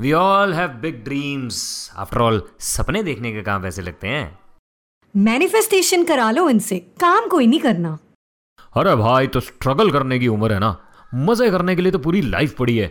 We 0.00 0.12
all 0.12 0.52
have 0.54 0.68
big 0.82 1.02
dreams 1.04 1.56
after 1.98 2.20
all 2.20 2.42
सपने 2.64 3.02
देखने 3.02 3.32
के 3.32 3.42
काम 3.42 3.62
वैसे 3.62 3.82
लगते 3.82 4.08
हैं 4.08 4.38
मैनिफेस्टेशन 5.14 6.04
करा 6.04 6.30
लो 6.30 6.48
इनसे 6.50 6.78
काम 7.00 7.26
कोई 7.28 7.46
नहीं 7.46 7.60
करना 7.60 7.98
अरे 8.76 8.94
भाई 8.96 9.26
तो 9.34 9.40
स्ट्रगल 9.40 9.90
करने 9.90 10.18
की 10.18 10.28
उम्र 10.28 10.52
है 10.52 10.58
ना 10.60 10.76
मज़े 11.14 11.50
करने 11.50 11.74
के 11.76 11.82
लिए 11.82 11.92
तो 11.92 11.98
पूरी 12.06 12.22
लाइफ 12.30 12.56
पड़ी 12.58 12.76
है 12.78 12.90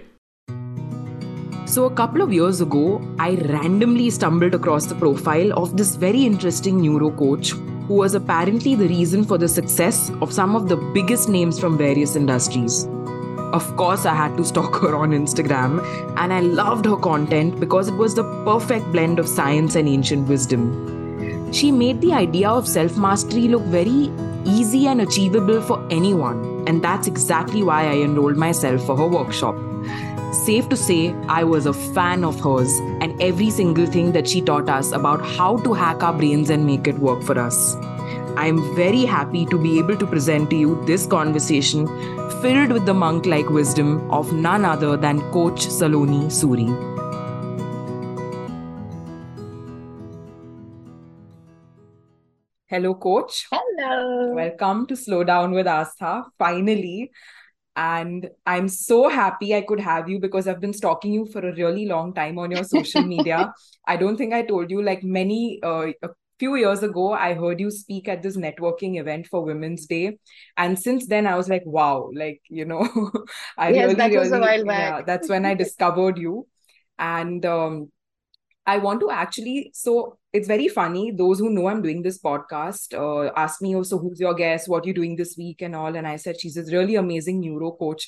So, 1.70 1.84
a 1.86 1.94
couple 1.96 2.22
of 2.24 2.34
years 2.34 2.60
ago, 2.66 2.82
I 3.24 3.32
randomly 3.50 4.06
stumbled 4.18 4.54
across 4.58 4.86
the 4.92 4.96
profile 5.02 5.52
of 5.62 5.74
this 5.80 5.90
very 6.04 6.22
interesting 6.28 6.78
neuro 6.84 7.10
coach 7.22 7.52
who 7.90 7.98
was 8.04 8.16
apparently 8.16 8.76
the 8.76 8.88
reason 8.92 9.26
for 9.32 9.38
the 9.38 9.50
success 9.56 10.00
of 10.22 10.38
some 10.38 10.56
of 10.56 10.70
the 10.70 10.78
biggest 10.94 11.30
names 11.30 11.60
from 11.60 11.78
various 11.82 12.16
industries. 12.16 12.80
Of 13.54 13.78
course, 13.78 14.06
I 14.06 14.14
had 14.14 14.36
to 14.36 14.44
stalk 14.44 14.76
her 14.82 14.94
on 14.94 15.12
Instagram, 15.12 15.82
and 16.18 16.34
I 16.34 16.42
loved 16.42 16.86
her 16.86 16.98
content 16.98 17.62
because 17.62 17.88
it 17.88 17.94
was 17.94 18.14
the 18.14 18.24
perfect 18.44 18.92
blend 18.92 19.20
of 19.20 19.28
science 19.28 19.76
and 19.76 19.88
ancient 19.88 20.28
wisdom. 20.28 21.54
She 21.54 21.72
made 21.72 22.02
the 22.02 22.12
idea 22.12 22.50
of 22.50 22.68
self 22.68 22.98
mastery 22.98 23.48
look 23.48 23.64
very 23.64 24.12
easy 24.44 24.88
and 24.88 25.00
achievable 25.00 25.62
for 25.62 25.82
anyone, 25.90 26.66
and 26.68 26.84
that's 26.84 27.08
exactly 27.08 27.64
why 27.64 27.84
I 27.88 27.94
enrolled 28.02 28.36
myself 28.36 28.86
for 28.86 28.98
her 28.98 29.08
workshop. 29.08 29.56
Safe 30.34 30.68
to 30.68 30.76
say, 30.76 31.16
I 31.30 31.46
was 31.46 31.66
a 31.66 31.74
fan 31.74 32.26
of 32.26 32.38
hers 32.42 32.80
and 33.02 33.22
every 33.22 33.50
single 33.50 33.86
thing 33.86 34.12
that 34.12 34.28
she 34.28 34.42
taught 34.42 34.68
us 34.68 34.92
about 34.92 35.26
how 35.26 35.56
to 35.60 35.74
hack 35.74 36.04
our 36.04 36.14
brains 36.14 36.50
and 36.50 36.66
make 36.66 36.86
it 36.86 37.00
work 37.00 37.24
for 37.24 37.40
us. 37.40 37.76
I 38.36 38.46
am 38.48 38.76
very 38.76 39.06
happy 39.06 39.46
to 39.46 39.58
be 39.58 39.80
able 39.80 39.98
to 39.98 40.06
present 40.06 40.50
to 40.50 40.58
you 40.58 40.84
this 40.86 41.06
conversation 41.06 41.88
filled 42.42 42.72
with 42.72 42.86
the 42.86 42.94
monk 42.94 43.26
like 43.26 43.50
wisdom 43.50 44.12
of 44.12 44.32
none 44.32 44.64
other 44.64 44.96
than 44.96 45.20
Coach 45.32 45.66
Saloni 45.68 46.26
Suri. 46.38 46.68
Hello, 52.68 52.94
Coach. 52.94 53.48
Hello. 53.52 54.34
Welcome 54.36 54.86
to 54.88 54.96
Slow 54.96 55.24
Down 55.24 55.52
with 55.52 55.66
Astha. 55.66 56.26
Finally, 56.38 57.12
and 57.76 58.30
I'm 58.46 58.68
so 58.68 59.08
happy 59.08 59.56
I 59.56 59.62
could 59.62 59.80
have 59.80 60.08
you 60.08 60.20
because 60.20 60.48
I've 60.48 60.60
been 60.60 60.74
stalking 60.74 61.14
you 61.14 61.26
for 61.26 61.40
a 61.40 61.56
really 61.56 61.86
long 61.88 62.14
time 62.14 62.38
on 62.38 62.52
your 62.52 62.64
social 62.64 63.02
media. 63.16 63.52
I 63.88 63.98
don't 63.98 64.18
think 64.18 64.34
I 64.34 64.44
told 64.44 64.70
you, 64.70 64.84
like 64.84 65.04
many, 65.04 65.60
uh, 65.64 65.88
few 66.40 66.56
years 66.56 66.84
ago, 66.84 67.14
I 67.14 67.34
heard 67.34 67.60
you 67.60 67.72
speak 67.72 68.08
at 68.08 68.22
this 68.24 68.38
networking 68.38 69.00
event 69.00 69.28
for 69.28 69.44
Women's 69.44 69.86
Day. 69.88 70.20
And 70.58 70.78
since 70.78 71.08
then, 71.08 71.28
I 71.28 71.36
was 71.36 71.50
like, 71.50 71.64
wow, 71.66 72.10
like, 72.14 72.42
you 72.50 72.66
know, 72.66 72.88
I 73.58 73.70
yes, 73.70 73.94
really, 73.94 73.96
that 73.96 74.14
was 74.16 74.32
really, 74.32 74.32
a 74.32 74.40
while 74.40 74.66
back. 74.66 74.96
yeah, 74.96 75.02
that's 75.06 75.30
when 75.30 75.46
I 75.46 75.54
discovered 75.56 76.18
you. 76.18 76.48
And 77.00 77.46
um, 77.46 77.92
I 78.66 78.78
want 78.80 79.00
to 79.02 79.12
actually, 79.12 79.72
so 79.74 80.18
it's 80.34 80.48
very 80.48 80.68
funny. 80.68 81.12
Those 81.12 81.40
who 81.40 81.50
know 81.50 81.68
I'm 81.68 81.82
doing 81.82 82.02
this 82.04 82.20
podcast 82.22 82.94
uh, 82.94 83.32
ask 83.36 83.62
me, 83.62 83.76
oh, 83.76 83.84
so 83.84 83.98
who's 83.98 84.20
your 84.20 84.34
guest? 84.34 84.68
What 84.68 84.84
are 84.84 84.88
you 84.88 84.94
doing 84.94 85.16
this 85.16 85.36
week 85.38 85.62
and 85.62 85.76
all? 85.76 85.96
And 85.96 86.08
I 86.08 86.18
said, 86.18 86.40
she's 86.40 86.56
this 86.56 86.72
really 86.74 86.96
amazing 86.96 87.40
neuro 87.42 87.72
coach. 87.72 88.08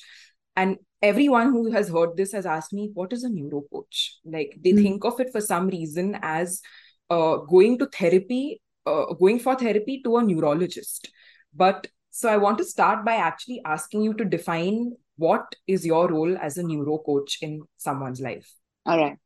And 0.55 0.77
everyone 1.01 1.51
who 1.51 1.71
has 1.71 1.87
heard 1.89 2.17
this 2.17 2.33
has 2.33 2.45
asked 2.45 2.73
me, 2.73 2.91
what 2.93 3.13
is 3.13 3.23
a 3.23 3.29
neuro 3.29 3.61
coach? 3.71 4.17
Like 4.25 4.57
they 4.61 4.73
Mm. 4.73 4.83
think 4.83 5.05
of 5.05 5.19
it 5.21 5.31
for 5.31 5.39
some 5.41 5.67
reason 5.67 6.17
as 6.21 6.61
uh, 7.09 7.37
going 7.37 7.77
to 7.79 7.85
therapy, 7.87 8.61
uh, 8.85 9.13
going 9.13 9.39
for 9.39 9.55
therapy 9.55 10.01
to 10.03 10.17
a 10.17 10.23
neurologist. 10.23 11.09
But 11.53 11.87
so 12.11 12.29
I 12.29 12.37
want 12.37 12.57
to 12.57 12.65
start 12.65 13.05
by 13.05 13.15
actually 13.15 13.61
asking 13.65 14.03
you 14.03 14.13
to 14.15 14.25
define 14.25 14.93
what 15.17 15.55
is 15.67 15.85
your 15.85 16.07
role 16.07 16.37
as 16.37 16.57
a 16.57 16.63
neuro 16.63 16.97
coach 16.97 17.39
in 17.41 17.61
someone's 17.77 18.21
life. 18.21 18.51
All 18.85 18.97
right. 18.97 19.17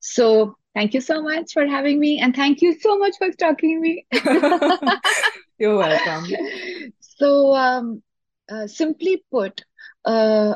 So 0.00 0.56
thank 0.74 0.94
you 0.94 1.00
so 1.00 1.22
much 1.22 1.52
for 1.52 1.66
having 1.66 1.98
me, 1.98 2.18
and 2.20 2.34
thank 2.34 2.62
you 2.62 2.78
so 2.80 2.98
much 2.98 3.14
for 3.18 3.32
stalking 3.32 3.80
me. 3.80 4.06
You're 5.58 5.76
welcome. 5.76 6.26
So, 7.20 7.54
um, 7.54 8.02
uh, 8.48 8.66
simply 8.66 9.22
put, 9.30 9.62
uh, 10.06 10.54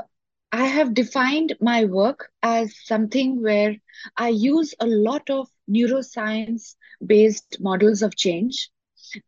I 0.50 0.64
have 0.64 0.94
defined 0.94 1.54
my 1.60 1.84
work 1.84 2.30
as 2.42 2.74
something 2.84 3.42
where 3.42 3.76
I 4.16 4.28
use 4.30 4.74
a 4.80 4.86
lot 4.86 5.28
of 5.28 5.46
neuroscience-based 5.70 7.56
models 7.60 8.02
of 8.02 8.16
change, 8.16 8.70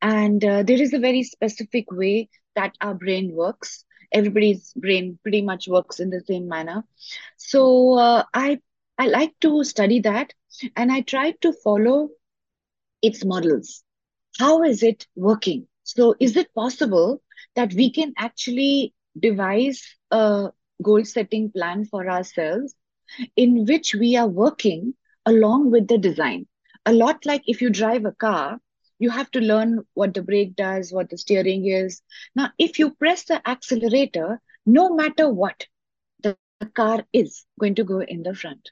and 0.02 0.44
uh, 0.44 0.62
there 0.62 0.80
is 0.80 0.92
a 0.92 0.98
very 0.98 1.22
specific 1.22 1.90
way 1.90 2.28
that 2.54 2.74
our 2.80 2.94
brain 2.94 3.32
works. 3.32 3.84
Everybody's 4.12 4.72
brain 4.74 5.18
pretty 5.22 5.42
much 5.42 5.68
works 5.68 6.00
in 6.00 6.10
the 6.10 6.20
same 6.20 6.48
manner. 6.48 6.84
So, 7.36 7.98
uh, 7.98 8.24
I 8.34 8.60
I 8.98 9.08
like 9.08 9.38
to 9.40 9.64
study 9.64 10.00
that, 10.00 10.32
and 10.76 10.90
I 10.92 11.00
try 11.02 11.32
to 11.42 11.52
follow 11.52 12.10
its 13.02 13.24
models. 13.24 13.82
How 14.38 14.62
is 14.62 14.82
it 14.82 15.06
working? 15.16 15.66
So, 15.84 16.14
is 16.20 16.36
it 16.36 16.54
possible 16.54 17.22
that 17.54 17.72
we 17.74 17.90
can 17.90 18.12
actually 18.18 18.94
devise 19.18 19.82
a 20.10 20.50
goal 20.82 21.04
setting 21.04 21.50
plan 21.50 21.84
for 21.84 22.08
ourselves 22.08 22.74
in 23.36 23.64
which 23.66 23.94
we 23.94 24.16
are 24.16 24.28
working 24.28 24.94
along 25.26 25.70
with 25.70 25.88
the 25.88 25.98
design? 25.98 26.46
A 26.86 26.92
lot 26.94 27.26
like 27.26 27.42
if 27.46 27.60
you 27.60 27.70
drive 27.70 28.06
a 28.06 28.12
car, 28.12 28.60
you 28.98 29.10
have 29.10 29.30
to 29.32 29.40
learn 29.40 29.84
what 29.94 30.14
the 30.14 30.22
brake 30.22 30.56
does, 30.56 30.92
what 30.92 31.10
the 31.10 31.18
steering 31.18 31.66
is. 31.66 32.02
Now, 32.34 32.52
if 32.58 32.78
you 32.78 32.90
press 32.92 33.24
the 33.24 33.46
accelerator, 33.48 34.40
no 34.66 34.94
matter 34.94 35.28
what, 35.30 35.66
the 36.22 36.38
car 36.38 37.04
is 37.12 37.46
going 37.60 37.74
to 37.76 37.84
go 37.84 38.00
in 38.00 38.22
the 38.22 38.34
front. 38.34 38.70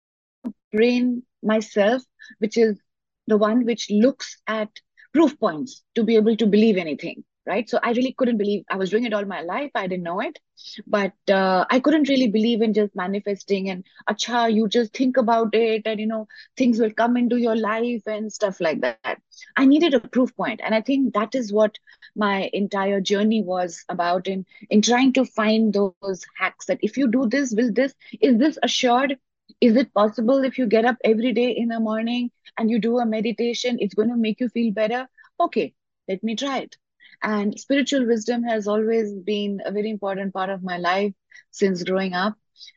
brain 0.72 1.22
myself, 1.42 2.02
which 2.38 2.56
is 2.56 2.80
the 3.26 3.36
one 3.38 3.64
which 3.64 3.90
looks 3.90 4.40
at 4.46 4.68
proof 5.12 5.38
points 5.38 5.82
to 5.94 6.04
be 6.04 6.16
able 6.16 6.36
to 6.36 6.46
believe 6.46 6.76
anything 6.76 7.24
right? 7.46 7.68
So 7.68 7.78
i 7.82 7.92
really 7.92 8.12
couldn't 8.18 8.38
believe 8.38 8.64
i 8.70 8.76
was 8.76 8.90
doing 8.90 9.04
it 9.04 9.12
all 9.14 9.24
my 9.24 9.40
life 9.42 9.70
i 9.74 9.86
didn't 9.86 10.04
know 10.04 10.20
it. 10.20 10.38
But 10.86 11.12
uh, 11.30 11.64
i 11.70 11.80
couldn't 11.80 12.08
really 12.08 12.28
believe 12.28 12.62
in 12.62 12.74
just 12.74 12.94
manifesting 12.96 13.68
and 13.70 13.84
acha 14.10 14.52
you 14.54 14.68
just 14.68 14.94
think 14.96 15.16
about 15.16 15.54
it 15.54 15.82
and 15.86 16.00
you 16.00 16.06
know 16.06 16.26
things 16.56 16.78
will 16.80 16.92
come 17.02 17.16
into 17.16 17.36
your 17.36 17.56
life 17.56 18.02
and 18.06 18.32
stuff 18.32 18.60
like 18.60 18.80
that. 18.82 19.18
I 19.56 19.66
needed 19.66 19.94
a 19.94 20.00
proof 20.00 20.34
point 20.36 20.60
and 20.64 20.74
i 20.74 20.80
think 20.80 21.14
that 21.14 21.34
is 21.34 21.52
what 21.52 21.78
my 22.16 22.50
entire 22.52 23.00
journey 23.00 23.42
was 23.42 23.84
about 23.88 24.26
in 24.26 24.44
in 24.70 24.82
trying 24.82 25.12
to 25.14 25.24
find 25.24 25.72
those 25.74 26.08
hacks 26.22 26.66
that 26.66 26.78
if 26.82 26.96
you 26.96 27.08
do 27.08 27.26
this 27.26 27.52
will 27.56 27.72
this 27.72 27.94
is 28.20 28.38
this 28.38 28.58
assured? 28.62 29.16
Is 29.60 29.76
it 29.76 29.92
possible 29.94 30.44
if 30.44 30.58
you 30.58 30.66
get 30.66 30.84
up 30.84 30.96
every 31.04 31.32
day 31.32 31.50
in 31.50 31.68
the 31.68 31.80
morning 31.80 32.30
and 32.58 32.70
you 32.70 32.78
do 32.78 32.98
a 32.98 33.06
meditation 33.06 33.78
it's 33.80 33.94
going 33.94 34.08
to 34.08 34.16
make 34.16 34.40
you 34.40 34.48
feel 34.48 34.72
better? 34.72 35.08
Okay 35.40 35.74
let 36.08 36.22
me 36.22 36.36
try 36.36 36.58
it 36.58 36.76
and 37.22 37.58
spiritual 37.58 38.06
wisdom 38.06 38.42
has 38.44 38.66
always 38.66 39.12
been 39.12 39.60
a 39.64 39.70
very 39.72 39.90
important 39.90 40.32
part 40.32 40.50
of 40.50 40.62
my 40.62 40.76
life 40.78 41.12
since 41.50 41.82
growing 41.82 42.14
up. 42.14 42.36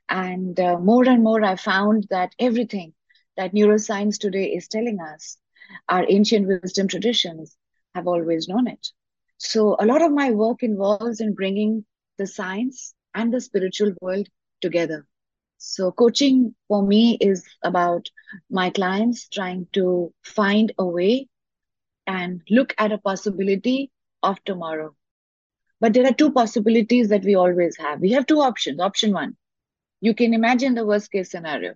And 0.10 0.60
uh, 0.60 0.78
more 0.80 1.08
and 1.08 1.24
more, 1.24 1.44
I 1.44 1.56
found 1.56 2.08
that 2.10 2.34
everything 2.40 2.94
that 3.38 3.54
neuroscience 3.54 4.18
today 4.20 4.46
is 4.54 4.68
telling 4.68 5.00
us, 5.00 5.38
our 5.90 6.06
ancient 6.10 6.48
wisdom 6.48 6.80
traditions 6.80 7.50
have 7.86 8.08
always 8.08 8.48
known 8.48 8.68
it. 8.68 8.88
So, 9.38 9.76
a 9.80 9.86
lot 9.86 10.02
of 10.02 10.12
my 10.12 10.32
work 10.32 10.64
involves 10.64 11.20
in 11.20 11.34
bringing 11.34 11.86
the 12.18 12.26
science 12.28 12.94
and 13.14 13.32
the 13.34 13.40
spiritual 13.42 13.94
world 14.02 14.28
together. 14.62 15.08
So, 15.58 15.92
coaching 15.92 16.56
for 16.68 16.82
me 16.86 17.18
is 17.22 17.46
about 17.64 18.10
my 18.50 18.70
clients 18.70 19.28
trying 19.30 19.68
to 19.74 20.14
find 20.24 20.72
a 20.78 20.86
way 20.86 21.28
and 22.08 22.42
look 22.50 22.74
at 22.78 22.92
a 22.92 22.98
possibility 22.98 23.92
of 24.24 24.44
tomorrow. 24.44 24.96
But 25.80 25.94
there 25.94 26.06
are 26.08 26.14
two 26.14 26.32
possibilities 26.32 27.10
that 27.10 27.24
we 27.24 27.36
always 27.36 27.78
have. 27.78 28.02
We 28.02 28.12
have 28.12 28.26
two 28.26 28.40
options. 28.42 28.80
Option 28.80 29.14
one, 29.14 29.36
you 30.02 30.14
can 30.14 30.34
imagine 30.34 30.76
the 30.76 30.86
worst 30.86 31.12
case 31.12 31.32
scenario 31.32 31.76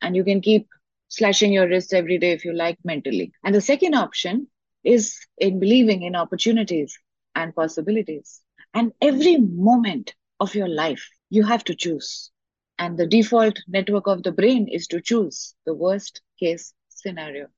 and 0.00 0.16
you 0.16 0.24
can 0.24 0.40
keep 0.40 0.68
slashing 1.08 1.52
your 1.52 1.68
wrist 1.68 1.92
every 1.94 2.18
day 2.18 2.32
if 2.32 2.44
you 2.44 2.52
like 2.52 2.78
mentally. 2.84 3.32
And 3.44 3.54
the 3.54 3.60
second 3.60 3.94
option 3.94 4.48
is 4.84 5.18
in 5.38 5.60
believing 5.60 6.02
in 6.02 6.16
opportunities 6.16 6.98
and 7.34 7.54
possibilities. 7.54 8.40
And 8.74 8.92
every 9.00 9.36
moment 9.38 10.14
of 10.40 10.54
your 10.54 10.68
life, 10.68 11.08
you 11.30 11.44
have 11.44 11.64
to 11.64 11.74
choose. 11.74 12.30
And 12.78 12.98
the 12.98 13.06
default 13.06 13.58
network 13.68 14.06
of 14.06 14.22
the 14.22 14.32
brain 14.32 14.68
is 14.68 14.86
to 14.88 15.00
choose 15.00 15.54
the 15.66 15.74
worst 15.74 16.20
case 16.40 16.74
scenario. 16.88 17.48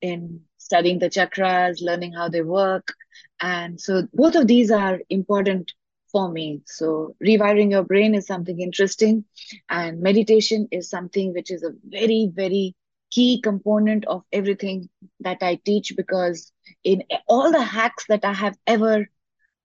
in 0.00 0.40
studying 0.58 0.98
the 0.98 1.08
chakras, 1.08 1.82
learning 1.82 2.12
how 2.14 2.28
they 2.28 2.42
work. 2.42 2.92
And 3.40 3.80
so 3.80 4.06
both 4.12 4.34
of 4.34 4.46
these 4.46 4.70
are 4.70 5.00
important 5.10 5.72
for 6.10 6.30
me. 6.30 6.62
So 6.66 7.14
rewiring 7.24 7.70
your 7.70 7.84
brain 7.84 8.14
is 8.14 8.26
something 8.26 8.60
interesting. 8.60 9.24
And 9.68 10.00
meditation 10.00 10.68
is 10.70 10.88
something 10.88 11.32
which 11.32 11.50
is 11.50 11.62
a 11.62 11.74
very, 11.84 12.30
very 12.32 12.74
key 13.10 13.40
component 13.42 14.04
of 14.06 14.22
everything 14.32 14.88
that 15.20 15.38
I 15.42 15.56
teach 15.64 15.94
because 15.96 16.52
in 16.84 17.02
all 17.26 17.50
the 17.50 17.62
hacks 17.62 18.04
that 18.08 18.24
I 18.24 18.32
have 18.32 18.56
ever 18.66 19.08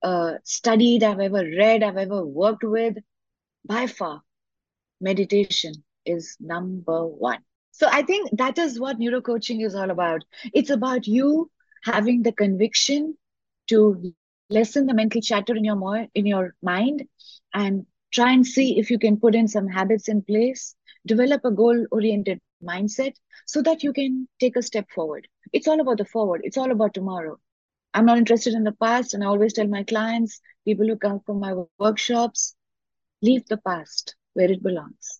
uh, 0.02 0.34
studied, 0.44 1.04
I've 1.04 1.20
ever 1.20 1.44
read, 1.58 1.84
I've 1.84 1.98
ever 1.98 2.26
worked 2.26 2.64
with, 2.64 2.98
by 3.66 3.88
far, 3.88 4.22
meditation 5.00 5.74
is 6.06 6.36
number 6.40 7.06
one. 7.06 7.40
So 7.72 7.88
I 7.92 8.04
think 8.04 8.30
that 8.38 8.58
is 8.58 8.80
what 8.80 9.00
neurocoaching 9.00 9.66
is 9.66 9.76
all 9.76 9.90
about. 9.90 10.24
It's 10.54 10.70
about 10.70 11.08
you 11.08 11.50
having 11.84 12.22
the 12.22 12.32
conviction 12.32 13.18
to 13.70 14.14
lessen 14.50 14.86
the 14.86 14.94
mental 14.94 15.22
chatter 15.22 15.56
in 15.56 15.64
your 15.64 15.76
mo- 15.76 16.08
in 16.14 16.26
your 16.26 16.56
mind 16.62 17.04
and 17.54 17.86
try 18.12 18.32
and 18.32 18.46
see 18.46 18.80
if 18.80 18.90
you 18.92 19.00
can 19.00 19.18
put 19.18 19.36
in 19.36 19.48
some 19.48 19.68
habits 19.68 20.08
in 20.08 20.22
place, 20.22 20.76
develop 21.06 21.44
a 21.46 21.52
goal 21.52 21.86
oriented 21.92 22.40
mindset 22.64 23.14
so 23.46 23.62
that 23.62 23.84
you 23.84 23.94
can 23.94 24.28
take 24.40 24.56
a 24.56 24.62
step 24.62 24.90
forward. 24.92 25.28
It's 25.54 25.68
all 25.68 25.80
about 25.82 25.98
the 25.98 26.06
forward. 26.06 26.42
It's 26.44 26.58
all 26.58 26.72
about 26.72 26.94
tomorrow. 26.94 27.40
I'm 27.94 28.06
not 28.06 28.18
interested 28.18 28.54
in 28.54 28.64
the 28.64 28.72
past. 28.74 29.14
And 29.14 29.24
I 29.24 29.28
always 29.28 29.54
tell 29.54 29.68
my 29.68 29.84
clients, 29.84 30.42
people 30.66 30.88
who 30.88 30.98
come 30.98 31.20
from 31.22 31.40
my 31.40 31.54
workshops, 31.80 32.56
leave 33.22 33.46
the 33.48 33.58
past 33.58 34.16
where 34.34 34.52
it 34.52 34.62
belongs. 34.64 35.20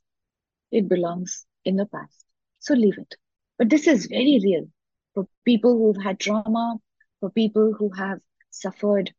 It 0.72 0.88
belongs 0.88 1.46
in 1.66 1.76
the 1.78 1.86
past. 1.86 2.26
So 2.60 2.74
leave 2.74 2.98
it. 2.98 3.16
But 3.58 3.70
this 3.70 3.88
is 3.88 4.08
very 4.08 4.40
real 4.44 4.68
for 5.14 5.28
people 5.46 5.78
who've 5.78 6.04
had 6.04 6.20
trauma, 6.20 6.78
for 7.20 7.30
people 7.30 7.74
who 7.74 7.90
have 7.92 8.20
suffered 8.54 9.14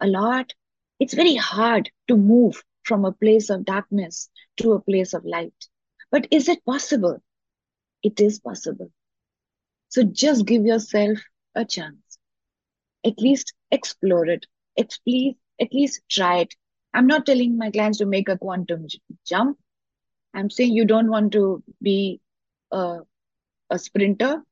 a 0.00 0.06
lot. 0.06 0.52
It's 0.98 1.14
very 1.14 1.36
hard 1.36 1.90
to 2.08 2.16
move 2.16 2.62
from 2.84 3.04
a 3.04 3.12
place 3.12 3.50
of 3.50 3.64
darkness 3.64 4.28
to 4.58 4.72
a 4.72 4.80
place 4.80 5.14
of 5.14 5.24
light. 5.24 5.54
But 6.10 6.28
is 6.30 6.48
it 6.48 6.64
possible? 6.64 7.22
It 8.02 8.20
is 8.20 8.40
possible. 8.40 8.90
So 9.88 10.02
just 10.02 10.46
give 10.46 10.64
yourself 10.64 11.18
a 11.54 11.64
chance 11.64 12.10
at 13.04 13.18
least 13.18 13.54
explore 13.70 14.26
it. 14.26 14.46
At 14.78 14.98
least, 15.06 15.38
at 15.60 15.72
least 15.72 16.02
try 16.08 16.40
it. 16.40 16.54
I'm 16.94 17.06
not 17.06 17.26
telling 17.26 17.56
my 17.56 17.70
clients 17.70 17.98
to 17.98 18.06
make 18.06 18.28
a 18.28 18.38
quantum 18.38 18.86
jump. 19.26 19.58
I'm 20.34 20.50
saying 20.50 20.72
you 20.72 20.84
don't 20.84 21.10
want 21.10 21.32
to 21.32 21.62
be 21.82 22.20
a, 22.70 23.00
a 23.68 23.78
sprinter. 23.78 24.42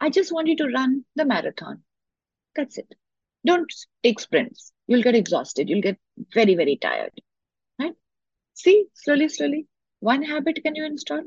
I 0.00 0.10
just 0.10 0.32
want 0.32 0.48
you 0.48 0.56
to 0.56 0.68
run 0.68 1.04
the 1.16 1.24
marathon. 1.24 1.82
That's 2.56 2.78
it. 2.78 2.94
Don't 3.44 3.72
take 4.02 4.20
sprints. 4.20 4.72
You'll 4.86 5.02
get 5.02 5.14
exhausted. 5.14 5.68
You'll 5.68 5.82
get 5.82 5.98
very, 6.34 6.54
very 6.54 6.76
tired. 6.76 7.12
Right? 7.78 7.94
See, 8.54 8.86
slowly, 8.94 9.28
slowly. 9.28 9.66
One 10.00 10.22
habit 10.22 10.60
can 10.62 10.74
you 10.74 10.84
install? 10.84 11.22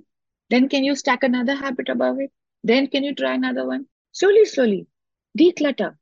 Then 0.49 0.69
can 0.69 0.83
you 0.83 0.95
stack 0.95 1.23
another 1.23 1.55
habit 1.55 1.89
above 1.89 2.19
it? 2.19 2.31
Then 2.63 2.87
can 2.87 3.03
you 3.03 3.15
try 3.15 3.33
another 3.33 3.65
one? 3.65 3.87
Slowly, 4.11 4.45
slowly. 4.45 4.87
Declutter 5.37 5.95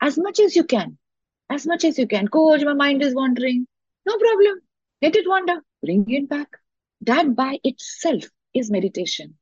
as 0.00 0.18
much 0.18 0.38
as 0.40 0.54
you 0.54 0.64
can. 0.64 0.98
As 1.50 1.66
much 1.66 1.84
as 1.84 1.98
you 1.98 2.06
can. 2.06 2.28
Coach, 2.28 2.62
my 2.62 2.74
mind 2.74 3.02
is 3.02 3.14
wandering. 3.14 3.66
No 4.06 4.18
problem. 4.18 4.60
Let 5.00 5.16
it 5.16 5.28
wander. 5.28 5.62
Bring 5.82 6.04
it 6.10 6.28
back. 6.28 6.48
That 7.02 7.34
by 7.34 7.58
itself 7.64 8.24
is 8.54 8.70
meditation. 8.70 9.34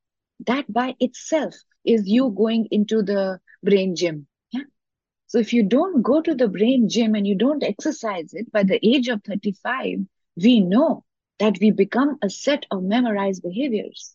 That 0.47 0.73
by 0.73 0.95
itself 1.01 1.55
is 1.85 2.09
you 2.09 2.31
going 2.31 2.69
into 2.71 3.03
the 3.03 3.41
brain 3.63 3.97
gym. 3.97 4.27
So 5.33 5.39
if 5.39 5.55
you 5.55 5.63
don't 5.63 6.03
go 6.03 6.21
to 6.21 6.35
the 6.35 6.47
brain 6.47 6.91
gym 6.91 7.15
and 7.15 7.27
you 7.27 7.35
don't 7.35 7.63
exercise 7.63 8.35
it 8.35 8.53
by 8.53 8.65
the 8.65 8.79
age 8.87 9.09
of 9.09 9.25
35, 9.25 10.01
we 10.37 10.61
know 10.61 11.07
that 11.39 11.57
we 11.59 11.71
become 11.71 12.19
a 12.21 12.29
set 12.29 12.67
of 12.71 12.83
memorized 12.83 13.43
behaviors. 13.43 14.15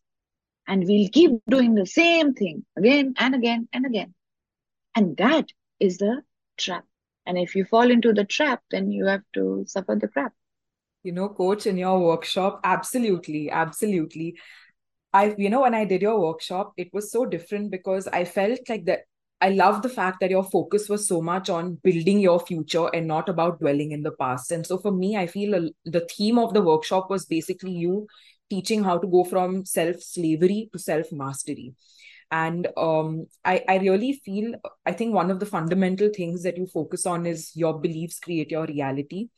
And 0.68 0.86
we'll 0.86 1.10
keep 1.10 1.32
doing 1.50 1.74
the 1.74 1.88
same 1.88 2.36
thing 2.36 2.66
again 2.78 3.16
and 3.18 3.34
again 3.34 3.68
and 3.74 3.88
again. 3.88 4.14
And 4.94 5.18
that 5.18 5.48
is 5.80 5.98
the 5.98 6.22
trap. 6.56 6.86
And 7.26 7.36
if 7.36 7.56
you 7.56 7.66
fall 7.66 7.90
into 7.90 8.14
the 8.14 8.24
trap, 8.24 8.62
then 8.70 8.92
you 8.92 9.08
have 9.08 9.24
to 9.34 9.66
suffer 9.66 9.96
the 9.96 10.10
crap. 10.10 10.34
You 11.02 11.14
know, 11.14 11.30
coach, 11.30 11.66
in 11.66 11.78
your 11.78 12.00
workshop, 12.00 12.60
absolutely, 12.64 13.50
absolutely. 13.50 14.38
I, 15.12 15.34
you 15.36 15.50
know, 15.50 15.62
when 15.62 15.74
I 15.74 15.86
did 15.86 16.04
your 16.04 16.20
workshop, 16.20 16.74
it 16.78 16.94
was 16.94 17.12
so 17.12 17.26
different 17.26 17.72
because 17.72 18.08
I 18.08 18.24
felt 18.24 18.60
like 18.70 18.86
that 18.86 19.06
I 19.40 19.50
love 19.50 19.84
the 19.84 19.90
fact 19.90 20.20
that 20.20 20.32
your 20.32 20.44
focus 20.44 20.90
was 20.90 21.08
so 21.08 21.22
much 21.22 21.50
on 21.50 21.76
building 21.84 22.20
your 22.20 22.40
future 22.40 22.88
and 22.88 23.08
not 23.08 23.30
about 23.30 23.60
dwelling 23.60 23.92
in 23.92 24.02
the 24.02 24.12
past. 24.12 24.52
And 24.52 24.66
so 24.66 24.80
for 24.80 24.92
me, 24.92 25.16
I 25.16 25.28
feel 25.28 25.70
the 25.86 26.08
theme 26.10 26.40
of 26.40 26.54
the 26.54 26.62
workshop 26.62 27.10
was 27.10 27.26
basically 27.26 27.72
you 27.72 28.08
teaching 28.50 28.84
how 28.84 28.98
to 28.98 29.08
go 29.08 29.24
from 29.24 29.66
self 29.66 30.02
slavery 30.02 30.70
to 30.74 30.80
self 30.80 31.12
mastery 31.12 31.76
and 32.32 32.68
um, 32.78 33.28
I, 33.46 33.64
I 33.68 33.78
really 33.78 34.14
feel 34.26 34.54
i 34.86 34.92
think 34.92 35.14
one 35.14 35.32
of 35.32 35.40
the 35.40 35.46
fundamental 35.46 36.10
things 36.16 36.44
that 36.44 36.58
you 36.58 36.68
focus 36.68 37.06
on 37.06 37.26
is 37.26 37.52
your 37.56 37.80
beliefs 37.80 38.20
create 38.20 38.52
your 38.52 38.66
reality 38.66 39.30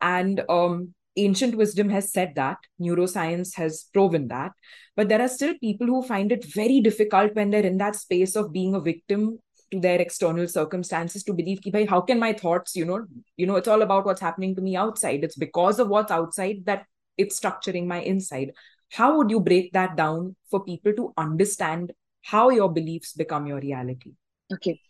and 0.00 0.42
um, 0.48 0.94
ancient 1.24 1.54
wisdom 1.54 1.88
has 1.88 2.12
said 2.12 2.34
that 2.36 2.58
neuroscience 2.80 3.54
has 3.54 3.86
proven 3.92 4.28
that 4.28 4.52
but 4.96 5.08
there 5.08 5.20
are 5.22 5.28
still 5.28 5.54
people 5.58 5.86
who 5.86 6.02
find 6.02 6.32
it 6.32 6.44
very 6.44 6.80
difficult 6.80 7.34
when 7.34 7.50
they're 7.50 7.70
in 7.72 7.78
that 7.78 7.96
space 7.96 8.36
of 8.36 8.52
being 8.52 8.74
a 8.74 8.80
victim 8.80 9.38
to 9.70 9.80
their 9.80 10.00
external 10.00 10.48
circumstances 10.48 11.22
to 11.22 11.34
believe 11.34 11.60
ki, 11.60 11.70
bhai, 11.70 11.84
how 11.84 12.00
can 12.00 12.18
my 12.18 12.32
thoughts 12.32 12.74
you 12.74 12.84
know 12.84 13.04
you 13.36 13.46
know 13.46 13.56
it's 13.56 13.68
all 13.68 13.82
about 13.82 14.06
what's 14.06 14.20
happening 14.20 14.54
to 14.54 14.62
me 14.62 14.76
outside 14.76 15.24
it's 15.24 15.36
because 15.36 15.78
of 15.78 15.88
what's 15.88 16.10
outside 16.10 16.64
that 16.64 16.86
it's 17.16 17.38
structuring 17.38 17.86
my 17.86 18.00
inside 18.00 18.52
how 18.90 19.16
would 19.16 19.30
you 19.30 19.40
break 19.40 19.72
that 19.72 19.96
down 19.96 20.34
for 20.50 20.64
people 20.64 20.92
to 20.94 21.12
understand 21.18 21.92
how 22.22 22.50
your 22.50 22.70
beliefs 22.70 23.12
become 23.12 23.46
your 23.46 23.60
reality. 23.60 24.12
Okay. 24.52 24.80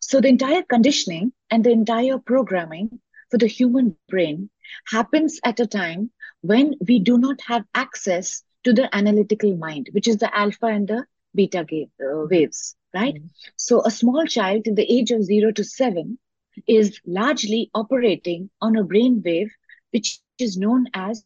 So 0.00 0.20
the 0.20 0.28
entire 0.28 0.62
conditioning 0.62 1.32
and 1.50 1.62
the 1.62 1.70
entire 1.70 2.18
programming 2.18 3.00
for 3.30 3.38
the 3.38 3.46
human 3.46 3.96
brain 4.08 4.50
happens 4.86 5.40
at 5.44 5.60
a 5.60 5.66
time 5.66 6.10
when 6.40 6.74
we 6.86 6.98
do 6.98 7.18
not 7.18 7.40
have 7.46 7.64
access 7.74 8.42
to 8.64 8.72
the 8.72 8.94
analytical 8.94 9.56
mind, 9.56 9.88
which 9.92 10.08
is 10.08 10.18
the 10.18 10.36
alpha 10.36 10.66
and 10.66 10.88
the 10.88 11.04
beta 11.34 11.60
uh, 11.60 12.26
waves, 12.30 12.76
right? 12.94 13.14
Mm-hmm. 13.14 13.26
So 13.56 13.82
a 13.84 13.90
small 13.90 14.24
child 14.26 14.66
in 14.66 14.74
the 14.74 14.90
age 14.90 15.10
of 15.10 15.24
zero 15.24 15.52
to 15.52 15.64
seven 15.64 16.18
is 16.66 17.00
largely 17.06 17.70
operating 17.74 18.50
on 18.60 18.76
a 18.76 18.84
brain 18.84 19.22
wave 19.24 19.50
which 19.90 20.18
is 20.38 20.56
known 20.56 20.86
as 20.94 21.24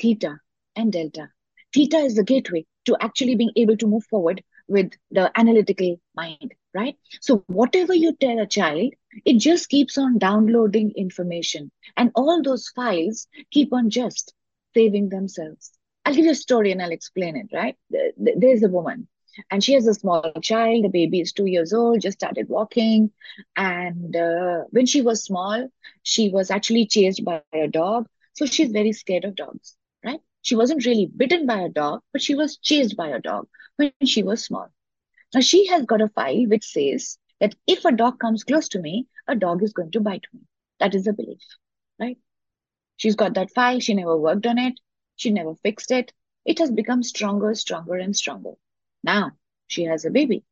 theta 0.00 0.38
and 0.76 0.92
delta. 0.92 1.28
Theta 1.74 1.98
is 1.98 2.14
the 2.14 2.24
gateway 2.24 2.66
to 2.86 2.96
actually 3.00 3.34
being 3.34 3.52
able 3.56 3.76
to 3.76 3.86
move 3.86 4.04
forward 4.04 4.42
with 4.68 4.92
the 5.10 5.30
analytical 5.38 6.00
mind, 6.16 6.54
right? 6.74 6.96
So 7.20 7.44
whatever 7.46 7.94
you 7.94 8.14
tell 8.14 8.38
a 8.38 8.46
child, 8.46 8.92
it 9.24 9.38
just 9.38 9.68
keeps 9.68 9.98
on 9.98 10.18
downloading 10.18 10.92
information. 10.96 11.70
And 11.96 12.10
all 12.14 12.42
those 12.42 12.68
files 12.68 13.26
keep 13.50 13.72
on 13.72 13.90
just 13.90 14.34
saving 14.74 15.08
themselves. 15.10 15.72
I'll 16.04 16.14
give 16.14 16.24
you 16.24 16.32
a 16.32 16.34
story 16.36 16.72
and 16.72 16.82
I'll 16.82 16.92
explain 16.92 17.36
it, 17.36 17.48
right? 17.52 17.76
There's 18.16 18.62
a 18.62 18.68
woman 18.68 19.08
and 19.50 19.62
she 19.62 19.74
has 19.74 19.86
a 19.86 19.94
small 19.94 20.32
child. 20.42 20.84
The 20.84 20.88
baby 20.88 21.20
is 21.20 21.32
two 21.32 21.46
years 21.46 21.72
old, 21.72 22.00
just 22.00 22.18
started 22.18 22.48
walking. 22.48 23.10
And 23.56 24.14
uh, 24.16 24.64
when 24.70 24.86
she 24.86 25.02
was 25.02 25.22
small, 25.24 25.68
she 26.02 26.30
was 26.30 26.50
actually 26.50 26.86
chased 26.86 27.24
by 27.24 27.42
a 27.52 27.68
dog. 27.68 28.06
So 28.34 28.46
she's 28.46 28.70
very 28.70 28.92
scared 28.92 29.24
of 29.24 29.36
dogs, 29.36 29.76
right? 30.04 30.20
She 30.44 30.54
wasn't 30.54 30.86
really 30.86 31.06
bitten 31.06 31.48
by 31.48 31.62
a 31.62 31.68
dog, 31.70 32.04
but 32.12 32.22
she 32.22 32.36
was 32.36 32.58
chased 32.58 32.96
by 32.96 33.08
a 33.08 33.20
dog 33.20 33.48
when 33.78 33.92
she 34.04 34.22
was 34.22 34.44
small. 34.44 34.68
Now 35.34 35.40
she 35.40 35.66
has 35.66 35.86
got 35.86 36.02
a 36.02 36.08
file 36.08 36.46
which 36.46 36.64
says 36.64 37.18
that 37.40 37.56
if 37.66 37.84
a 37.84 37.92
dog 37.92 38.20
comes 38.20 38.44
close 38.44 38.68
to 38.70 38.80
me, 38.80 39.08
a 39.28 39.34
dog 39.34 39.64
is 39.64 39.72
going 39.72 39.90
to 39.92 40.00
bite 40.00 40.26
me. 40.32 40.42
That 40.80 40.94
is 40.94 41.08
a 41.08 41.12
belief, 41.12 41.42
right? 42.00 42.18
She's 42.96 43.16
got 43.16 43.34
that 43.34 43.52
file. 43.54 43.80
She 43.80 43.94
never 43.94 44.16
worked 44.16 44.46
on 44.46 44.58
it. 44.58 44.80
She 45.16 45.32
never 45.32 45.56
fixed 45.56 45.90
it. 45.90 46.12
It 46.44 46.60
has 46.60 46.70
become 46.70 47.02
stronger, 47.02 47.54
stronger, 47.54 47.96
and 47.96 48.16
stronger. 48.16 48.54
Now 49.02 49.32
she 49.66 49.84
has 49.84 50.04
a 50.04 50.10
baby. 50.10 50.44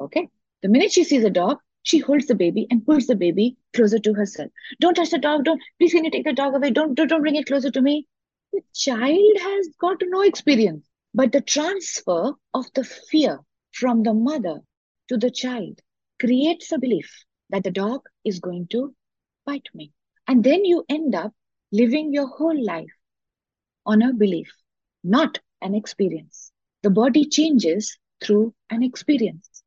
Okay. 0.00 0.28
The 0.62 0.68
minute 0.68 0.92
she 0.92 1.04
sees 1.04 1.24
a 1.24 1.30
dog, 1.30 1.58
She 1.82 1.98
holds 1.98 2.26
the 2.26 2.34
baby 2.34 2.66
and 2.70 2.84
pulls 2.86 3.06
the 3.06 3.16
baby 3.16 3.56
closer 3.74 3.98
to 4.00 4.14
herself. 4.14 4.50
Don't 4.80 4.94
touch 4.94 5.10
the 5.10 5.18
dog. 5.18 5.44
Don't, 5.44 5.62
please, 5.78 5.92
can 5.92 6.04
you 6.04 6.10
take 6.10 6.24
the 6.24 6.32
dog 6.34 6.54
away? 6.54 6.70
Don't, 6.70 6.94
don't, 6.94 7.08
don't 7.08 7.22
bring 7.22 7.36
it 7.36 7.46
closer 7.46 7.70
to 7.70 7.80
me. 7.80 8.06
The 8.52 8.62
child 8.74 9.36
has 9.40 9.68
got 9.80 10.02
no 10.02 10.22
experience, 10.22 10.88
but 11.14 11.32
the 11.32 11.40
transfer 11.40 12.34
of 12.54 12.66
the 12.74 12.84
fear 12.84 13.40
from 13.72 14.02
the 14.02 14.14
mother 14.14 14.60
to 15.08 15.16
the 15.16 15.30
child 15.30 15.80
creates 16.20 16.72
a 16.72 16.78
belief 16.78 17.24
that 17.50 17.64
the 17.64 17.70
dog 17.70 18.02
is 18.24 18.40
going 18.40 18.68
to 18.68 18.94
bite 19.44 19.68
me. 19.74 19.92
And 20.26 20.44
then 20.44 20.64
you 20.64 20.84
end 20.88 21.14
up 21.14 21.34
living 21.72 22.12
your 22.12 22.28
whole 22.28 22.64
life 22.64 22.92
on 23.86 24.02
a 24.02 24.12
belief, 24.12 24.50
not 25.02 25.38
an 25.60 25.74
experience. 25.74 26.52
The 26.82 26.90
body 26.90 27.24
changes 27.24 27.98
through 28.22 28.54
an 28.70 28.82
experience. 28.82 29.62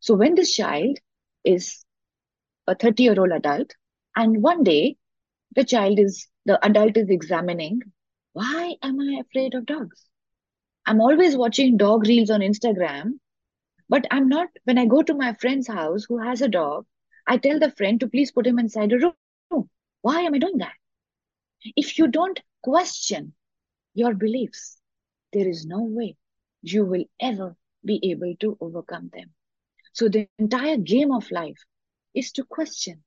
So 0.00 0.14
when 0.14 0.34
this 0.34 0.54
child 0.54 0.98
is 1.44 1.84
a 2.66 2.74
30 2.74 3.02
year 3.02 3.20
old 3.20 3.32
adult, 3.32 3.74
and 4.16 4.42
one 4.42 4.62
day 4.64 4.96
the 5.54 5.64
child 5.64 5.98
is, 5.98 6.26
the 6.46 6.64
adult 6.64 6.96
is 6.96 7.08
examining, 7.10 7.80
why 8.32 8.76
am 8.82 9.00
I 9.00 9.20
afraid 9.20 9.54
of 9.54 9.66
dogs? 9.66 10.06
I'm 10.86 11.00
always 11.00 11.36
watching 11.36 11.76
dog 11.76 12.06
reels 12.06 12.30
on 12.30 12.40
Instagram, 12.40 13.18
but 13.88 14.06
I'm 14.10 14.28
not, 14.28 14.48
when 14.64 14.78
I 14.78 14.86
go 14.86 15.02
to 15.02 15.14
my 15.14 15.34
friend's 15.34 15.68
house 15.68 16.04
who 16.08 16.18
has 16.18 16.40
a 16.42 16.48
dog, 16.48 16.86
I 17.26 17.36
tell 17.36 17.58
the 17.58 17.70
friend 17.72 18.00
to 18.00 18.08
please 18.08 18.32
put 18.32 18.46
him 18.46 18.58
inside 18.58 18.92
a 18.92 18.98
room. 18.98 19.70
Why 20.02 20.22
am 20.22 20.34
I 20.34 20.38
doing 20.38 20.58
that? 20.58 20.74
If 21.76 21.98
you 21.98 22.08
don't 22.08 22.40
question 22.62 23.34
your 23.94 24.14
beliefs, 24.14 24.78
there 25.32 25.48
is 25.48 25.66
no 25.66 25.82
way 25.82 26.16
you 26.62 26.84
will 26.84 27.04
ever 27.20 27.56
be 27.84 28.00
able 28.10 28.34
to 28.40 28.56
overcome 28.60 29.10
them. 29.12 29.30
So 29.92 30.08
the 30.08 30.28
entire 30.38 30.76
game 30.76 31.12
of 31.12 31.30
life 31.30 31.58
is 32.14 32.32
to 32.32 32.44
question 32.44 33.02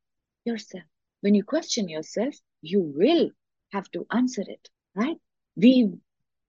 yourself. 0.46 0.84
When 1.22 1.36
you 1.36 1.44
question 1.44 1.90
yourself, 1.90 2.36
you 2.62 2.82
will 2.82 3.32
have 3.72 3.90
to 3.92 4.06
answer 4.12 4.44
it, 4.46 4.70
right? 4.96 5.18
We 5.56 5.94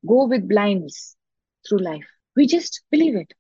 go 0.07 0.27
with 0.27 0.49
blinds 0.49 1.17
through 1.69 1.79
life. 1.79 2.07
We 2.37 2.47
just 2.47 2.83
believe 2.91 3.17
it. 3.17 3.33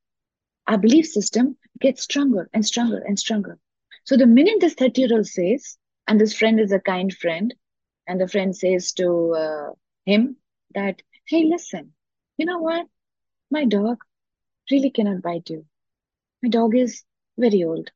Our 0.66 0.78
belief 0.78 1.06
system 1.06 1.56
gets 1.80 2.02
stronger 2.02 2.48
and 2.52 2.64
stronger 2.64 2.98
and 2.98 3.18
stronger. 3.18 3.58
So 4.04 4.16
the 4.16 4.26
minute 4.26 4.60
this 4.60 4.74
30 4.74 5.00
year 5.00 5.10
old 5.12 5.26
says, 5.26 5.76
and 6.06 6.20
this 6.20 6.34
friend 6.34 6.60
is 6.60 6.72
a 6.72 6.80
kind 6.80 7.12
friend, 7.12 7.54
and 8.06 8.20
the 8.20 8.28
friend 8.28 8.54
says 8.54 8.92
to 8.92 9.34
uh, 9.34 9.70
him 10.04 10.36
that, 10.74 11.00
hey, 11.26 11.44
listen, 11.44 11.92
you 12.36 12.46
know 12.46 12.58
what? 12.58 12.86
My 13.50 13.64
dog 13.64 13.98
really 14.70 14.90
cannot 14.90 15.22
bite 15.22 15.48
you. 15.50 15.64
My 16.42 16.48
dog 16.48 16.76
is 16.76 17.02
very 17.38 17.64
old, 17.64 17.90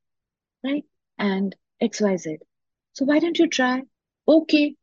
right? 0.64 0.84
And 1.18 1.54
XYZ. 1.82 2.38
So 2.92 3.04
why 3.04 3.18
don't 3.18 3.38
you 3.38 3.48
try? 3.48 3.82
Okay. 4.26 4.74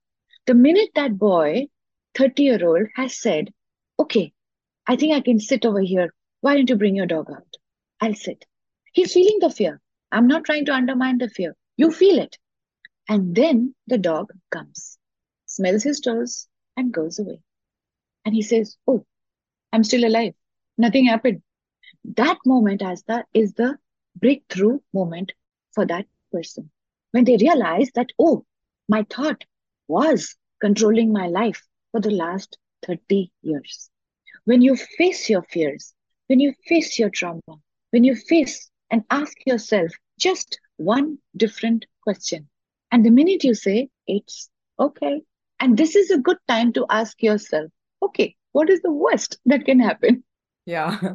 The 0.45 0.53
minute 0.53 0.89
that 0.95 1.17
boy, 1.17 1.67
30 2.15 2.43
year 2.43 2.67
old, 2.67 2.87
has 2.95 3.19
said, 3.19 3.53
okay, 3.99 4.33
I 4.87 4.95
think 4.95 5.13
I 5.13 5.21
can 5.21 5.39
sit 5.39 5.65
over 5.65 5.81
here. 5.81 6.13
Why 6.41 6.55
don't 6.55 6.69
you 6.69 6.75
bring 6.75 6.95
your 6.95 7.05
dog 7.05 7.29
out? 7.31 7.57
I'll 8.01 8.13
sit. 8.13 8.45
He's 8.93 9.13
feeling 9.13 9.39
the 9.39 9.49
fear. 9.49 9.81
I'm 10.11 10.27
not 10.27 10.45
trying 10.45 10.65
to 10.65 10.73
undermine 10.73 11.17
the 11.17 11.29
fear. 11.29 11.55
You 11.77 11.91
feel 11.91 12.19
it. 12.19 12.37
And 13.09 13.35
then 13.35 13.75
the 13.87 13.97
dog 13.97 14.31
comes, 14.51 14.97
smells 15.45 15.83
his 15.83 15.99
toes, 15.99 16.47
and 16.77 16.93
goes 16.93 17.19
away. 17.19 17.39
And 18.25 18.33
he 18.33 18.41
says, 18.41 18.77
Oh, 18.87 19.05
I'm 19.73 19.83
still 19.83 20.05
alive. 20.05 20.33
Nothing 20.77 21.05
happened. 21.05 21.41
That 22.15 22.37
moment 22.45 22.81
as 22.81 23.03
the 23.03 23.25
is 23.33 23.53
the 23.53 23.77
breakthrough 24.15 24.79
moment 24.93 25.33
for 25.73 25.85
that 25.85 26.05
person. 26.31 26.71
When 27.11 27.25
they 27.25 27.37
realize 27.37 27.91
that, 27.95 28.11
oh, 28.19 28.45
my 28.87 29.05
thought 29.09 29.43
was 29.87 30.35
controlling 30.61 31.11
my 31.11 31.27
life 31.27 31.61
for 31.95 32.01
the 32.01 32.11
last 32.11 32.57
30 32.85 33.31
years. 33.41 33.89
When 34.43 34.61
you 34.61 34.75
face 34.75 35.29
your 35.29 35.43
fears, 35.43 35.93
when 36.27 36.41
you 36.41 36.53
face 36.67 36.99
your 36.99 37.09
trauma, 37.09 37.55
when 37.91 38.03
you 38.03 38.17
face 38.17 38.69
and 38.91 39.05
ask 39.11 39.31
yourself 39.45 39.91
just 40.19 40.59
one 40.75 41.19
different 41.37 41.85
question. 42.03 42.49
And 42.91 43.05
the 43.05 43.11
minute 43.11 43.45
you 43.45 43.53
say, 43.53 43.87
it's 44.07 44.49
okay. 44.77 45.21
And 45.61 45.77
this 45.77 45.95
is 45.95 46.11
a 46.11 46.17
good 46.17 46.35
time 46.49 46.73
to 46.73 46.85
ask 46.89 47.23
yourself, 47.23 47.71
okay, 48.03 48.35
what 48.51 48.69
is 48.69 48.81
the 48.81 48.91
worst 48.91 49.37
that 49.45 49.63
can 49.63 49.79
happen? 49.79 50.25
Yeah. 50.65 50.99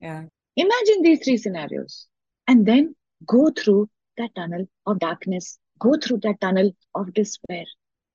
Yeah. 0.00 0.24
Imagine 0.56 1.02
these 1.02 1.24
three 1.24 1.36
scenarios 1.36 2.06
and 2.48 2.66
then 2.66 2.94
go 3.26 3.50
through 3.50 3.88
that 4.18 4.34
tunnel 4.36 4.68
of 4.86 4.98
darkness, 5.00 5.58
go 5.78 5.96
through 5.96 6.18
that 6.18 6.40
tunnel 6.40 6.72
of 6.94 7.12
despair, 7.14 7.64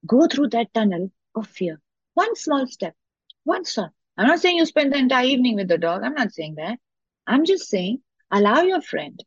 go 0.05 0.27
through 0.27 0.49
that 0.49 0.73
tunnel 0.73 1.09
of 1.35 1.47
fear. 1.47 1.81
One 2.17 2.35
small 2.35 2.65
step, 2.65 2.95
one 3.43 3.63
step. 3.63 3.91
I'm 4.17 4.25
not 4.25 4.39
saying 4.39 4.57
you 4.57 4.65
spend 4.65 4.91
the 4.91 4.97
entire 4.97 5.25
evening 5.25 5.53
with 5.55 5.67
the 5.67 5.77
dog. 5.77 6.01
I'm 6.03 6.15
not 6.15 6.33
saying 6.33 6.55
that. 6.55 6.79
I'm 7.27 7.45
just 7.45 7.69
saying 7.69 8.01
allow 8.31 8.61
your 8.61 8.81
friend 8.81 9.23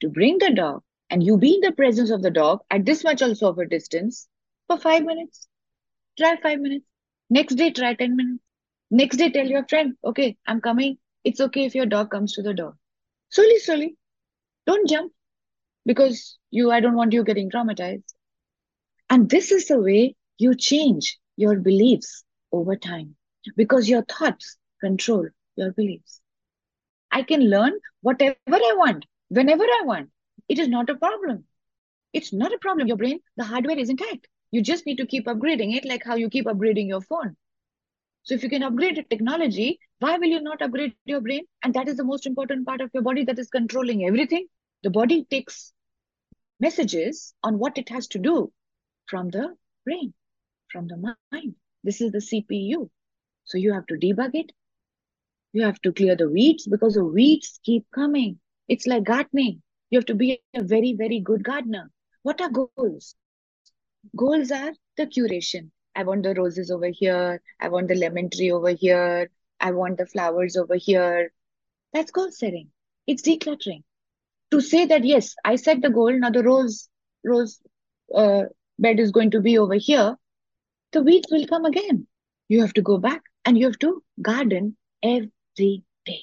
to 0.00 0.08
bring 0.08 0.38
the 0.38 0.50
dog 0.50 0.82
and 1.10 1.22
you 1.22 1.36
be 1.36 1.56
in 1.56 1.60
the 1.60 1.72
presence 1.72 2.08
of 2.08 2.22
the 2.22 2.30
dog 2.30 2.60
at 2.70 2.86
this 2.86 3.04
much 3.04 3.20
also 3.20 3.50
of 3.50 3.58
a 3.58 3.66
distance 3.66 4.26
for 4.66 4.78
five 4.78 5.04
minutes. 5.04 5.48
Try 6.16 6.36
five 6.42 6.60
minutes. 6.60 6.86
Next 7.28 7.56
day, 7.56 7.72
try 7.72 7.92
10 7.92 8.16
minutes. 8.16 8.42
Next 8.90 9.18
day, 9.18 9.28
tell 9.28 9.46
your 9.46 9.66
friend, 9.68 9.98
okay, 10.02 10.38
I'm 10.46 10.62
coming. 10.62 10.96
It's 11.24 11.42
okay 11.42 11.66
if 11.66 11.74
your 11.74 11.84
dog 11.84 12.10
comes 12.10 12.32
to 12.36 12.42
the 12.42 12.54
door. 12.54 12.74
Slowly, 13.28 13.58
slowly. 13.58 13.96
Don't 14.66 14.88
jump 14.88 15.12
because 15.84 16.38
you, 16.50 16.70
I 16.70 16.80
don't 16.80 16.96
want 16.96 17.12
you 17.12 17.22
getting 17.22 17.50
traumatized. 17.50 18.14
And 19.10 19.28
this 19.28 19.52
is 19.52 19.68
the 19.68 19.78
way 19.78 20.16
you 20.38 20.54
change 20.54 21.18
your 21.36 21.56
beliefs 21.56 22.24
over 22.52 22.76
time 22.76 23.16
because 23.56 23.88
your 23.88 24.02
thoughts 24.02 24.56
control 24.80 25.28
your 25.56 25.72
beliefs. 25.72 26.20
I 27.10 27.22
can 27.22 27.50
learn 27.50 27.72
whatever 28.02 28.36
I 28.44 28.58
want 28.60 28.90
whenever 29.14 29.48
I 29.50 29.66
want. 29.70 29.96
It 30.32 30.46
is 30.46 30.56
not 30.56 30.76
a 30.76 30.84
problem. 30.84 31.36
It's 32.12 32.32
not 32.32 32.44
a 32.44 32.58
problem. 32.58 32.86
Your 32.86 32.96
brain, 32.96 33.20
the 33.36 33.44
hardware 33.44 33.78
is 33.78 33.88
intact. 33.88 34.26
You 34.50 34.62
just 34.62 34.86
need 34.86 34.96
to 34.96 35.06
keep 35.06 35.26
upgrading 35.26 35.76
it, 35.76 35.84
like 35.84 36.04
how 36.04 36.14
you 36.14 36.28
keep 36.28 36.46
upgrading 36.46 36.88
your 36.88 37.00
phone. 37.00 37.36
So 38.22 38.34
if 38.34 38.42
you 38.42 38.48
can 38.50 38.62
upgrade 38.62 38.96
the 38.96 39.02
technology, 39.02 39.78
why 40.00 40.18
will 40.18 40.28
you 40.28 40.40
not 40.40 40.62
upgrade 40.62 40.94
your 41.04 41.20
brain? 41.20 41.44
And 41.62 41.74
that 41.74 41.88
is 41.88 41.96
the 41.96 42.04
most 42.04 42.26
important 42.26 42.66
part 42.66 42.80
of 42.80 42.90
your 42.94 43.02
body 43.02 43.24
that 43.24 43.38
is 43.38 43.48
controlling 43.48 44.04
everything. 44.04 44.46
The 44.82 44.90
body 44.90 45.24
takes 45.30 45.72
messages 46.60 47.34
on 47.42 47.58
what 47.58 47.78
it 47.78 47.88
has 47.88 48.06
to 48.08 48.18
do 48.18 48.52
from 49.06 49.30
the 49.30 49.56
brain, 49.84 50.14
from 50.70 50.88
the 50.88 51.14
mind. 51.32 51.54
This 51.82 52.00
is 52.00 52.12
the 52.12 52.18
CPU. 52.18 52.88
So 53.44 53.58
you 53.58 53.72
have 53.72 53.86
to 53.86 53.94
debug 53.94 54.30
it. 54.34 54.52
You 55.52 55.64
have 55.64 55.80
to 55.82 55.92
clear 55.92 56.16
the 56.16 56.28
weeds 56.28 56.66
because 56.66 56.94
the 56.94 57.04
weeds 57.04 57.58
keep 57.64 57.86
coming. 57.92 58.38
It's 58.68 58.86
like 58.86 59.04
gardening. 59.04 59.62
You 59.90 59.98
have 59.98 60.06
to 60.06 60.14
be 60.14 60.40
a 60.54 60.62
very, 60.62 60.92
very 60.92 61.20
good 61.20 61.42
gardener. 61.42 61.90
What 62.22 62.40
are 62.40 62.50
goals? 62.50 63.16
Goals 64.16 64.50
are 64.52 64.72
the 64.96 65.06
curation. 65.06 65.70
I 65.96 66.04
want 66.04 66.22
the 66.22 66.34
roses 66.34 66.70
over 66.70 66.88
here. 66.88 67.42
I 67.58 67.68
want 67.68 67.88
the 67.88 67.96
lemon 67.96 68.30
tree 68.30 68.52
over 68.52 68.70
here. 68.70 69.30
I 69.58 69.72
want 69.72 69.98
the 69.98 70.06
flowers 70.06 70.56
over 70.56 70.76
here. 70.76 71.32
That's 71.92 72.12
goal 72.12 72.30
setting. 72.30 72.68
It's 73.06 73.22
decluttering. 73.22 73.82
To 74.52 74.60
say 74.60 74.86
that, 74.86 75.04
yes, 75.04 75.34
I 75.44 75.56
set 75.56 75.82
the 75.82 75.90
goal, 75.90 76.12
now 76.12 76.30
the 76.30 76.42
rose, 76.42 76.88
rose 77.24 77.60
uh, 78.14 78.44
bed 78.78 78.98
is 79.00 79.10
going 79.10 79.32
to 79.32 79.40
be 79.40 79.58
over 79.58 79.74
here, 79.74 80.16
the 80.92 81.02
weeds 81.02 81.28
will 81.30 81.46
come 81.46 81.64
again. 81.64 82.06
You 82.48 82.60
have 82.62 82.74
to 82.74 82.82
go 82.82 82.98
back 82.98 83.22
and 83.44 83.56
you 83.56 83.66
have 83.66 83.78
to 83.80 84.02
garden 84.20 84.76
every 85.02 85.84
day. 86.04 86.20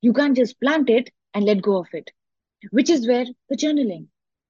You 0.00 0.12
can't 0.12 0.36
just 0.36 0.60
plant 0.60 0.88
it 0.88 1.10
and 1.34 1.44
let 1.44 1.62
go 1.62 1.78
of 1.78 1.88
it, 1.92 2.10
which 2.70 2.90
is 2.90 3.06
where 3.06 3.26
the 3.48 3.56
journaling. 3.56 4.06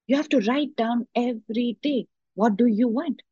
You 0.07 0.17
have 0.17 0.29
to 0.31 0.41
write 0.41 0.77
down 0.77 1.07
every 1.17 1.79
day. 1.83 2.07
What 2.35 2.57
do 2.57 2.67
you 2.67 2.89
want? 2.89 3.23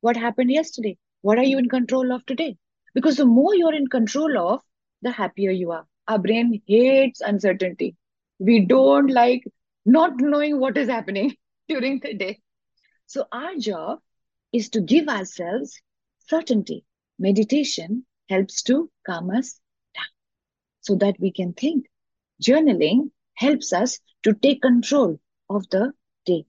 What 0.00 0.16
happened 0.16 0.50
yesterday? 0.50 0.98
What 1.22 1.38
are 1.38 1.44
you 1.44 1.58
in 1.58 1.68
control 1.68 2.12
of 2.12 2.26
today? 2.26 2.56
Because 2.94 3.16
the 3.16 3.26
more 3.26 3.54
you're 3.54 3.74
in 3.74 3.86
control 3.88 4.38
of, 4.38 4.62
the 5.02 5.10
happier 5.10 5.50
you 5.50 5.70
are. 5.72 5.86
Our 6.08 6.18
brain 6.18 6.62
hates 6.66 7.20
uncertainty. 7.20 7.96
We 8.38 8.60
don't 8.60 9.08
like 9.08 9.44
not 9.84 10.20
knowing 10.20 10.58
what 10.58 10.76
is 10.76 10.88
happening 10.88 11.36
during 11.68 12.00
the 12.00 12.14
day. 12.14 12.40
So, 13.06 13.26
our 13.30 13.54
job 13.56 14.00
is 14.56 14.70
to 14.70 14.80
give 14.80 15.08
ourselves 15.08 15.80
certainty. 16.28 16.84
Meditation 17.18 18.04
helps 18.30 18.62
to 18.62 18.90
calm 19.06 19.30
us 19.30 19.60
down 19.94 20.12
so 20.80 20.94
that 20.96 21.20
we 21.20 21.30
can 21.30 21.52
think 21.52 21.86
journaling 22.42 23.10
helps 23.34 23.72
us 23.72 23.98
to 24.22 24.32
take 24.32 24.62
control 24.62 25.18
of 25.50 25.68
the 25.70 25.92
day. 26.24 26.44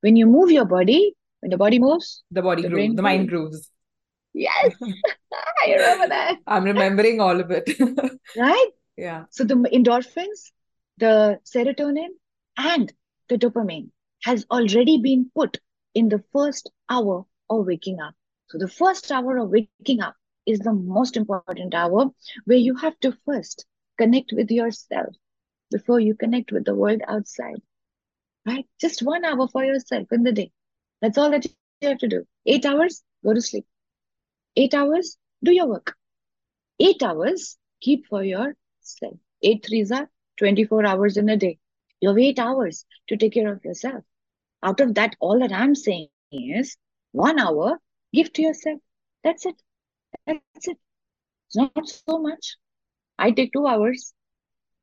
When 0.00 0.16
you 0.16 0.26
move 0.26 0.50
your 0.50 0.64
body, 0.64 1.14
when 1.40 1.50
the 1.50 1.56
body 1.56 1.78
moves, 1.78 2.22
the 2.30 2.42
body 2.42 2.62
the 2.62 2.68
grooves, 2.68 2.96
the 2.96 3.02
mind 3.02 3.28
grooves. 3.28 3.70
Yes, 4.32 4.74
I 5.64 5.72
remember 5.72 6.08
that. 6.08 6.38
I'm 6.46 6.64
remembering 6.64 7.20
all 7.20 7.40
of 7.40 7.50
it. 7.50 7.70
right? 8.36 8.70
Yeah. 8.96 9.24
So 9.30 9.44
the 9.44 9.56
endorphins, 9.56 10.50
the 10.98 11.40
serotonin, 11.44 12.08
and 12.56 12.92
the 13.28 13.36
dopamine, 13.36 13.90
has 14.22 14.46
already 14.50 14.98
been 14.98 15.30
put 15.34 15.58
in 15.94 16.08
the 16.08 16.22
first 16.32 16.70
hour 16.88 17.26
of 17.50 17.66
waking 17.66 18.00
up. 18.00 18.14
So 18.48 18.58
the 18.58 18.68
first 18.68 19.10
hour 19.10 19.38
of 19.38 19.50
waking 19.50 20.00
up 20.00 20.16
is 20.46 20.60
the 20.60 20.72
most 20.72 21.16
important 21.16 21.74
hour 21.74 22.10
where 22.44 22.58
you 22.58 22.76
have 22.76 22.98
to 23.00 23.16
first 23.24 23.66
connect 23.98 24.32
with 24.32 24.50
yourself 24.50 25.14
before 25.70 26.00
you 26.00 26.14
connect 26.14 26.52
with 26.52 26.64
the 26.64 26.74
world 26.74 27.00
outside. 27.06 27.60
Right? 28.46 28.66
Just 28.80 29.02
one 29.02 29.24
hour 29.24 29.48
for 29.48 29.64
yourself 29.64 30.08
in 30.12 30.22
the 30.22 30.32
day. 30.32 30.52
That's 31.00 31.18
all 31.18 31.30
that 31.30 31.44
you 31.46 31.88
have 31.88 31.98
to 31.98 32.08
do. 32.08 32.26
Eight 32.46 32.66
hours, 32.66 33.02
go 33.24 33.34
to 33.34 33.40
sleep. 33.40 33.66
Eight 34.56 34.74
hours, 34.74 35.16
do 35.42 35.52
your 35.52 35.66
work. 35.66 35.94
Eight 36.78 37.02
hours, 37.02 37.56
keep 37.80 38.06
for 38.06 38.22
yourself. 38.22 39.18
Eight 39.42 39.64
threes 39.66 39.90
are 39.90 40.08
24 40.38 40.86
hours 40.86 41.16
in 41.16 41.28
a 41.28 41.36
day. 41.36 41.58
You 42.00 42.08
have 42.10 42.18
eight 42.18 42.38
hours 42.38 42.84
to 43.08 43.16
take 43.16 43.34
care 43.34 43.52
of 43.52 43.64
yourself. 43.64 44.04
Out 44.62 44.80
of 44.80 44.94
that, 44.94 45.16
all 45.20 45.38
that 45.40 45.52
I'm 45.52 45.74
saying 45.74 46.08
is 46.32 46.76
one 47.14 47.38
hour, 47.38 47.78
give 48.12 48.32
to 48.32 48.42
yourself. 48.42 48.80
That's 49.22 49.46
it. 49.46 49.54
That's 50.26 50.68
it. 50.68 50.78
It's 51.46 51.56
not 51.56 51.88
so 51.88 52.18
much. 52.18 52.56
I 53.18 53.30
take 53.30 53.52
two 53.52 53.66
hours, 53.68 54.12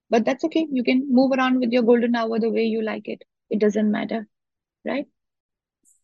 but 0.09 0.23
that's 0.23 0.45
okay. 0.45 0.65
You 0.71 0.83
can 0.83 1.07
move 1.09 1.33
around 1.33 1.59
with 1.59 1.71
your 1.71 1.83
golden 1.83 2.15
hour 2.15 2.39
the 2.39 2.49
way 2.49 2.63
you 2.63 2.81
like 2.81 3.09
it. 3.09 3.23
It 3.49 3.59
doesn't 3.59 3.91
matter, 3.91 4.27
right? 4.85 5.07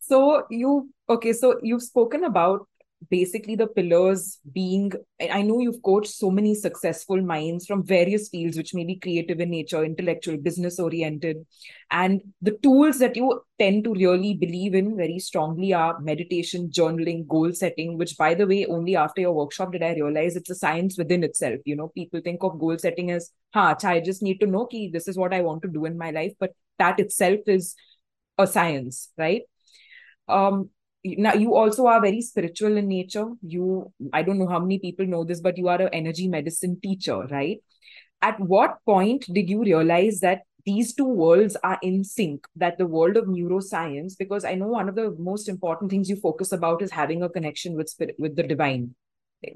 So 0.00 0.44
you 0.50 0.90
okay? 1.08 1.32
So 1.32 1.58
you've 1.62 1.82
spoken 1.82 2.24
about 2.24 2.67
basically 3.10 3.54
the 3.54 3.66
pillars 3.66 4.38
being 4.52 4.90
i 5.30 5.40
know 5.40 5.60
you've 5.60 5.82
coached 5.82 6.10
so 6.10 6.30
many 6.30 6.54
successful 6.54 7.20
minds 7.22 7.64
from 7.64 7.84
various 7.84 8.28
fields 8.28 8.56
which 8.56 8.74
may 8.74 8.84
be 8.84 8.96
creative 8.96 9.38
in 9.40 9.50
nature 9.50 9.84
intellectual 9.84 10.36
business 10.36 10.80
oriented 10.80 11.36
and 11.90 12.20
the 12.42 12.58
tools 12.62 12.98
that 12.98 13.14
you 13.14 13.40
tend 13.58 13.84
to 13.84 13.94
really 13.94 14.34
believe 14.34 14.74
in 14.74 14.96
very 14.96 15.18
strongly 15.18 15.72
are 15.72 16.00
meditation 16.00 16.68
journaling 16.70 17.26
goal 17.28 17.52
setting 17.52 17.96
which 17.96 18.16
by 18.16 18.34
the 18.34 18.46
way 18.46 18.66
only 18.66 18.96
after 18.96 19.20
your 19.20 19.32
workshop 19.32 19.70
did 19.70 19.82
i 19.82 19.94
realize 19.94 20.34
it's 20.34 20.50
a 20.50 20.54
science 20.54 20.98
within 20.98 21.22
itself. 21.22 21.60
You 21.64 21.76
know 21.76 21.88
people 21.88 22.20
think 22.20 22.42
of 22.42 22.58
goal 22.58 22.78
setting 22.78 23.12
as 23.12 23.30
ha 23.54 23.76
i 23.84 24.00
just 24.00 24.22
need 24.22 24.38
to 24.40 24.46
know 24.46 24.66
ki 24.66 24.90
this 24.92 25.06
is 25.06 25.16
what 25.16 25.32
i 25.32 25.40
want 25.40 25.62
to 25.62 25.68
do 25.68 25.84
in 25.84 25.96
my 25.96 26.10
life 26.10 26.32
but 26.40 26.50
that 26.78 26.98
itself 26.98 27.40
is 27.46 27.74
a 28.38 28.46
science 28.46 29.10
right? 29.16 29.42
Um 30.28 30.70
now 31.04 31.34
you 31.34 31.54
also 31.54 31.86
are 31.86 32.00
very 32.00 32.20
spiritual 32.20 32.76
in 32.76 32.88
nature. 32.88 33.26
You 33.42 33.92
i 34.12 34.22
don't 34.22 34.38
know 34.38 34.48
how 34.48 34.58
many 34.58 34.78
people 34.78 35.06
know 35.06 35.24
this 35.24 35.40
but 35.40 35.58
you 35.58 35.68
are 35.68 35.80
an 35.80 35.88
energy 35.92 36.28
medicine 36.28 36.78
teacher 36.82 37.18
right? 37.26 37.58
At 38.20 38.40
what 38.40 38.78
point 38.84 39.26
did 39.32 39.48
you 39.48 39.62
realize 39.62 40.20
that 40.20 40.42
these 40.66 40.92
two 40.94 41.04
worlds 41.04 41.56
are 41.62 41.78
in 41.82 42.04
sync 42.04 42.46
that 42.56 42.78
the 42.78 42.86
world 42.86 43.16
of 43.16 43.24
neuroscience 43.26 44.18
because 44.18 44.44
i 44.44 44.54
know 44.54 44.66
one 44.66 44.88
of 44.88 44.96
the 44.96 45.14
most 45.18 45.48
important 45.48 45.90
things 45.90 46.10
you 46.10 46.16
focus 46.16 46.52
about 46.52 46.82
is 46.82 46.90
having 46.90 47.22
a 47.22 47.28
connection 47.28 47.74
with 47.74 47.88
spirit 47.88 48.16
with 48.18 48.36
the 48.36 48.42
divine 48.42 48.94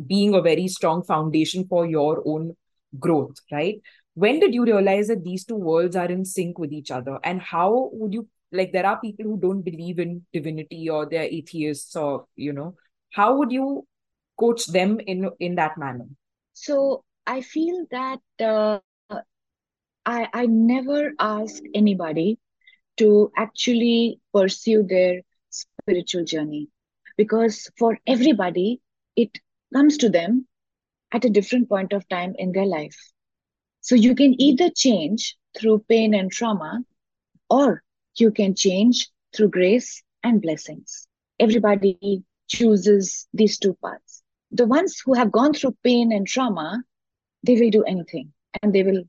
being 0.07 0.35
a 0.35 0.41
very 0.41 0.69
strong 0.69 1.03
foundation 1.03 1.67
for 1.69 1.87
your 1.87 2.23
own 2.25 2.57
growth 2.99 3.37
right? 3.51 3.81
When 4.15 4.41
did 4.41 4.55
you 4.55 4.65
realize 4.65 5.09
that 5.09 5.25
these 5.25 5.45
two 5.45 5.57
worlds 5.57 5.97
are 5.97 6.07
in 6.07 6.25
sync 6.25 6.59
with 6.59 6.73
each 6.73 6.91
other? 6.91 7.19
And 7.25 7.41
how 7.41 7.89
would 7.93 8.13
you 8.13 8.29
like 8.53 8.73
there 8.73 8.87
are 8.87 9.01
people 9.01 9.25
who 9.25 9.39
don't 9.39 9.63
believe 9.63 9.99
in 9.99 10.25
divinity 10.33 10.89
or 10.89 11.07
they're 11.07 11.25
atheists 11.25 11.97
or 11.97 12.27
you 12.37 12.53
know. 12.53 12.75
How 13.13 13.37
would 13.37 13.53
you 13.53 13.87
coach 14.39 14.67
them 14.67 15.01
in 15.01 15.31
in 15.41 15.55
that 15.57 15.79
manner? 15.79 16.07
So 16.53 17.05
i 17.27 17.41
feel 17.41 17.87
that 17.91 18.21
uh, 18.41 18.79
i 20.05 20.29
i 20.35 20.47
never 20.47 21.13
ask 21.21 21.63
anybody 21.75 22.39
to 22.97 23.31
actually 23.37 24.21
pursue 24.35 24.83
their 24.83 25.21
spiritual 25.51 26.25
journey 26.25 26.69
because 27.17 27.71
for 27.79 27.99
everybody 28.07 28.81
it 29.17 29.39
comes 29.73 29.97
to 29.99 30.09
them 30.09 30.47
at 31.13 31.25
a 31.25 31.31
different 31.31 31.69
point 31.69 31.93
of 31.93 32.09
time 32.09 32.35
in 32.39 32.53
their 32.53 32.67
life. 32.67 32.97
So 33.81 33.95
you 33.95 34.15
can 34.15 34.41
either 34.41 34.71
change 34.71 35.37
through 35.59 35.85
pain 35.89 36.15
and 36.15 36.31
trauma 36.31 36.81
or 37.51 37.83
you 38.17 38.31
can 38.31 38.55
change 38.55 39.09
through 39.35 39.49
grace 39.49 40.03
and 40.23 40.41
blessings. 40.41 41.07
Everybody 41.39 42.23
chooses 42.49 43.27
these 43.33 43.59
two 43.59 43.77
paths. 43.85 44.23
The 44.51 44.67
ones 44.67 45.01
who 45.05 45.15
have 45.15 45.33
gone 45.33 45.55
through 45.55 45.77
pain 45.83 46.13
and 46.13 46.27
trauma, 46.27 46.83
they 47.43 47.59
will 47.59 47.71
do 47.71 47.83
anything 47.85 48.33
and 48.63 48.73
they 48.73 48.83
will 48.83 49.05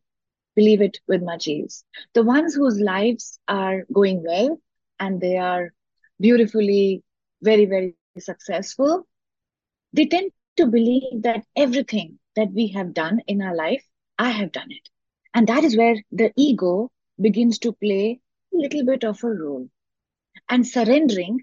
believe 0.56 0.82
it 0.82 1.00
with 1.08 1.22
much 1.22 1.48
ease. 1.48 1.84
The 2.14 2.24
ones 2.24 2.56
whose 2.56 2.80
lives 2.80 3.40
are 3.48 3.84
going 3.92 4.24
well 4.24 4.60
and 5.00 5.20
they 5.20 5.38
are 5.38 5.74
beautifully, 6.20 7.04
very, 7.42 7.66
very 7.66 7.96
successful, 8.18 9.06
they 9.92 10.06
tend 10.06 10.32
to 10.58 10.68
believe 10.68 11.24
that 11.24 11.44
everything 11.56 12.20
that 12.36 12.52
we 12.54 12.68
have 12.70 12.94
done 12.94 13.22
in 13.28 13.42
our 13.42 13.56
life, 13.56 13.84
I 14.18 14.30
have 14.30 14.52
done 14.52 14.72
it. 14.72 14.90
And 15.34 15.48
that 15.48 15.64
is 15.64 15.76
where 15.76 15.96
the 16.12 16.32
ego 16.38 16.92
begins 17.20 17.60
to 17.60 17.74
play 17.74 18.22
little 18.54 18.86
bit 18.86 19.04
of 19.04 19.24
a 19.24 19.28
role. 19.30 19.70
And 20.50 20.68
surrendering 20.68 21.40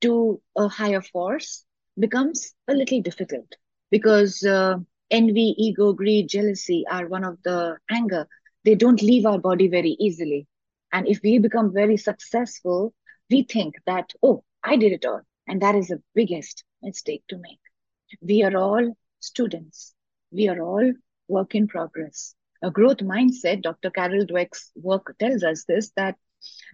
to 0.00 0.40
a 0.56 0.68
higher 0.68 1.02
force 1.02 1.64
becomes 1.98 2.54
a 2.68 2.74
little 2.74 3.02
difficult 3.02 3.56
because 3.90 4.44
uh, 4.44 4.76
envy, 5.10 5.54
ego, 5.58 5.92
greed, 5.92 6.28
jealousy 6.28 6.84
are 6.90 7.08
one 7.08 7.24
of 7.24 7.38
the 7.42 7.76
anger. 7.90 8.26
They 8.64 8.74
don't 8.74 9.02
leave 9.02 9.26
our 9.26 9.38
body 9.38 9.68
very 9.68 9.96
easily. 9.98 10.46
And 10.92 11.06
if 11.06 11.20
we 11.22 11.38
become 11.38 11.72
very 11.72 11.96
successful, 11.96 12.94
we 13.30 13.42
think 13.42 13.74
that, 13.86 14.12
oh, 14.22 14.44
I 14.62 14.76
did 14.76 14.92
it 14.92 15.04
all. 15.04 15.22
And 15.46 15.62
that 15.62 15.74
is 15.74 15.88
the 15.88 16.02
biggest 16.14 16.64
mistake 16.82 17.22
to 17.28 17.38
make. 17.38 17.60
We 18.20 18.42
are 18.42 18.56
all 18.56 18.96
students. 19.20 19.94
We 20.30 20.48
are 20.48 20.60
all 20.60 20.92
work 21.28 21.54
in 21.54 21.68
progress. 21.68 22.34
A 22.62 22.70
growth 22.70 22.98
mindset, 22.98 23.62
Dr. 23.62 23.90
Carol 23.90 24.26
Dweck's 24.26 24.70
work 24.74 25.14
tells 25.18 25.42
us 25.42 25.64
this, 25.64 25.90
that 25.96 26.16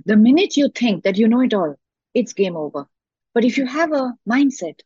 the 0.04 0.16
minute 0.16 0.56
you 0.56 0.68
think 0.68 1.04
that 1.04 1.16
you 1.16 1.28
know 1.28 1.40
it 1.40 1.54
all, 1.54 1.76
it's 2.14 2.32
game 2.32 2.56
over. 2.56 2.86
But 3.32 3.44
if 3.44 3.56
you 3.56 3.66
have 3.66 3.92
a 3.92 4.14
mindset 4.28 4.80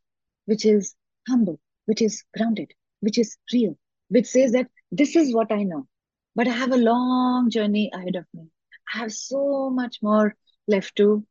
which 0.46 0.64
is 0.64 0.94
humble, 1.28 1.60
which 1.86 2.02
is 2.02 2.24
grounded, 2.36 2.72
which 3.00 3.18
is 3.18 3.36
real, 3.52 3.76
which 4.08 4.26
says 4.26 4.52
that 4.52 4.68
this 4.90 5.16
is 5.16 5.34
what 5.34 5.52
I 5.52 5.62
know, 5.62 5.86
but 6.34 6.48
I 6.48 6.52
have 6.52 6.72
a 6.72 6.76
long 6.76 7.50
journey 7.50 7.90
ahead 7.92 8.16
of 8.16 8.26
me. 8.32 8.48
I 8.94 8.98
have 8.98 9.12
so 9.12 9.70
much 9.70 9.98
more 10.02 10.34
left 10.66 10.96
to 10.96 11.26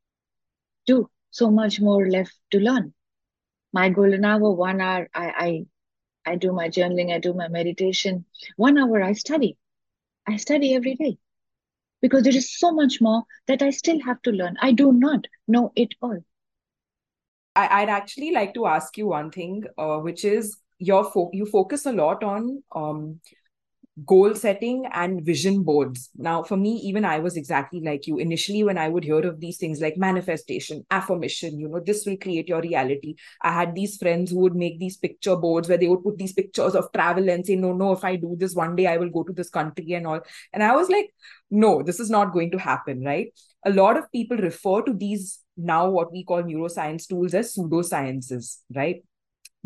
do, 0.86 1.10
so 1.32 1.50
much 1.50 1.80
more 1.80 2.08
left 2.08 2.38
to 2.52 2.60
learn. 2.60 2.94
My 3.74 3.90
golden 3.90 4.26
hour, 4.26 4.52
one 4.52 4.82
hour, 4.82 5.10
I, 5.14 5.66
I, 6.26 6.32
I 6.32 6.36
do 6.36 6.52
my 6.52 6.70
journaling, 6.70 7.14
I 7.14 7.20
do 7.20 7.34
my 7.34 7.48
meditation. 7.48 8.26
One 8.56 8.78
hour, 8.78 9.02
I 9.02 9.14
study. 9.14 9.58
I 10.28 10.38
study 10.38 10.76
every 10.76 10.96
day 10.96 11.18
because 12.02 12.24
there 12.24 12.36
is 12.36 12.58
so 12.58 12.72
much 12.72 13.00
more 13.02 13.24
that 13.48 13.62
I 13.62 13.70
still 13.70 14.00
have 14.02 14.22
to 14.24 14.32
learn. 14.32 14.56
I 14.62 14.72
do 14.72 14.92
not 14.92 15.26
know 15.48 15.72
it 15.76 15.94
all. 16.02 16.20
I, 17.56 17.82
would 17.82 17.90
actually 17.90 18.32
like 18.32 18.54
to 18.54 18.68
ask 18.68 18.98
you 18.98 19.08
one 19.08 19.32
thing, 19.32 19.64
uh, 19.78 19.98
which 19.98 20.24
is 20.24 20.58
your 20.78 21.04
fo- 21.12 21.32
you 21.34 21.46
focus 21.48 21.88
a 21.88 21.92
lot 21.92 22.24
on 22.24 22.64
um, 22.76 23.20
goal 24.06 24.36
setting 24.36 24.86
and 24.94 25.26
vision 25.26 25.64
boards. 25.64 26.10
Now, 26.16 26.44
for 26.44 26.56
me, 26.56 26.76
even 26.84 27.04
I 27.04 27.20
was 27.20 27.36
exactly 27.36 27.82
like 27.82 28.06
you. 28.06 28.20
Initially, 28.20 28.64
when 28.64 28.78
I 28.78 28.90
would 28.90 29.04
hear 29.04 29.20
of 29.20 29.40
these 29.40 29.58
things 29.58 29.82
like 29.82 29.98
manifestation, 29.98 30.86
affirmation, 30.92 31.60
you 31.60 31.68
know, 31.68 31.80
this 31.80 32.06
will 32.06 32.18
create 32.18 32.48
your 32.48 32.62
reality. 32.62 33.16
I 33.42 33.52
had 33.52 33.74
these 33.74 33.98
friends 33.98 34.32
who 34.32 34.40
would 34.40 34.56
make 34.56 34.80
these 34.80 34.98
picture 34.98 35.36
boards 35.36 35.68
where 35.68 35.80
they 35.80 35.88
would 35.88 36.04
put 36.04 36.18
these 36.18 36.34
pictures 36.34 36.76
of 36.76 36.92
travel 36.94 37.30
and 37.30 37.46
say, 37.46 37.56
no, 37.56 37.74
no, 37.74 37.94
if 37.94 38.04
I 38.04 38.18
do 38.18 38.36
this 38.38 38.54
one 38.54 38.76
day, 38.76 38.86
I 38.86 38.98
will 38.98 39.10
go 39.10 39.24
to 39.24 39.34
this 39.34 39.50
country 39.50 39.94
and 39.94 40.06
all. 40.06 40.22
And 40.54 40.62
I 40.62 40.76
was 40.76 40.90
like, 40.90 41.12
no, 41.50 41.82
this 41.82 42.00
is 42.00 42.10
not 42.10 42.34
going 42.34 42.52
to 42.52 42.60
happen, 42.60 43.04
right? 43.04 43.34
A 43.66 43.72
lot 43.72 43.98
of 43.98 44.12
people 44.12 44.38
refer 44.38 44.84
to 44.84 44.94
these 44.94 45.40
now 45.58 45.90
what 45.90 46.12
we 46.12 46.24
call 46.24 46.44
neuroscience 46.44 47.08
tools 47.08 47.34
as 47.34 47.56
pseudosciences, 47.56 48.58
right? 48.74 49.04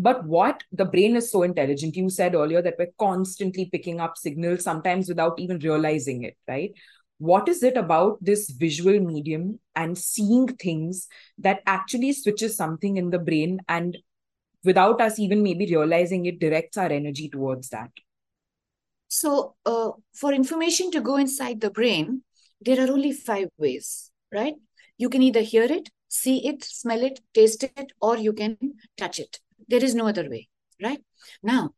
But 0.02 0.26
what 0.26 0.64
the 0.72 0.86
brain 0.86 1.16
is 1.16 1.32
so 1.32 1.44
intelligent. 1.44 1.96
You 1.96 2.10
said 2.10 2.34
earlier 2.34 2.60
that 2.64 2.74
we're 2.80 2.92
constantly 2.98 3.66
picking 3.66 4.00
up 4.00 4.18
signals, 4.18 4.64
sometimes 4.64 5.08
without 5.08 5.40
even 5.40 5.60
realizing 5.60 6.24
it, 6.24 6.38
right? 6.48 6.74
What 7.20 7.48
is 7.48 7.62
it 7.62 7.78
about 7.78 8.18
this 8.20 8.50
visual 8.50 9.00
medium 9.00 9.60
and 9.76 9.96
seeing 9.96 10.48
things 10.48 11.08
that 11.38 11.62
actually 11.68 12.14
switches 12.14 12.58
something 12.58 12.98
in 12.98 13.12
the 13.12 13.20
brain 13.20 13.60
and 13.70 13.96
without 14.64 15.02
us 15.02 15.20
even 15.20 15.44
maybe 15.44 15.68
realizing 15.68 16.26
it 16.26 16.40
directs 16.40 16.78
our 16.78 16.92
energy 16.92 17.30
towards 17.30 17.70
that? 17.70 17.92
So, 19.08 19.54
uh, 19.68 19.92
for 20.16 20.34
information 20.34 20.90
to 20.92 21.02
go 21.02 21.18
inside 21.18 21.62
the 21.62 21.70
brain, 21.70 22.24
there 22.60 22.80
are 22.84 22.92
only 22.92 23.12
five 23.12 23.50
ways, 23.60 24.10
right? 24.32 24.56
You 24.98 25.10
can 25.10 25.22
either 25.22 25.42
hear 25.42 25.66
it, 25.66 25.90
see 26.08 26.48
it, 26.48 26.64
smell 26.64 27.04
it, 27.04 27.20
taste 27.36 27.62
it, 27.64 27.92
or 28.02 28.18
you 28.18 28.34
can 28.34 28.58
touch 28.98 29.20
it. 29.20 29.40
There 29.72 29.84
is 29.84 29.96
no 29.96 30.08
other 30.08 30.30
way, 30.30 30.50
right? 30.84 31.02
Now, 31.42 31.72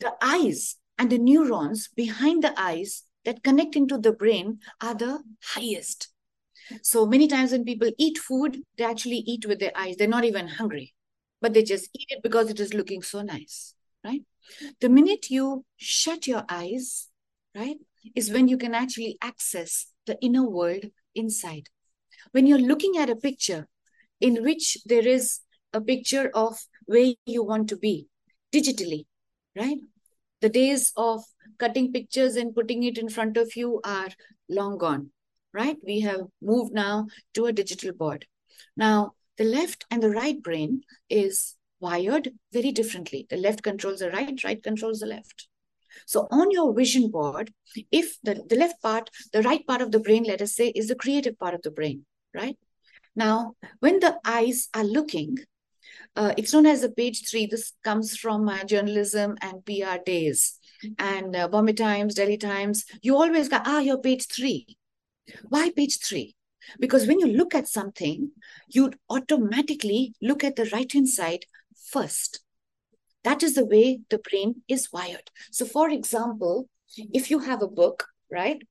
the 0.00 0.14
eyes 0.20 0.76
and 0.98 1.10
the 1.10 1.18
neurons 1.18 1.88
behind 1.94 2.42
the 2.42 2.52
eyes 2.60 3.04
that 3.24 3.44
connect 3.44 3.76
into 3.76 3.98
the 3.98 4.12
brain 4.12 4.58
are 4.82 4.94
the 4.94 5.22
highest. 5.54 6.08
So 6.82 7.06
many 7.06 7.28
times 7.28 7.52
when 7.52 7.64
people 7.64 7.90
eat 7.98 8.18
food, 8.18 8.62
they 8.76 8.84
actually 8.84 9.18
eat 9.18 9.46
with 9.46 9.60
their 9.60 9.70
eyes. 9.76 9.96
They're 9.96 10.08
not 10.08 10.24
even 10.24 10.48
hungry, 10.48 10.94
but 11.40 11.54
they 11.54 11.62
just 11.62 11.88
eat 11.94 12.08
it 12.10 12.22
because 12.24 12.50
it 12.50 12.58
is 12.58 12.74
looking 12.74 13.02
so 13.02 13.22
nice, 13.22 13.74
right? 14.04 14.22
The 14.80 14.88
minute 14.88 15.30
you 15.30 15.64
shut 15.76 16.26
your 16.26 16.44
eyes, 16.48 17.08
right, 17.54 17.76
is 18.16 18.32
when 18.32 18.48
you 18.48 18.58
can 18.58 18.74
actually 18.74 19.18
access 19.22 19.86
the 20.06 20.18
inner 20.20 20.48
world 20.48 20.86
inside. 21.14 21.68
When 22.32 22.48
you're 22.48 22.58
looking 22.58 22.96
at 22.98 23.10
a 23.10 23.14
picture 23.14 23.68
in 24.20 24.42
which 24.42 24.78
there 24.84 25.06
is 25.06 25.40
a 25.72 25.80
picture 25.80 26.30
of 26.34 26.58
where 26.86 27.12
you 27.24 27.42
want 27.42 27.68
to 27.68 27.76
be 27.76 28.08
digitally, 28.52 29.06
right? 29.56 29.78
The 30.40 30.48
days 30.48 30.92
of 30.96 31.24
cutting 31.58 31.92
pictures 31.92 32.36
and 32.36 32.54
putting 32.54 32.82
it 32.82 32.98
in 32.98 33.08
front 33.08 33.36
of 33.36 33.56
you 33.56 33.80
are 33.84 34.08
long 34.48 34.78
gone, 34.78 35.10
right? 35.52 35.76
We 35.84 36.00
have 36.00 36.22
moved 36.40 36.72
now 36.72 37.06
to 37.34 37.46
a 37.46 37.52
digital 37.52 37.92
board. 37.92 38.26
Now, 38.76 39.12
the 39.38 39.44
left 39.44 39.84
and 39.90 40.02
the 40.02 40.10
right 40.10 40.42
brain 40.42 40.82
is 41.10 41.54
wired 41.80 42.32
very 42.52 42.72
differently. 42.72 43.26
The 43.28 43.36
left 43.36 43.62
controls 43.62 44.00
the 44.00 44.10
right, 44.10 44.42
right 44.44 44.62
controls 44.62 45.00
the 45.00 45.06
left. 45.06 45.48
So 46.06 46.26
on 46.30 46.50
your 46.50 46.74
vision 46.74 47.10
board, 47.10 47.52
if 47.90 48.18
the, 48.22 48.44
the 48.48 48.56
left 48.56 48.82
part, 48.82 49.10
the 49.32 49.42
right 49.42 49.66
part 49.66 49.82
of 49.82 49.92
the 49.92 50.00
brain, 50.00 50.24
let 50.24 50.42
us 50.42 50.54
say, 50.54 50.68
is 50.68 50.88
the 50.88 50.94
creative 50.94 51.38
part 51.38 51.54
of 51.54 51.62
the 51.62 51.70
brain, 51.70 52.04
right? 52.34 52.56
Now, 53.14 53.54
when 53.80 54.00
the 54.00 54.18
eyes 54.24 54.68
are 54.74 54.84
looking, 54.84 55.38
uh, 56.14 56.32
it's 56.36 56.52
known 56.52 56.66
as 56.66 56.82
a 56.82 56.90
page 56.90 57.28
three. 57.28 57.46
This 57.46 57.72
comes 57.84 58.16
from 58.16 58.44
my 58.44 58.64
journalism 58.64 59.36
and 59.40 59.64
PR 59.64 59.98
days. 60.04 60.58
And 60.98 61.34
uh, 61.34 61.48
Bombay 61.48 61.74
Times, 61.74 62.14
Delhi 62.14 62.36
Times, 62.36 62.84
you 63.02 63.16
always 63.16 63.48
go, 63.48 63.58
ah, 63.64 63.80
you're 63.80 63.98
page 63.98 64.26
three. 64.26 64.66
Why 65.48 65.70
page 65.70 65.98
three? 65.98 66.34
Because 66.80 67.06
when 67.06 67.20
you 67.20 67.26
look 67.26 67.54
at 67.54 67.68
something, 67.68 68.30
you 68.68 68.92
automatically 69.08 70.14
look 70.20 70.42
at 70.42 70.56
the 70.56 70.68
right 70.72 70.90
hand 70.90 71.08
side 71.08 71.44
first. 71.90 72.40
That 73.24 73.42
is 73.42 73.54
the 73.54 73.64
way 73.64 74.00
the 74.08 74.18
brain 74.18 74.62
is 74.68 74.92
wired. 74.92 75.30
So, 75.50 75.64
for 75.64 75.90
example, 75.90 76.68
if 77.12 77.30
you 77.30 77.40
have 77.40 77.62
a 77.62 77.68
book, 77.68 78.06
right, 78.30 78.62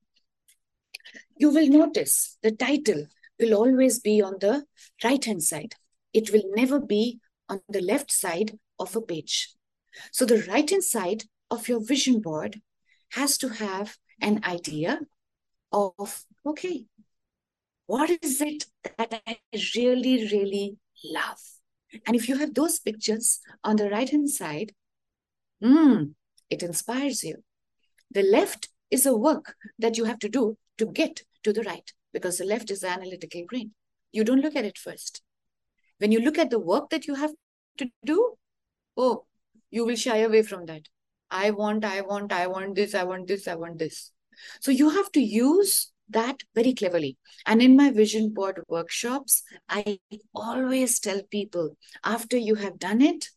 you 1.36 1.50
will 1.50 1.68
notice 1.68 2.38
the 2.42 2.50
title 2.52 3.06
will 3.38 3.54
always 3.54 4.00
be 4.00 4.22
on 4.22 4.36
the 4.40 4.64
right 5.04 5.22
hand 5.24 5.42
side. 5.42 5.74
It 6.16 6.32
will 6.32 6.44
never 6.54 6.80
be 6.80 7.20
on 7.46 7.60
the 7.68 7.82
left 7.82 8.10
side 8.10 8.58
of 8.78 8.96
a 8.96 9.02
page. 9.02 9.54
So, 10.12 10.24
the 10.24 10.42
right 10.48 10.68
hand 10.68 10.82
side 10.82 11.24
of 11.50 11.68
your 11.68 11.80
vision 11.80 12.20
board 12.20 12.62
has 13.10 13.36
to 13.38 13.48
have 13.50 13.98
an 14.20 14.40
idea 14.44 15.00
of 15.72 16.24
okay, 16.46 16.86
what 17.86 18.08
is 18.22 18.40
it 18.40 18.64
that 18.96 19.20
I 19.26 19.38
really, 19.76 20.16
really 20.32 20.78
love? 21.04 21.42
And 22.06 22.16
if 22.16 22.30
you 22.30 22.38
have 22.38 22.54
those 22.54 22.78
pictures 22.78 23.40
on 23.62 23.76
the 23.76 23.90
right 23.90 24.08
hand 24.08 24.30
side, 24.30 24.72
mm, 25.62 26.14
it 26.48 26.62
inspires 26.62 27.22
you. 27.24 27.44
The 28.10 28.22
left 28.22 28.70
is 28.90 29.04
a 29.04 29.16
work 29.16 29.54
that 29.78 29.98
you 29.98 30.04
have 30.04 30.18
to 30.20 30.30
do 30.30 30.56
to 30.78 30.86
get 30.86 31.24
to 31.42 31.52
the 31.52 31.62
right 31.62 31.92
because 32.14 32.38
the 32.38 32.44
left 32.44 32.70
is 32.70 32.80
the 32.80 32.88
analytical 32.88 33.44
brain. 33.46 33.72
You 34.12 34.24
don't 34.24 34.40
look 34.40 34.56
at 34.56 34.64
it 34.64 34.78
first. 34.78 35.22
When 35.98 36.12
you 36.12 36.20
look 36.20 36.38
at 36.38 36.50
the 36.50 36.58
work 36.58 36.90
that 36.90 37.06
you 37.06 37.14
have 37.14 37.32
to 37.78 37.88
do, 38.04 38.34
oh, 38.96 39.24
you 39.70 39.84
will 39.84 39.96
shy 39.96 40.18
away 40.18 40.42
from 40.42 40.66
that. 40.66 40.82
I 41.30 41.50
want, 41.50 41.84
I 41.84 42.02
want, 42.02 42.32
I 42.32 42.46
want 42.46 42.74
this, 42.74 42.94
I 42.94 43.04
want 43.04 43.26
this, 43.26 43.48
I 43.48 43.54
want 43.54 43.78
this. 43.78 44.12
So 44.60 44.70
you 44.70 44.90
have 44.90 45.10
to 45.12 45.20
use 45.20 45.90
that 46.10 46.42
very 46.54 46.72
cleverly. 46.72 47.16
And 47.46 47.60
in 47.60 47.76
my 47.76 47.90
vision 47.90 48.32
board 48.32 48.62
workshops, 48.68 49.42
I 49.68 49.98
always 50.34 51.00
tell 51.00 51.22
people 51.30 51.76
after 52.04 52.36
you 52.36 52.54
have 52.56 52.78
done 52.78 53.02
it, 53.02 53.28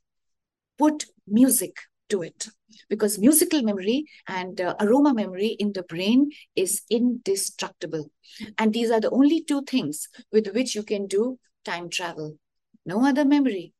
put 0.78 1.06
music 1.28 1.78
to 2.10 2.22
it 2.22 2.48
because 2.90 3.20
musical 3.20 3.62
memory 3.62 4.06
and 4.28 4.60
uh, 4.62 4.76
aroma 4.80 5.14
memory 5.14 5.56
in 5.60 5.74
the 5.74 5.84
brain 5.84 6.32
is 6.56 6.82
indestructible. 6.90 8.12
And 8.58 8.74
these 8.74 8.92
are 8.92 9.00
the 9.00 9.12
only 9.12 9.44
two 9.44 9.64
things 9.64 10.08
with 10.32 10.54
which 10.54 10.76
you 10.76 10.84
can 10.84 11.08
do 11.08 11.40
time 11.66 11.90
travel. 11.90 12.38
No 12.86 13.06
other 13.06 13.26
memory. 13.26 13.74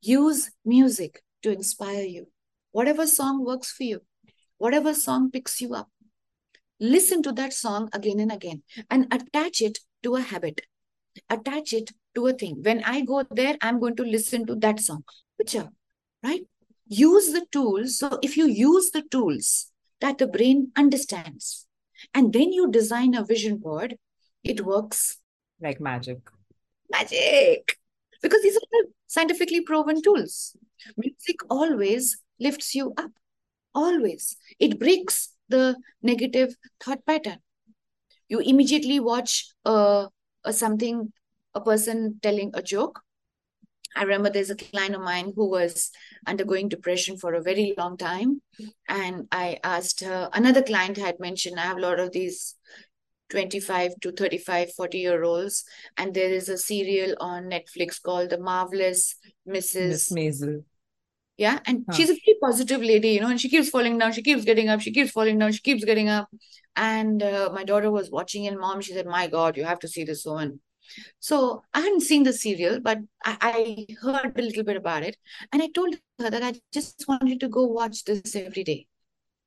Use 0.00 0.50
music 0.64 1.22
to 1.42 1.52
inspire 1.52 2.04
you. 2.04 2.28
Whatever 2.72 3.06
song 3.06 3.44
works 3.44 3.72
for 3.72 3.82
you, 3.82 4.00
whatever 4.58 4.94
song 4.94 5.30
picks 5.30 5.60
you 5.60 5.74
up, 5.74 5.88
listen 6.78 7.22
to 7.22 7.32
that 7.32 7.52
song 7.52 7.90
again 7.92 8.20
and 8.20 8.32
again 8.32 8.62
and 8.90 9.06
attach 9.12 9.60
it 9.60 9.78
to 10.02 10.16
a 10.16 10.20
habit. 10.20 10.62
Attach 11.28 11.72
it 11.72 11.90
to 12.14 12.26
a 12.28 12.32
thing. 12.32 12.62
When 12.62 12.82
i 12.84 13.02
go 13.02 13.24
there 13.30 13.56
i'm 13.60 13.80
going 13.80 13.96
to 13.96 14.04
listen 14.04 14.46
to 14.46 14.54
that 14.56 14.80
song. 14.80 15.04
Picture 15.38 15.68
right? 16.22 16.42
Use 16.86 17.32
the 17.32 17.46
tools. 17.52 17.98
So 17.98 18.18
if 18.22 18.36
you 18.36 18.46
use 18.46 18.90
the 18.90 19.02
tools 19.02 19.70
that 20.00 20.18
the 20.18 20.26
brain 20.26 20.72
understands 20.76 21.66
and 22.14 22.32
then 22.32 22.52
you 22.52 22.70
design 22.70 23.14
a 23.14 23.24
vision 23.24 23.58
board 23.58 23.96
it 24.42 24.64
works 24.64 25.18
like 25.60 25.80
magic 25.80 26.18
magic 26.90 27.76
because 28.22 28.42
these 28.42 28.56
are 28.56 28.84
scientifically 29.06 29.60
proven 29.60 30.00
tools 30.02 30.56
music 30.96 31.36
always 31.48 32.18
lifts 32.38 32.74
you 32.74 32.92
up 32.96 33.10
always 33.74 34.36
it 34.58 34.78
breaks 34.78 35.30
the 35.50 35.76
negative 36.02 36.56
thought 36.82 37.04
pattern. 37.04 37.38
You 38.28 38.38
immediately 38.38 39.00
watch 39.00 39.52
uh, 39.64 40.06
a 40.44 40.52
something, 40.52 41.12
a 41.54 41.60
person 41.60 42.20
telling 42.22 42.52
a 42.54 42.62
joke. 42.62 43.00
I 43.96 44.04
remember 44.04 44.30
there's 44.30 44.50
a 44.50 44.56
client 44.56 44.94
of 44.94 45.00
mine 45.00 45.32
who 45.34 45.50
was 45.50 45.90
undergoing 46.24 46.68
depression 46.68 47.16
for 47.16 47.34
a 47.34 47.42
very 47.42 47.74
long 47.76 47.96
time. 47.96 48.40
And 48.88 49.26
I 49.32 49.58
asked 49.64 50.00
her, 50.00 50.30
another 50.32 50.62
client 50.62 50.96
had 50.96 51.18
mentioned, 51.18 51.58
I 51.58 51.64
have 51.64 51.78
a 51.78 51.80
lot 51.80 51.98
of 51.98 52.12
these 52.12 52.54
25 53.30 53.94
to 54.00 54.12
35, 54.12 54.72
40 54.74 54.98
year 54.98 55.22
olds. 55.22 55.64
And 55.96 56.14
there 56.14 56.30
is 56.30 56.48
a 56.48 56.58
serial 56.58 57.14
on 57.20 57.44
Netflix 57.44 58.02
called 58.02 58.30
The 58.30 58.38
Marvelous 58.38 59.14
Mrs. 59.48 59.88
Miss 59.88 60.12
Maisel. 60.12 60.64
Yeah. 61.36 61.60
And 61.64 61.84
Huh. 61.88 61.96
she's 61.96 62.10
a 62.10 62.14
very 62.14 62.36
positive 62.42 62.82
lady, 62.82 63.10
you 63.10 63.20
know, 63.20 63.28
and 63.28 63.40
she 63.40 63.48
keeps 63.48 63.70
falling 63.70 63.96
down, 63.98 64.12
she 64.12 64.22
keeps 64.22 64.44
getting 64.44 64.68
up, 64.68 64.80
she 64.80 64.92
keeps 64.92 65.10
falling 65.10 65.38
down, 65.38 65.52
she 65.52 65.60
keeps 65.60 65.84
getting 65.84 66.08
up. 66.08 66.28
And 66.76 67.22
uh, 67.22 67.50
my 67.54 67.64
daughter 67.64 67.90
was 67.90 68.10
watching, 68.10 68.46
and 68.46 68.58
mom, 68.58 68.80
she 68.80 68.92
said, 68.92 69.06
My 69.06 69.26
God, 69.26 69.56
you 69.56 69.64
have 69.64 69.78
to 69.80 69.88
see 69.88 70.04
this 70.04 70.24
woman. 70.24 70.60
So 71.18 71.62
I 71.72 71.80
hadn't 71.80 72.02
seen 72.02 72.24
the 72.24 72.32
serial, 72.32 72.80
but 72.80 72.98
I, 73.24 73.36
I 73.40 73.86
heard 74.02 74.38
a 74.38 74.42
little 74.42 74.64
bit 74.64 74.76
about 74.76 75.02
it. 75.02 75.16
And 75.52 75.62
I 75.62 75.68
told 75.68 75.96
her 76.18 76.30
that 76.30 76.42
I 76.42 76.54
just 76.72 77.04
wanted 77.08 77.40
to 77.40 77.48
go 77.48 77.64
watch 77.64 78.04
this 78.04 78.34
every 78.36 78.64
day 78.64 78.86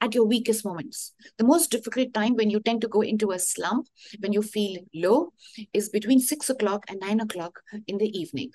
at 0.03 0.13
your 0.13 0.25
weakest 0.25 0.65
moments. 0.65 1.13
The 1.37 1.45
most 1.45 1.71
difficult 1.71 2.13
time 2.13 2.35
when 2.35 2.49
you 2.49 2.59
tend 2.59 2.81
to 2.81 2.89
go 2.89 3.01
into 3.01 3.31
a 3.31 3.39
slump, 3.39 3.87
when 4.19 4.33
you 4.33 4.41
feel 4.41 4.81
low, 4.93 5.31
is 5.71 5.87
between 5.87 6.19
six 6.19 6.49
o'clock 6.49 6.83
and 6.89 6.99
nine 6.99 7.21
o'clock 7.21 7.61
in 7.87 7.97
the 7.97 8.11
evening. 8.19 8.51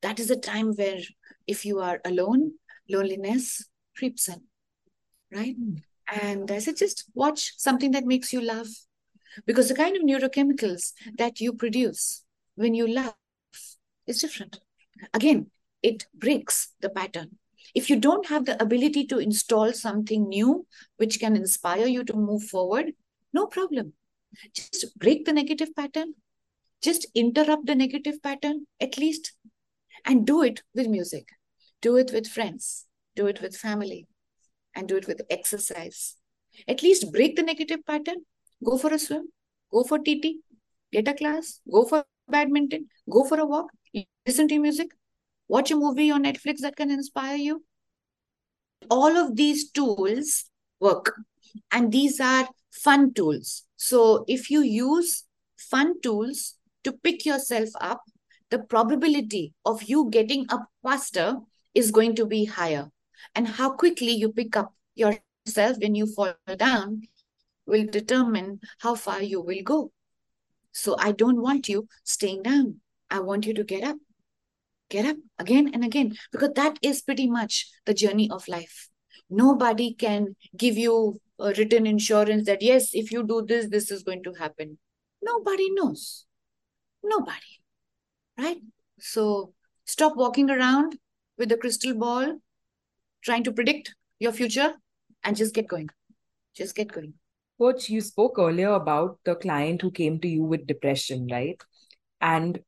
That 0.00 0.18
is 0.18 0.30
a 0.30 0.36
time 0.36 0.72
where, 0.72 1.00
if 1.46 1.66
you 1.66 1.80
are 1.80 2.00
alone, 2.06 2.52
loneliness 2.88 3.68
creeps 3.96 4.28
in, 4.28 4.40
right? 5.30 5.56
Hmm. 5.56 5.74
And 6.22 6.50
I 6.50 6.58
said, 6.58 6.78
just 6.78 7.04
watch 7.14 7.52
something 7.58 7.90
that 7.90 8.06
makes 8.06 8.32
you 8.32 8.40
laugh. 8.40 8.68
Because 9.44 9.68
the 9.68 9.74
kind 9.74 9.94
of 9.94 10.02
neurochemicals 10.02 10.92
that 11.18 11.38
you 11.38 11.52
produce 11.52 12.24
when 12.54 12.74
you 12.74 12.88
laugh 12.88 13.14
is 14.06 14.22
different. 14.22 14.60
Again, 15.12 15.50
it 15.82 16.06
breaks 16.14 16.70
the 16.80 16.88
pattern. 16.88 17.36
If 17.74 17.90
you 17.90 17.96
don't 17.96 18.26
have 18.26 18.44
the 18.44 18.60
ability 18.62 19.06
to 19.06 19.18
install 19.18 19.72
something 19.72 20.28
new 20.28 20.66
which 20.96 21.20
can 21.20 21.36
inspire 21.36 21.86
you 21.86 22.04
to 22.04 22.14
move 22.14 22.44
forward, 22.44 22.92
no 23.32 23.46
problem. 23.46 23.92
Just 24.54 24.98
break 24.98 25.24
the 25.24 25.32
negative 25.32 25.74
pattern, 25.74 26.14
just 26.82 27.06
interrupt 27.14 27.66
the 27.66 27.74
negative 27.74 28.22
pattern 28.22 28.66
at 28.80 28.98
least, 28.98 29.32
and 30.04 30.26
do 30.26 30.42
it 30.42 30.62
with 30.74 30.86
music, 30.86 31.28
do 31.80 31.96
it 31.96 32.10
with 32.12 32.26
friends, 32.26 32.86
do 33.16 33.26
it 33.26 33.40
with 33.40 33.56
family, 33.56 34.06
and 34.74 34.88
do 34.88 34.96
it 34.96 35.06
with 35.06 35.22
exercise. 35.30 36.16
At 36.66 36.82
least 36.82 37.12
break 37.12 37.36
the 37.36 37.42
negative 37.42 37.84
pattern, 37.86 38.24
go 38.64 38.78
for 38.78 38.92
a 38.92 38.98
swim, 38.98 39.28
go 39.72 39.84
for 39.84 39.98
TT, 39.98 40.40
get 40.92 41.08
a 41.08 41.14
class, 41.14 41.60
go 41.70 41.84
for 41.84 42.04
badminton, 42.28 42.88
go 43.10 43.24
for 43.24 43.40
a 43.40 43.46
walk, 43.46 43.70
listen 44.26 44.48
to 44.48 44.58
music, 44.58 44.88
watch 45.48 45.70
a 45.70 45.76
movie 45.76 46.10
on 46.10 46.24
Netflix 46.24 46.60
that 46.60 46.76
can 46.76 46.90
inspire 46.90 47.36
you. 47.36 47.64
All 48.90 49.16
of 49.16 49.36
these 49.36 49.70
tools 49.70 50.44
work, 50.80 51.14
and 51.72 51.90
these 51.90 52.20
are 52.20 52.48
fun 52.70 53.12
tools. 53.12 53.64
So, 53.76 54.24
if 54.28 54.50
you 54.50 54.62
use 54.62 55.24
fun 55.56 56.00
tools 56.00 56.54
to 56.84 56.92
pick 56.92 57.26
yourself 57.26 57.70
up, 57.80 58.02
the 58.50 58.58
probability 58.58 59.54
of 59.64 59.82
you 59.82 60.08
getting 60.10 60.46
up 60.48 60.68
faster 60.82 61.36
is 61.74 61.90
going 61.90 62.14
to 62.16 62.26
be 62.26 62.44
higher. 62.44 62.90
And 63.34 63.46
how 63.46 63.70
quickly 63.70 64.12
you 64.12 64.32
pick 64.32 64.56
up 64.56 64.74
yourself 64.94 65.78
when 65.80 65.94
you 65.94 66.06
fall 66.06 66.34
down 66.56 67.02
will 67.66 67.86
determine 67.86 68.60
how 68.78 68.94
far 68.94 69.22
you 69.22 69.40
will 69.40 69.62
go. 69.62 69.92
So 70.72 70.96
I 70.98 71.12
don't 71.12 71.42
want 71.42 71.68
you 71.68 71.88
staying 72.04 72.42
down. 72.42 72.80
I 73.10 73.20
want 73.20 73.46
you 73.46 73.54
to 73.54 73.64
get 73.64 73.84
up, 73.84 73.96
get 74.90 75.06
up 75.06 75.16
again 75.38 75.70
and 75.72 75.84
again, 75.84 76.16
because 76.32 76.50
that 76.54 76.78
is 76.82 77.02
pretty 77.02 77.28
much 77.28 77.68
the 77.86 77.94
journey 77.94 78.30
of 78.30 78.48
life. 78.48 78.88
Nobody 79.30 79.94
can 79.94 80.36
give 80.56 80.76
you 80.76 81.20
a 81.38 81.52
written 81.52 81.86
insurance 81.86 82.46
that, 82.46 82.62
yes, 82.62 82.90
if 82.94 83.12
you 83.12 83.26
do 83.26 83.44
this, 83.46 83.68
this 83.68 83.90
is 83.90 84.02
going 84.02 84.22
to 84.24 84.32
happen. 84.32 84.78
Nobody 85.22 85.68
knows. 85.72 86.24
Nobody. 87.02 87.60
Right? 88.38 88.58
So 88.98 89.52
stop 89.84 90.16
walking 90.16 90.50
around 90.50 90.98
with 91.36 91.52
a 91.52 91.56
crystal 91.56 91.94
ball, 91.94 92.38
trying 93.22 93.44
to 93.44 93.52
predict 93.52 93.94
your 94.18 94.32
future, 94.32 94.72
and 95.22 95.36
just 95.36 95.54
get 95.54 95.68
going. 95.68 95.88
Just 96.54 96.74
get 96.74 96.90
going. 96.90 97.14
Coach, 97.60 97.88
you 97.88 98.00
spoke 98.00 98.38
earlier 98.38 98.70
about 98.70 99.18
the 99.24 99.34
client 99.34 99.82
who 99.82 99.90
came 99.90 100.20
to 100.20 100.28
you 100.28 100.44
with 100.44 100.66
depression, 100.66 101.28
right? 101.30 101.60
And 102.20 102.60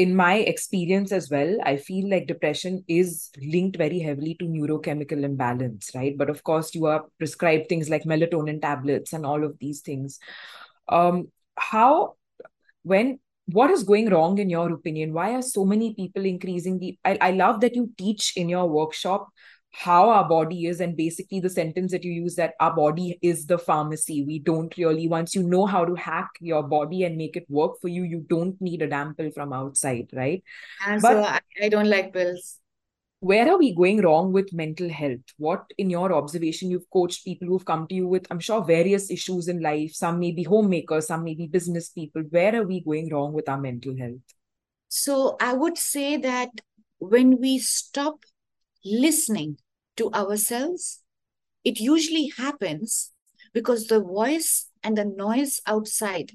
in 0.00 0.16
my 0.16 0.36
experience 0.36 1.12
as 1.12 1.28
well, 1.30 1.58
I 1.62 1.76
feel 1.76 2.08
like 2.08 2.26
depression 2.26 2.82
is 2.88 3.28
linked 3.36 3.76
very 3.76 3.98
heavily 3.98 4.34
to 4.36 4.46
neurochemical 4.46 5.22
imbalance, 5.24 5.90
right? 5.94 6.16
But 6.16 6.30
of 6.30 6.42
course, 6.42 6.74
you 6.74 6.86
are 6.86 7.04
prescribed 7.18 7.68
things 7.68 7.90
like 7.90 8.04
melatonin 8.04 8.62
tablets 8.62 9.12
and 9.12 9.26
all 9.26 9.44
of 9.44 9.58
these 9.58 9.82
things. 9.82 10.18
Um, 10.88 11.30
how, 11.54 12.14
when, 12.82 13.20
what 13.44 13.70
is 13.70 13.82
going 13.82 14.08
wrong 14.08 14.38
in 14.38 14.48
your 14.48 14.72
opinion? 14.72 15.12
Why 15.12 15.34
are 15.34 15.42
so 15.42 15.66
many 15.66 15.92
people 15.92 16.24
increasing 16.24 16.78
the? 16.78 16.98
I, 17.04 17.18
I 17.20 17.30
love 17.32 17.60
that 17.60 17.76
you 17.76 17.92
teach 17.98 18.32
in 18.36 18.48
your 18.48 18.66
workshop 18.66 19.28
how 19.72 20.10
our 20.10 20.28
body 20.28 20.66
is 20.66 20.80
and 20.80 20.96
basically 20.96 21.40
the 21.40 21.48
sentence 21.48 21.92
that 21.92 22.04
you 22.04 22.12
use 22.12 22.34
that 22.34 22.54
our 22.58 22.74
body 22.74 23.18
is 23.22 23.46
the 23.46 23.58
pharmacy. 23.58 24.24
We 24.24 24.38
don't 24.40 24.76
really 24.76 25.06
once 25.06 25.34
you 25.34 25.42
know 25.42 25.66
how 25.66 25.84
to 25.84 25.94
hack 25.94 26.30
your 26.40 26.62
body 26.62 27.04
and 27.04 27.16
make 27.16 27.36
it 27.36 27.46
work 27.48 27.80
for 27.80 27.88
you 27.88 28.02
you 28.02 28.24
don't 28.28 28.60
need 28.60 28.82
a 28.82 28.88
damn 28.88 29.14
pill 29.14 29.30
from 29.30 29.52
outside 29.52 30.10
right? 30.12 30.42
And 30.86 31.00
but 31.00 31.12
so 31.12 31.22
I, 31.22 31.40
I 31.62 31.68
don't 31.68 31.88
like 31.88 32.12
pills. 32.12 32.58
where 33.20 33.48
are 33.48 33.58
we 33.58 33.74
going 33.74 34.02
wrong 34.02 34.32
with 34.32 34.52
mental 34.52 34.88
health? 34.88 35.20
What 35.36 35.64
in 35.78 35.88
your 35.88 36.12
observation 36.12 36.70
you've 36.70 36.90
coached 36.90 37.24
people 37.24 37.46
who've 37.46 37.64
come 37.64 37.86
to 37.86 37.94
you 37.94 38.08
with 38.08 38.26
i'm 38.30 38.40
sure 38.40 38.64
various 38.64 39.10
issues 39.10 39.46
in 39.46 39.62
life. 39.62 39.92
Some 39.92 40.18
may 40.18 40.32
be 40.32 40.42
homemakers 40.42 41.06
some 41.06 41.22
may 41.22 41.34
be 41.34 41.46
business 41.46 41.90
people. 41.90 42.22
Where 42.30 42.56
are 42.60 42.66
we 42.66 42.80
going 42.80 43.08
wrong 43.12 43.32
with 43.32 43.48
our 43.48 43.60
mental 43.60 43.96
health? 43.96 44.20
So 44.88 45.36
i 45.40 45.52
would 45.52 45.78
say 45.78 46.16
that 46.16 46.50
when 46.98 47.40
we 47.40 47.58
stop 47.58 48.24
listening 48.84 49.58
to 49.96 50.10
ourselves, 50.12 51.02
it 51.64 51.78
usually 51.78 52.32
happens 52.36 53.12
because 53.52 53.86
the 53.86 54.00
voice 54.00 54.68
and 54.82 54.96
the 54.96 55.04
noise 55.04 55.60
outside 55.66 56.32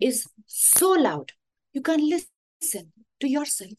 is 0.00 0.26
so 0.46 0.90
loud, 0.90 1.32
you 1.72 1.80
can't 1.80 2.02
listen 2.02 2.92
to 3.20 3.28
yourself. 3.28 3.72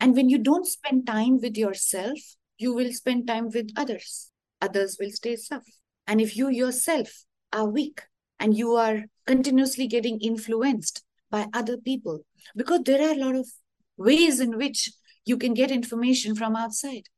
And 0.00 0.14
when 0.14 0.28
you 0.28 0.38
don't 0.38 0.66
spend 0.66 1.06
time 1.06 1.40
with 1.40 1.56
yourself, 1.56 2.18
you 2.58 2.74
will 2.74 2.92
spend 2.92 3.26
time 3.26 3.50
with 3.50 3.70
others. 3.76 4.30
Others 4.60 4.96
will 5.00 5.10
stay 5.10 5.36
tough. 5.36 5.64
And 6.06 6.20
if 6.20 6.36
you 6.36 6.48
yourself 6.48 7.24
are 7.52 7.66
weak 7.66 8.02
and 8.38 8.56
you 8.56 8.74
are 8.74 9.04
continuously 9.26 9.86
getting 9.86 10.20
influenced 10.20 11.02
by 11.30 11.46
other 11.52 11.76
people, 11.76 12.20
because 12.56 12.82
there 12.84 13.02
are 13.02 13.12
a 13.12 13.18
lot 13.18 13.34
of 13.34 13.48
ways 13.96 14.40
in 14.40 14.56
which 14.56 14.90
you 15.24 15.36
can 15.36 15.54
get 15.54 15.70
information 15.70 16.34
from 16.34 16.56
outside? 16.56 17.08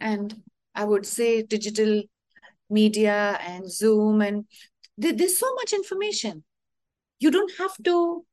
And 0.00 0.42
I 0.74 0.84
would 0.84 1.06
say 1.06 1.42
digital 1.42 2.02
media 2.68 3.38
and 3.40 3.70
Zoom, 3.70 4.20
and 4.20 4.44
th- 5.00 5.16
there's 5.16 5.38
so 5.38 5.52
much 5.54 5.72
information. 5.72 6.44
You 7.18 7.30
don't 7.30 7.52
have 7.58 7.76
to 7.84 8.24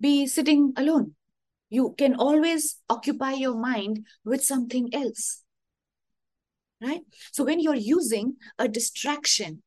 be 0.00 0.26
sitting 0.26 0.72
alone. 0.76 1.14
You 1.70 1.94
can 1.98 2.14
always 2.14 2.78
occupy 2.88 3.32
your 3.32 3.56
mind 3.56 4.06
with 4.24 4.44
something 4.44 4.94
else. 4.94 5.42
Right? 6.80 7.00
So 7.32 7.44
when 7.44 7.60
you're 7.60 7.74
using 7.74 8.36
a 8.58 8.68
distraction 8.68 9.62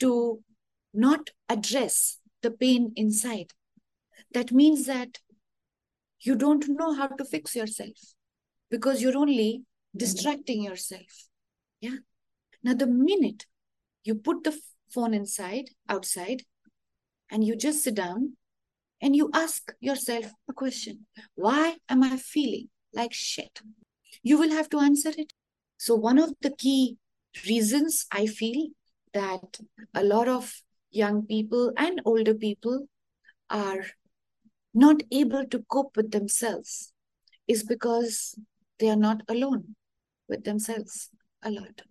to 0.00 0.42
not 0.92 1.30
address 1.48 2.18
the 2.42 2.50
pain 2.50 2.92
inside, 2.96 3.52
that 4.32 4.52
means 4.52 4.86
that 4.86 5.18
you 6.20 6.34
don't 6.34 6.68
know 6.68 6.92
how 6.94 7.06
to 7.06 7.24
fix 7.24 7.54
yourself 7.54 7.96
because 8.70 9.00
you're 9.00 9.16
only 9.16 9.62
distracting 9.94 10.62
yourself. 10.62 11.28
Yeah. 11.80 11.98
Now, 12.62 12.74
the 12.74 12.86
minute 12.86 13.46
you 14.04 14.14
put 14.14 14.44
the 14.44 14.58
phone 14.88 15.14
inside, 15.14 15.70
outside, 15.88 16.44
and 17.30 17.44
you 17.44 17.56
just 17.56 17.82
sit 17.82 17.94
down 17.94 18.36
and 19.00 19.14
you 19.14 19.30
ask 19.34 19.72
yourself 19.80 20.26
a 20.48 20.52
question 20.52 21.06
Why 21.34 21.76
am 21.88 22.02
I 22.02 22.16
feeling 22.16 22.68
like 22.92 23.12
shit? 23.12 23.60
You 24.22 24.38
will 24.38 24.50
have 24.50 24.68
to 24.70 24.78
answer 24.78 25.12
it. 25.16 25.32
So, 25.78 25.94
one 25.94 26.18
of 26.18 26.34
the 26.40 26.50
key 26.50 26.96
reasons 27.46 28.06
I 28.10 28.26
feel 28.26 28.68
that 29.12 29.58
a 29.94 30.02
lot 30.02 30.28
of 30.28 30.62
young 30.90 31.26
people 31.26 31.72
and 31.76 32.00
older 32.04 32.34
people 32.34 32.88
are 33.50 33.84
not 34.72 35.02
able 35.10 35.46
to 35.46 35.64
cope 35.70 35.96
with 35.96 36.10
themselves 36.10 36.92
is 37.46 37.62
because 37.62 38.34
they 38.78 38.88
are 38.88 38.96
not 38.96 39.22
alone 39.28 39.76
with 40.28 40.44
themselves 40.44 41.10
a 41.42 41.50
lot. 41.50 41.82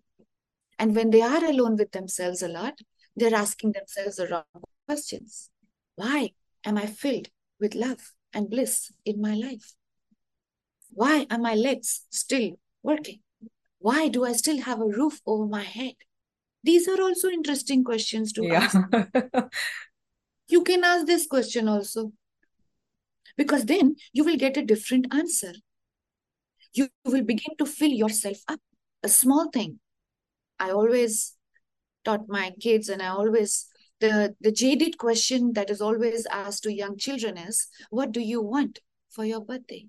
And 0.78 0.94
when 0.94 1.10
they 1.10 1.22
are 1.22 1.44
alone 1.44 1.76
with 1.76 1.92
themselves 1.92 2.42
a 2.42 2.48
lot, 2.48 2.78
they're 3.14 3.34
asking 3.34 3.72
themselves 3.72 4.16
the 4.16 4.28
wrong 4.28 4.62
questions. 4.86 5.50
Why 5.96 6.32
am 6.64 6.76
I 6.76 6.86
filled 6.86 7.28
with 7.58 7.74
love 7.74 8.12
and 8.32 8.50
bliss 8.50 8.92
in 9.04 9.20
my 9.20 9.34
life? 9.34 9.74
Why 10.90 11.26
are 11.30 11.38
my 11.38 11.54
legs 11.54 12.06
still 12.10 12.58
working? 12.82 13.20
Why 13.78 14.08
do 14.08 14.24
I 14.24 14.32
still 14.32 14.60
have 14.62 14.80
a 14.80 14.86
roof 14.86 15.20
over 15.26 15.46
my 15.46 15.62
head? 15.62 15.94
These 16.62 16.88
are 16.88 17.00
also 17.00 17.28
interesting 17.28 17.84
questions 17.84 18.32
to 18.32 18.44
yeah. 18.44 18.54
ask. 18.54 18.76
you 20.48 20.62
can 20.62 20.84
ask 20.84 21.06
this 21.06 21.26
question 21.26 21.68
also. 21.68 22.12
Because 23.36 23.66
then 23.66 23.96
you 24.12 24.24
will 24.24 24.36
get 24.36 24.56
a 24.56 24.64
different 24.64 25.14
answer 25.14 25.52
you 26.76 26.88
will 27.04 27.22
begin 27.22 27.56
to 27.58 27.66
fill 27.66 27.90
yourself 27.90 28.38
up. 28.48 28.60
A 29.02 29.08
small 29.08 29.50
thing. 29.50 29.78
I 30.58 30.70
always 30.70 31.34
taught 32.04 32.28
my 32.28 32.52
kids, 32.60 32.88
and 32.88 33.02
I 33.02 33.08
always 33.08 33.66
the 34.00 34.34
the 34.40 34.52
jaded 34.52 34.98
question 34.98 35.52
that 35.54 35.70
is 35.70 35.80
always 35.80 36.26
asked 36.26 36.62
to 36.64 36.72
young 36.72 36.96
children 36.96 37.38
is, 37.38 37.66
"What 37.90 38.12
do 38.12 38.20
you 38.20 38.42
want 38.42 38.80
for 39.10 39.24
your 39.24 39.40
birthday?" 39.40 39.86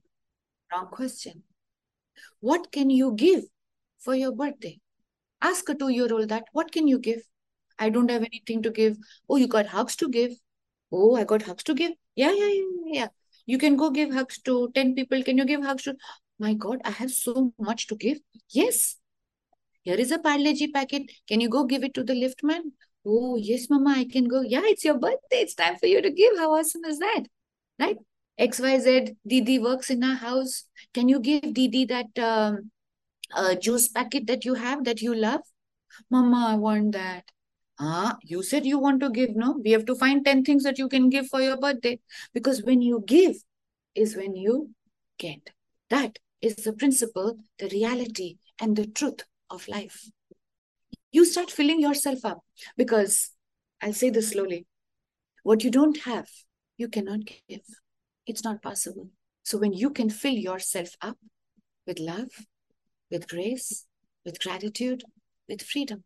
Wrong 0.72 0.88
question. 0.88 1.44
What 2.40 2.72
can 2.72 2.90
you 2.90 3.14
give 3.14 3.44
for 4.00 4.16
your 4.16 4.32
birthday? 4.32 4.80
Ask 5.42 5.70
a 5.70 5.76
two-year-old 5.76 6.30
that. 6.30 6.46
What 6.52 6.72
can 6.72 6.88
you 6.88 7.00
give? 7.00 7.22
I 7.80 7.90
don't 7.90 8.10
have 8.10 8.24
anything 8.24 8.62
to 8.64 8.72
give. 8.72 8.98
Oh, 9.30 9.38
you 9.38 9.48
got 9.48 9.68
hugs 9.68 9.96
to 9.98 10.10
give. 10.10 10.32
Oh, 10.92 11.16
I 11.16 11.24
got 11.24 11.44
hugs 11.44 11.64
to 11.64 11.74
give. 11.74 11.92
Yeah, 12.16 12.32
yeah, 12.32 12.48
yeah, 12.48 13.00
yeah. 13.00 13.08
You 13.46 13.58
can 13.58 13.76
go 13.76 13.90
give 13.92 14.14
hugs 14.14 14.40
to 14.42 14.72
10 14.74 14.96
people. 14.96 15.24
Can 15.24 15.38
you 15.38 15.46
give 15.46 15.64
hugs 15.64 15.84
to 15.84 15.96
my 16.40 16.54
God, 16.54 16.82
I 16.86 16.92
have 16.92 17.12
so 17.12 17.54
much 17.60 17.88
to 17.88 17.96
give. 17.96 18.20
Yes. 18.50 18.98
Here 19.82 19.96
is 19.96 20.12
a 20.12 20.20
Parle-G 20.20 20.72
packet. 20.72 21.12
Can 21.28 21.42
you 21.42 21.50
go 21.50 21.64
give 21.64 21.84
it 21.84 21.94
to 21.96 22.04
the 22.04 22.14
liftman? 22.14 22.72
Oh, 23.06 23.38
yes, 23.38 23.70
Mama, 23.70 23.92
I 23.98 24.06
can 24.06 24.26
go. 24.28 24.42
Yeah, 24.42 24.62
it's 24.64 24.84
your 24.84 25.00
birthday. 25.00 25.38
It's 25.38 25.56
time 25.56 25.78
for 25.78 25.88
you 25.88 26.02
to 26.02 26.12
give. 26.12 26.38
How 26.38 26.54
awesome 26.54 26.84
is 26.86 27.00
that? 27.00 27.24
Right? 27.80 27.98
XYZ, 28.40 29.16
Didi 29.26 29.60
works 29.60 29.90
in 29.90 30.04
our 30.04 30.16
house. 30.16 30.66
Can 30.94 31.08
you 31.08 31.20
give 31.20 31.54
Didi 31.54 31.86
that 31.86 32.20
um, 32.20 32.72
uh, 33.34 33.56
juice 33.56 33.88
packet 33.88 34.28
that 34.28 34.46
you 34.46 34.56
have 34.56 34.84
that 34.84 35.02
you 35.02 35.16
love? 35.16 35.42
Mama, 36.12 36.48
I 36.50 36.56
want 36.56 36.92
that. 36.92 37.24
Ah, 37.80 38.18
you 38.24 38.44
said 38.44 38.66
you 38.66 38.80
want 38.80 39.00
to 39.02 39.10
give, 39.10 39.36
no? 39.36 39.60
We 39.64 39.72
have 39.72 39.86
to 39.86 39.96
find 39.96 40.26
10 40.26 40.44
things 40.44 40.64
that 40.64 40.78
you 40.78 40.90
can 40.90 41.10
give 41.10 41.28
for 41.28 41.42
your 41.42 41.58
birthday. 41.58 42.00
Because 42.34 42.64
when 42.64 42.82
you 42.82 43.04
give 43.08 43.38
is 43.96 44.16
when 44.16 44.36
you 44.36 44.72
get. 45.18 45.50
That 45.90 46.20
is 46.42 46.56
the 46.58 46.74
principle, 46.74 47.38
the 47.60 47.68
reality, 47.70 48.38
and 48.60 48.76
the 48.76 48.88
truth 48.88 49.24
of 49.50 49.68
life. 49.68 50.10
You 51.12 51.26
start 51.26 51.52
filling 51.52 51.80
yourself 51.80 52.26
up 52.26 52.40
because 52.76 53.32
I'll 53.82 53.94
say 53.94 54.10
this 54.10 54.32
slowly 54.32 54.66
what 55.44 55.64
you 55.64 55.72
don't 55.72 55.98
have, 56.00 56.28
you 56.78 56.90
cannot 56.90 57.22
give. 57.48 57.62
It's 58.26 58.44
not 58.44 58.62
possible. 58.62 59.10
So 59.44 59.58
when 59.58 59.72
you 59.72 59.90
can 59.90 60.10
fill 60.10 60.34
yourself 60.34 60.90
up 61.02 61.18
with 61.86 62.00
love, 62.00 62.28
with 63.10 63.30
grace, 63.30 63.86
with 64.26 64.42
gratitude, 64.42 65.06
with 65.48 65.62
freedom, 65.62 66.04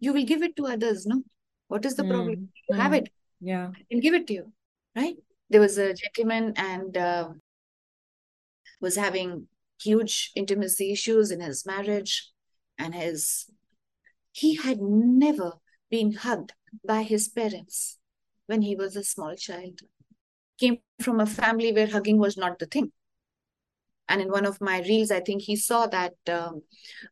you 0.00 0.14
will 0.14 0.24
give 0.24 0.42
it 0.42 0.56
to 0.56 0.66
others, 0.68 1.04
no? 1.04 1.22
What 1.66 1.84
is 1.84 1.96
the 1.96 2.02
mm. 2.02 2.08
problem? 2.08 2.48
You 2.68 2.76
mm. 2.76 2.78
have 2.78 2.94
it. 2.94 3.10
Yeah. 3.42 3.72
Can 3.90 4.00
give 4.00 4.14
it 4.14 4.26
to 4.28 4.32
you, 4.32 4.52
right? 4.96 5.16
There 5.50 5.60
was 5.60 5.76
a 5.76 5.92
gentleman 5.92 6.54
and 6.56 6.96
uh, 6.96 7.28
was 8.80 8.96
having 8.96 9.48
huge 9.80 10.32
intimacy 10.34 10.92
issues 10.92 11.30
in 11.30 11.40
his 11.40 11.64
marriage 11.66 12.30
and 12.78 12.94
his 12.94 13.46
he 14.32 14.56
had 14.56 14.80
never 14.80 15.54
been 15.90 16.12
hugged 16.12 16.52
by 16.86 17.02
his 17.02 17.28
parents 17.28 17.98
when 18.46 18.62
he 18.62 18.76
was 18.76 18.94
a 18.94 19.02
small 19.02 19.34
child. 19.34 19.80
Came 20.58 20.78
from 21.00 21.20
a 21.20 21.26
family 21.26 21.72
where 21.72 21.86
hugging 21.86 22.18
was 22.18 22.36
not 22.36 22.58
the 22.58 22.66
thing. 22.66 22.92
And 24.08 24.22
in 24.22 24.30
one 24.30 24.46
of 24.46 24.60
my 24.60 24.80
reels, 24.80 25.10
I 25.10 25.20
think 25.20 25.42
he 25.42 25.54
saw 25.54 25.86
that 25.88 26.14
um, 26.28 26.62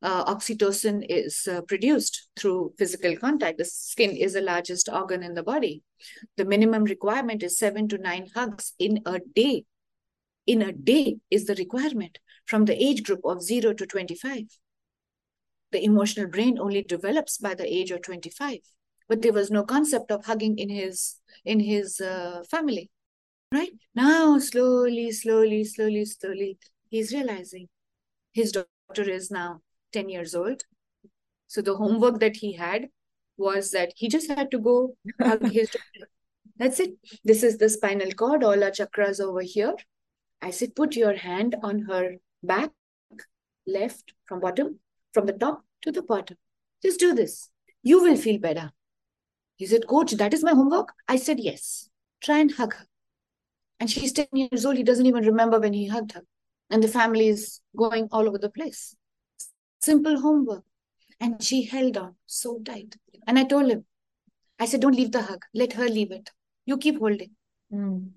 uh, 0.02 0.24
oxytocin 0.35 1.05
is 1.09 1.46
uh, 1.46 1.61
produced 1.62 2.29
through 2.37 2.72
physical 2.79 3.16
contact. 3.16 3.59
The 3.59 3.66
skin 3.66 4.16
is 4.16 4.33
the 4.33 4.40
largest 4.40 4.88
organ 4.90 5.22
in 5.22 5.35
the 5.35 5.42
body. 5.42 5.83
The 6.37 6.46
minimum 6.46 6.85
requirement 6.85 7.42
is 7.42 7.59
seven 7.59 7.87
to 7.88 7.98
nine 7.98 8.29
hugs 8.35 8.72
in 8.79 9.02
a 9.05 9.20
day. 9.35 9.64
In 10.46 10.62
a 10.62 10.72
day 10.72 11.18
is 11.30 11.46
the 11.46 11.54
requirement 11.54 12.18
from 12.44 12.64
the 12.64 12.80
age 12.82 13.02
group 13.02 13.20
of 13.24 13.42
zero 13.42 13.72
to 13.72 13.87
25. 13.87 14.44
The 15.72 15.85
emotional 15.85 16.28
brain 16.28 16.59
only 16.59 16.82
develops 16.82 17.38
by 17.38 17.54
the 17.54 17.66
age 17.66 17.90
of 17.90 18.02
25 18.02 18.59
but 19.09 19.22
there 19.22 19.32
was 19.32 19.50
no 19.50 19.64
concept 19.64 20.11
of 20.11 20.24
hugging 20.24 20.59
in 20.59 20.68
his 20.68 21.16
in 21.44 21.61
his 21.61 22.00
uh, 22.00 22.42
family 22.50 22.90
right? 23.52 23.70
Now 23.94 24.38
slowly 24.38 25.12
slowly 25.12 25.64
slowly 25.64 26.04
slowly 26.04 26.59
he's 26.88 27.12
realizing 27.12 27.68
his 28.32 28.52
daughter 28.52 29.11
is 29.11 29.30
now 29.30 29.61
10 29.92 30.09
years 30.09 30.35
old. 30.35 30.62
So 31.46 31.62
the 31.62 31.76
homework 31.76 32.20
that 32.20 32.37
he 32.37 32.52
had 32.54 32.88
was 33.37 33.70
that 33.70 33.92
he 33.96 34.09
just 34.09 34.28
had 34.28 34.50
to 34.50 34.59
go 34.59 34.96
hug 35.20 35.50
his 35.50 35.70
daughter. 35.70 36.11
That's 36.59 36.80
it. 36.80 36.94
This 37.24 37.42
is 37.42 37.59
the 37.59 37.68
spinal 37.68 38.11
cord. 38.12 38.42
All 38.42 38.64
our 38.64 38.70
chakras 38.70 39.20
over 39.20 39.42
here 39.42 39.74
i 40.42 40.51
said 40.51 40.75
put 40.75 40.96
your 40.96 41.16
hand 41.16 41.57
on 41.62 41.83
her 41.83 42.16
back 42.42 42.70
left 43.66 44.12
from 44.27 44.40
bottom 44.40 44.79
from 45.12 45.27
the 45.27 45.33
top 45.33 45.64
to 45.83 45.90
the 45.90 46.03
bottom 46.03 46.37
just 46.83 47.01
do 47.01 47.14
this 47.14 47.51
you 47.83 48.03
will 48.03 48.16
feel 48.16 48.38
better 48.38 48.72
he 49.57 49.66
said, 49.66 49.87
Coach, 49.87 50.12
that 50.12 50.35
is 50.35 50.44
my 50.44 50.53
homework? 50.53 50.92
I 51.09 51.16
said, 51.16 51.40
Yes. 51.40 51.88
Try 52.20 52.38
and 52.38 52.53
hug 52.53 52.75
her. 52.75 52.87
And 53.81 53.90
she's 53.90 54.12
10 54.12 54.27
years 54.33 54.64
old. 54.64 54.77
He 54.77 54.83
doesn't 54.83 55.07
even 55.07 55.25
remember 55.25 55.59
when 55.59 55.72
he 55.72 55.87
hugged 55.87 56.12
her. 56.12 56.22
And 56.70 56.83
the 56.83 56.88
family 56.88 57.29
is 57.29 57.61
going 57.77 58.09
all 58.11 58.27
over 58.27 58.38
the 58.38 58.51
place. 58.51 58.94
Simple 59.81 60.20
homework. 60.20 60.64
And 61.20 61.42
she 61.42 61.64
held 61.64 61.96
on 61.96 62.16
so 62.27 62.59
tight. 62.64 62.96
And 63.27 63.38
I 63.38 63.44
told 63.44 63.70
him, 63.70 63.85
I 64.59 64.66
said, 64.66 64.81
Don't 64.81 64.94
leave 64.94 65.12
the 65.12 65.22
hug. 65.22 65.44
Let 65.55 65.72
her 65.75 65.88
leave 65.88 66.11
it. 66.11 66.31
You 66.66 66.77
keep 66.79 66.99
holding. 66.99 67.31
Mm. 67.72 68.11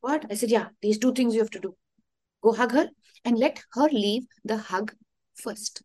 What? 0.00 0.26
I 0.30 0.34
said, 0.34 0.50
Yeah, 0.50 0.68
these 0.82 0.98
two 0.98 1.12
things 1.12 1.34
you 1.34 1.40
have 1.40 1.50
to 1.50 1.60
do. 1.60 1.76
Go 2.42 2.52
hug 2.52 2.72
her 2.72 2.88
and 3.24 3.38
let 3.38 3.62
her 3.72 3.88
leave 3.88 4.24
the 4.44 4.56
hug 4.56 4.94
first. 5.34 5.82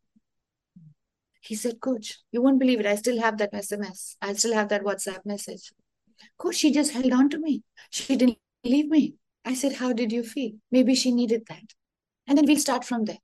He 1.41 1.56
said, 1.56 1.80
Coach, 1.80 2.20
you 2.32 2.41
won't 2.41 2.60
believe 2.60 2.80
it. 2.80 2.86
I 2.86 2.96
still 2.96 3.22
have 3.22 3.38
that 3.38 3.54
SMS. 3.54 4.15
I 4.22 4.34
still 4.34 4.54
have 4.54 4.70
that 4.70 4.84
WhatsApp 4.84 5.26
message. 5.26 5.72
Coach, 6.38 6.56
she 6.56 6.72
just 6.72 6.91
held 6.91 7.12
on 7.12 7.30
to 7.30 7.39
me. 7.39 7.63
She 7.91 8.15
didn't 8.15 8.38
leave 8.63 8.88
me. 8.88 9.15
I 9.44 9.54
said, 9.54 9.74
How 9.74 9.94
did 9.94 10.12
you 10.12 10.24
feel? 10.24 10.52
Maybe 10.72 10.96
she 10.96 11.12
needed 11.12 11.44
that. 11.50 11.74
And 12.28 12.38
then 12.38 12.46
we'll 12.48 12.58
start 12.58 12.84
from 12.84 13.06
there. 13.06 13.20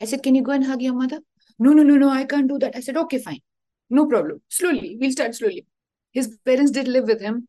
I 0.00 0.06
said, 0.06 0.22
Can 0.22 0.34
you 0.34 0.42
go 0.42 0.52
and 0.52 0.64
hug 0.64 0.82
your 0.82 0.94
mother? 0.94 1.20
No, 1.58 1.72
no, 1.72 1.82
no, 1.82 1.96
no, 1.96 2.08
I 2.08 2.24
can't 2.24 2.48
do 2.48 2.58
that. 2.58 2.76
I 2.76 2.80
said, 2.80 2.96
Okay, 2.96 3.18
fine. 3.18 3.40
No 3.88 4.06
problem. 4.06 4.42
Slowly. 4.48 4.96
We'll 5.00 5.12
start 5.12 5.34
slowly. 5.34 5.66
His 6.12 6.36
parents 6.44 6.70
did 6.70 6.88
live 6.88 7.04
with 7.04 7.20
him, 7.20 7.46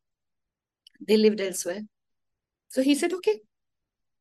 they 0.99 1.17
lived 1.17 1.41
elsewhere. 1.41 1.81
So 2.69 2.81
he 2.81 2.95
said, 2.95 3.13
Okay, 3.13 3.41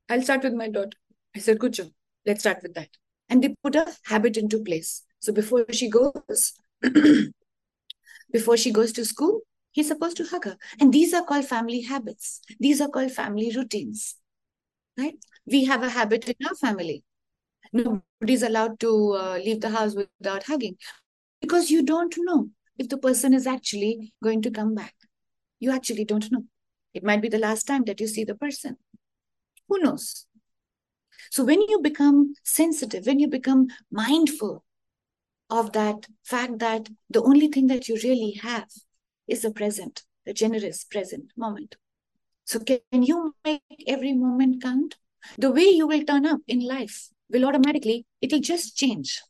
I'll 0.08 0.22
start 0.22 0.42
with 0.44 0.54
my 0.54 0.68
daughter. 0.68 0.96
I 1.34 1.40
said, 1.40 1.58
Good 1.58 1.74
job. 1.74 1.88
Let's 2.24 2.40
start 2.40 2.62
with 2.62 2.74
that. 2.74 2.88
And 3.28 3.42
they 3.42 3.54
put 3.62 3.76
a 3.76 3.86
habit 4.04 4.36
into 4.36 4.62
place. 4.62 5.02
So 5.20 5.32
before 5.32 5.66
she 5.72 5.88
goes, 5.88 6.54
before 8.32 8.56
she 8.56 8.70
goes 8.70 8.92
to 8.92 9.04
school, 9.04 9.40
he's 9.72 9.88
supposed 9.88 10.16
to 10.18 10.24
hug 10.24 10.44
her. 10.44 10.56
And 10.80 10.92
these 10.92 11.12
are 11.12 11.24
called 11.24 11.46
family 11.46 11.82
habits. 11.82 12.40
These 12.60 12.80
are 12.80 12.88
called 12.88 13.12
family 13.12 13.52
routines. 13.54 14.16
Right? 14.98 15.16
We 15.46 15.64
have 15.64 15.82
a 15.82 15.90
habit 15.90 16.28
in 16.28 16.46
our 16.46 16.54
family. 16.54 17.04
Nobody's 17.72 18.42
allowed 18.42 18.80
to 18.80 19.14
uh, 19.14 19.38
leave 19.44 19.60
the 19.60 19.70
house 19.70 19.94
without 19.94 20.44
hugging 20.44 20.76
because 21.40 21.70
you 21.70 21.82
don't 21.82 22.14
know 22.18 22.50
if 22.78 22.88
the 22.88 22.96
person 22.98 23.34
is 23.34 23.46
actually 23.46 24.12
going 24.22 24.42
to 24.42 24.50
come 24.50 24.74
back. 24.74 24.94
You 25.58 25.72
actually 25.72 26.04
don't 26.04 26.30
know. 26.30 26.44
It 26.96 27.04
might 27.04 27.20
be 27.20 27.28
the 27.28 27.38
last 27.38 27.66
time 27.66 27.84
that 27.84 28.00
you 28.00 28.06
see 28.06 28.24
the 28.24 28.34
person. 28.34 28.78
Who 29.68 29.78
knows? 29.80 30.26
So 31.30 31.44
when 31.44 31.60
you 31.60 31.80
become 31.82 32.32
sensitive, 32.42 33.04
when 33.06 33.18
you 33.18 33.28
become 33.28 33.66
mindful 33.90 34.64
of 35.50 35.72
that 35.72 36.06
fact 36.24 36.58
that 36.60 36.88
the 37.10 37.22
only 37.22 37.48
thing 37.48 37.66
that 37.66 37.86
you 37.86 37.98
really 38.02 38.40
have 38.42 38.68
is 39.28 39.42
the 39.42 39.50
present, 39.50 40.04
the 40.24 40.32
generous 40.32 40.84
present 40.84 41.32
moment. 41.36 41.76
So, 42.44 42.60
can 42.60 43.02
you 43.02 43.34
make 43.44 43.60
every 43.86 44.14
moment 44.14 44.62
count? 44.62 44.94
The 45.36 45.50
way 45.50 45.64
you 45.64 45.86
will 45.86 46.04
turn 46.04 46.24
up 46.24 46.40
in 46.46 46.60
life 46.60 47.08
will 47.28 47.44
automatically, 47.44 48.06
it 48.22 48.32
will 48.32 48.40
just 48.40 48.76
change 48.76 49.20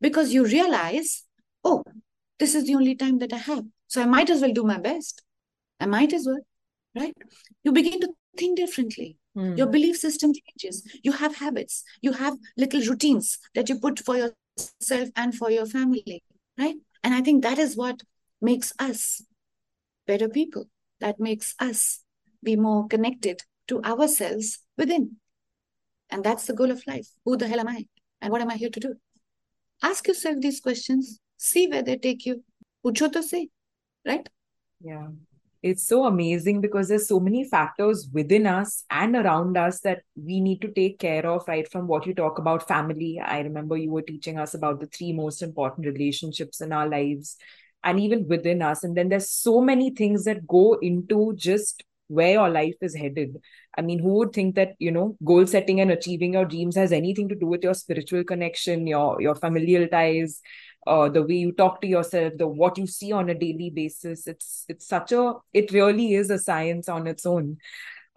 because 0.00 0.32
you 0.32 0.44
realize, 0.46 1.24
oh, 1.62 1.84
this 2.38 2.54
is 2.54 2.64
the 2.66 2.74
only 2.74 2.94
time 2.96 3.18
that 3.18 3.32
I 3.32 3.36
have. 3.36 3.64
So, 3.86 4.02
I 4.02 4.06
might 4.06 4.30
as 4.30 4.40
well 4.40 4.52
do 4.52 4.64
my 4.64 4.78
best. 4.78 5.22
I 5.78 5.86
might 5.86 6.12
as 6.12 6.26
well, 6.26 6.40
right? 6.94 7.16
You 7.62 7.72
begin 7.72 8.00
to 8.00 8.08
think 8.36 8.56
differently. 8.56 9.16
Mm. 9.36 9.58
Your 9.58 9.66
belief 9.66 9.96
system 9.96 10.32
changes. 10.32 10.82
You 11.02 11.12
have 11.12 11.36
habits. 11.36 11.84
You 12.00 12.12
have 12.12 12.36
little 12.56 12.80
routines 12.80 13.38
that 13.54 13.68
you 13.68 13.78
put 13.78 14.00
for 14.00 14.16
yourself 14.16 15.08
and 15.16 15.34
for 15.34 15.50
your 15.50 15.66
family, 15.66 16.22
right? 16.58 16.76
And 17.02 17.14
I 17.14 17.20
think 17.20 17.42
that 17.42 17.58
is 17.58 17.76
what 17.76 18.02
makes 18.40 18.72
us 18.78 19.22
better 20.06 20.28
people. 20.28 20.66
That 21.00 21.18
makes 21.18 21.54
us 21.58 22.00
be 22.42 22.56
more 22.56 22.86
connected 22.86 23.42
to 23.68 23.82
ourselves 23.82 24.60
within. 24.78 25.16
And 26.10 26.22
that's 26.22 26.46
the 26.46 26.52
goal 26.52 26.70
of 26.70 26.86
life. 26.86 27.08
Who 27.24 27.36
the 27.36 27.48
hell 27.48 27.60
am 27.60 27.68
I? 27.68 27.86
And 28.20 28.30
what 28.30 28.40
am 28.40 28.50
I 28.50 28.56
here 28.56 28.70
to 28.70 28.80
do? 28.80 28.94
Ask 29.82 30.06
yourself 30.06 30.36
these 30.40 30.60
questions, 30.60 31.18
see 31.36 31.66
where 31.66 31.82
they 31.82 31.96
take 31.96 32.24
you. 32.24 32.44
Pucho 32.84 33.10
to 33.10 33.22
say, 33.22 33.48
right? 34.06 34.28
Yeah 34.80 35.08
it's 35.64 35.88
so 35.88 36.04
amazing 36.04 36.60
because 36.60 36.88
there's 36.88 37.08
so 37.08 37.18
many 37.18 37.42
factors 37.48 38.06
within 38.12 38.46
us 38.46 38.84
and 38.90 39.16
around 39.16 39.56
us 39.56 39.80
that 39.80 40.02
we 40.14 40.38
need 40.38 40.60
to 40.60 40.70
take 40.70 40.98
care 40.98 41.26
of 41.26 41.48
right 41.48 41.66
from 41.72 41.86
what 41.86 42.06
you 42.06 42.14
talk 42.14 42.38
about 42.38 42.68
family. 42.68 43.18
I 43.18 43.40
remember 43.40 43.78
you 43.78 43.90
were 43.90 44.02
teaching 44.02 44.38
us 44.38 44.52
about 44.52 44.78
the 44.78 44.86
three 44.88 45.14
most 45.14 45.40
important 45.40 45.86
relationships 45.86 46.60
in 46.60 46.70
our 46.70 46.86
lives 46.86 47.38
and 47.82 47.98
even 47.98 48.28
within 48.28 48.60
us. 48.60 48.84
And 48.84 48.94
then 48.94 49.08
there's 49.08 49.30
so 49.30 49.62
many 49.62 49.88
things 49.88 50.24
that 50.24 50.46
go 50.46 50.74
into 50.82 51.32
just 51.34 51.82
where 52.08 52.32
your 52.32 52.50
life 52.50 52.76
is 52.82 52.94
headed. 52.94 53.38
I 53.76 53.80
mean 53.80 54.00
who 54.00 54.14
would 54.18 54.34
think 54.34 54.56
that 54.56 54.74
you 54.78 54.90
know 54.90 55.16
goal 55.24 55.46
setting 55.46 55.80
and 55.80 55.90
achieving 55.90 56.34
your 56.34 56.44
dreams 56.44 56.76
has 56.76 56.92
anything 56.92 57.30
to 57.30 57.34
do 57.34 57.46
with 57.46 57.64
your 57.64 57.74
spiritual 57.74 58.22
connection 58.22 58.86
your 58.86 59.20
your 59.20 59.34
familial 59.34 59.88
ties 59.88 60.40
uh, 60.87 61.09
the 61.09 61.23
way 61.23 61.35
you 61.35 61.51
talk 61.51 61.81
to 61.81 61.87
yourself, 61.87 62.33
the 62.37 62.47
what 62.47 62.77
you 62.77 62.87
see 62.87 63.11
on 63.11 63.29
a 63.29 63.35
daily 63.35 63.69
basis. 63.69 64.27
It's 64.27 64.65
it's 64.67 64.87
such 64.87 65.11
a 65.11 65.33
it 65.53 65.71
really 65.71 66.13
is 66.13 66.29
a 66.29 66.39
science 66.39 66.89
on 66.89 67.07
its 67.07 67.25
own. 67.25 67.57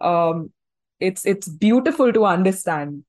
Um, 0.01 0.51
it's 0.99 1.25
it's 1.25 1.47
beautiful 1.47 2.13
to 2.13 2.25
understand. 2.25 3.03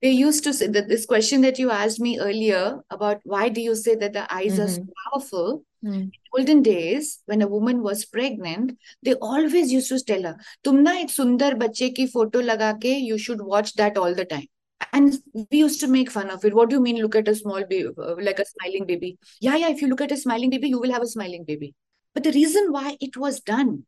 They 0.00 0.10
used 0.10 0.44
to 0.44 0.52
say 0.54 0.68
that 0.68 0.88
this 0.88 1.06
question 1.06 1.40
that 1.40 1.58
you 1.58 1.70
asked 1.70 1.98
me 1.98 2.20
earlier 2.20 2.80
about 2.88 3.20
why 3.24 3.48
do 3.48 3.60
you 3.60 3.74
say 3.74 3.96
that 3.96 4.12
the 4.12 4.32
eyes 4.32 4.52
mm-hmm. 4.52 4.62
are 4.62 4.68
so 4.68 4.86
powerful? 5.10 5.64
Mm. 5.84 5.94
In 5.94 6.12
olden 6.36 6.62
days, 6.62 7.18
when 7.26 7.42
a 7.42 7.48
woman 7.48 7.82
was 7.82 8.04
pregnant, 8.04 8.78
they 9.02 9.14
always 9.14 9.72
used 9.72 9.88
to 9.88 9.98
tell 10.00 10.22
her, 10.22 10.36
"तुम 10.64 10.78
ना 10.82 10.92
एक 11.00 11.10
सुंदर 11.10 11.54
बच्चे 11.54 11.88
की 11.96 12.06
photo 12.14 12.40
लगा 12.40 12.72
के 12.82 12.94
you 13.08 13.18
should 13.18 13.42
watch 13.42 13.74
that 13.74 13.98
all 13.98 14.14
the 14.14 14.24
time." 14.24 14.46
And 14.91 15.13
we 15.33 15.59
used 15.59 15.79
to 15.81 15.87
make 15.87 16.11
fun 16.11 16.29
of 16.29 16.43
it. 16.45 16.53
What 16.53 16.69
do 16.69 16.75
you 16.75 16.81
mean 16.81 16.97
look 16.97 17.15
at 17.15 17.27
a 17.27 17.35
small 17.35 17.63
baby 17.63 17.89
uh, 17.97 18.15
like 18.19 18.39
a 18.39 18.45
smiling 18.45 18.85
baby? 18.85 19.17
Yeah 19.41 19.55
yeah 19.55 19.69
if 19.69 19.81
you 19.81 19.87
look 19.87 20.01
at 20.01 20.11
a 20.11 20.17
smiling 20.17 20.49
baby 20.49 20.69
you 20.69 20.79
will 20.79 20.91
have 20.91 21.01
a 21.01 21.07
smiling 21.07 21.43
baby. 21.45 21.73
But 22.13 22.23
the 22.23 22.31
reason 22.31 22.71
why 22.71 22.97
it 22.99 23.17
was 23.17 23.39
done 23.39 23.85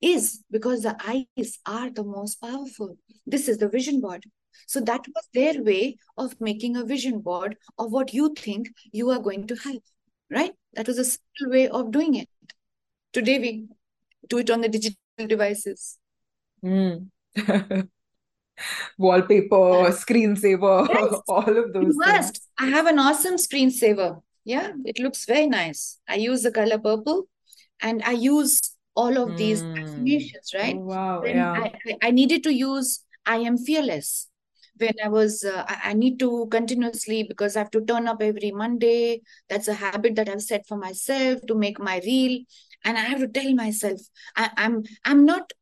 is 0.00 0.42
because 0.50 0.82
the 0.82 0.96
eyes 1.06 1.58
are 1.66 1.90
the 1.90 2.04
most 2.04 2.36
powerful. 2.36 2.96
This 3.26 3.48
is 3.48 3.58
the 3.58 3.68
vision 3.68 4.00
board. 4.00 4.24
So 4.66 4.80
that 4.80 5.06
was 5.14 5.28
their 5.34 5.62
way 5.62 5.96
of 6.16 6.40
making 6.40 6.76
a 6.76 6.84
vision 6.84 7.20
board 7.20 7.56
of 7.78 7.92
what 7.92 8.14
you 8.14 8.34
think 8.34 8.68
you 8.92 9.10
are 9.10 9.18
going 9.18 9.46
to 9.48 9.54
have 9.56 9.76
right? 10.30 10.52
That 10.74 10.86
was 10.86 10.98
a 10.98 11.04
simple 11.04 11.50
way 11.50 11.68
of 11.68 11.90
doing 11.90 12.14
it. 12.14 12.28
Today 13.12 13.38
we 13.38 13.66
do 14.28 14.38
it 14.38 14.50
on 14.50 14.60
the 14.60 14.68
digital 14.68 14.96
devices. 15.26 15.98
Mm. 16.64 17.08
wallpaper, 18.98 19.90
screensaver, 19.92 20.88
yes, 20.92 21.20
all 21.28 21.56
of 21.58 21.72
those. 21.72 21.96
must. 21.96 22.34
Things. 22.36 22.48
I 22.58 22.66
have 22.66 22.86
an 22.86 22.98
awesome 22.98 23.36
screensaver. 23.36 24.20
Yeah, 24.44 24.72
it 24.84 24.98
looks 24.98 25.24
very 25.26 25.46
nice. 25.46 25.98
I 26.08 26.16
use 26.16 26.42
the 26.42 26.52
color 26.52 26.78
purple 26.78 27.28
and 27.82 28.02
I 28.04 28.12
use 28.12 28.60
all 28.94 29.16
of 29.18 29.36
these 29.36 29.62
Mm. 29.62 29.82
affirmations, 29.82 30.52
right? 30.54 30.76
Oh, 30.76 30.80
wow. 30.86 31.24
Yeah. 31.24 31.52
I, 31.52 31.72
I- 31.86 31.98
I 32.08 32.10
needed 32.10 32.42
to 32.44 32.52
use 32.52 33.02
I 33.26 33.38
am 33.38 33.58
fearless 33.58 34.28
when 34.78 34.94
I 35.04 35.08
was, 35.08 35.42
uh, 35.42 35.64
I, 35.66 35.90
I 35.90 35.92
need 35.94 36.18
to 36.20 36.46
continuously 36.50 37.24
because 37.24 37.56
I 37.56 37.60
have 37.60 37.70
to 37.72 37.80
turn 37.84 38.06
up 38.06 38.22
every 38.22 38.52
Monday. 38.52 39.22
That's 39.48 39.68
a 39.68 39.74
habit 39.74 40.14
that 40.16 40.28
I've 40.28 40.42
set 40.42 40.66
for 40.68 40.76
myself 40.76 41.40
to 41.48 41.54
make 41.54 41.78
my 41.90 42.00
reel. 42.06 42.36
and 42.84 42.96
i 42.98 43.00
have 43.10 43.20
to 43.22 43.26
tell 43.36 43.52
myself 43.58 44.00
I, 44.40 44.44
i'm 44.64 44.74
i'm 45.10 45.22
not 45.28 45.52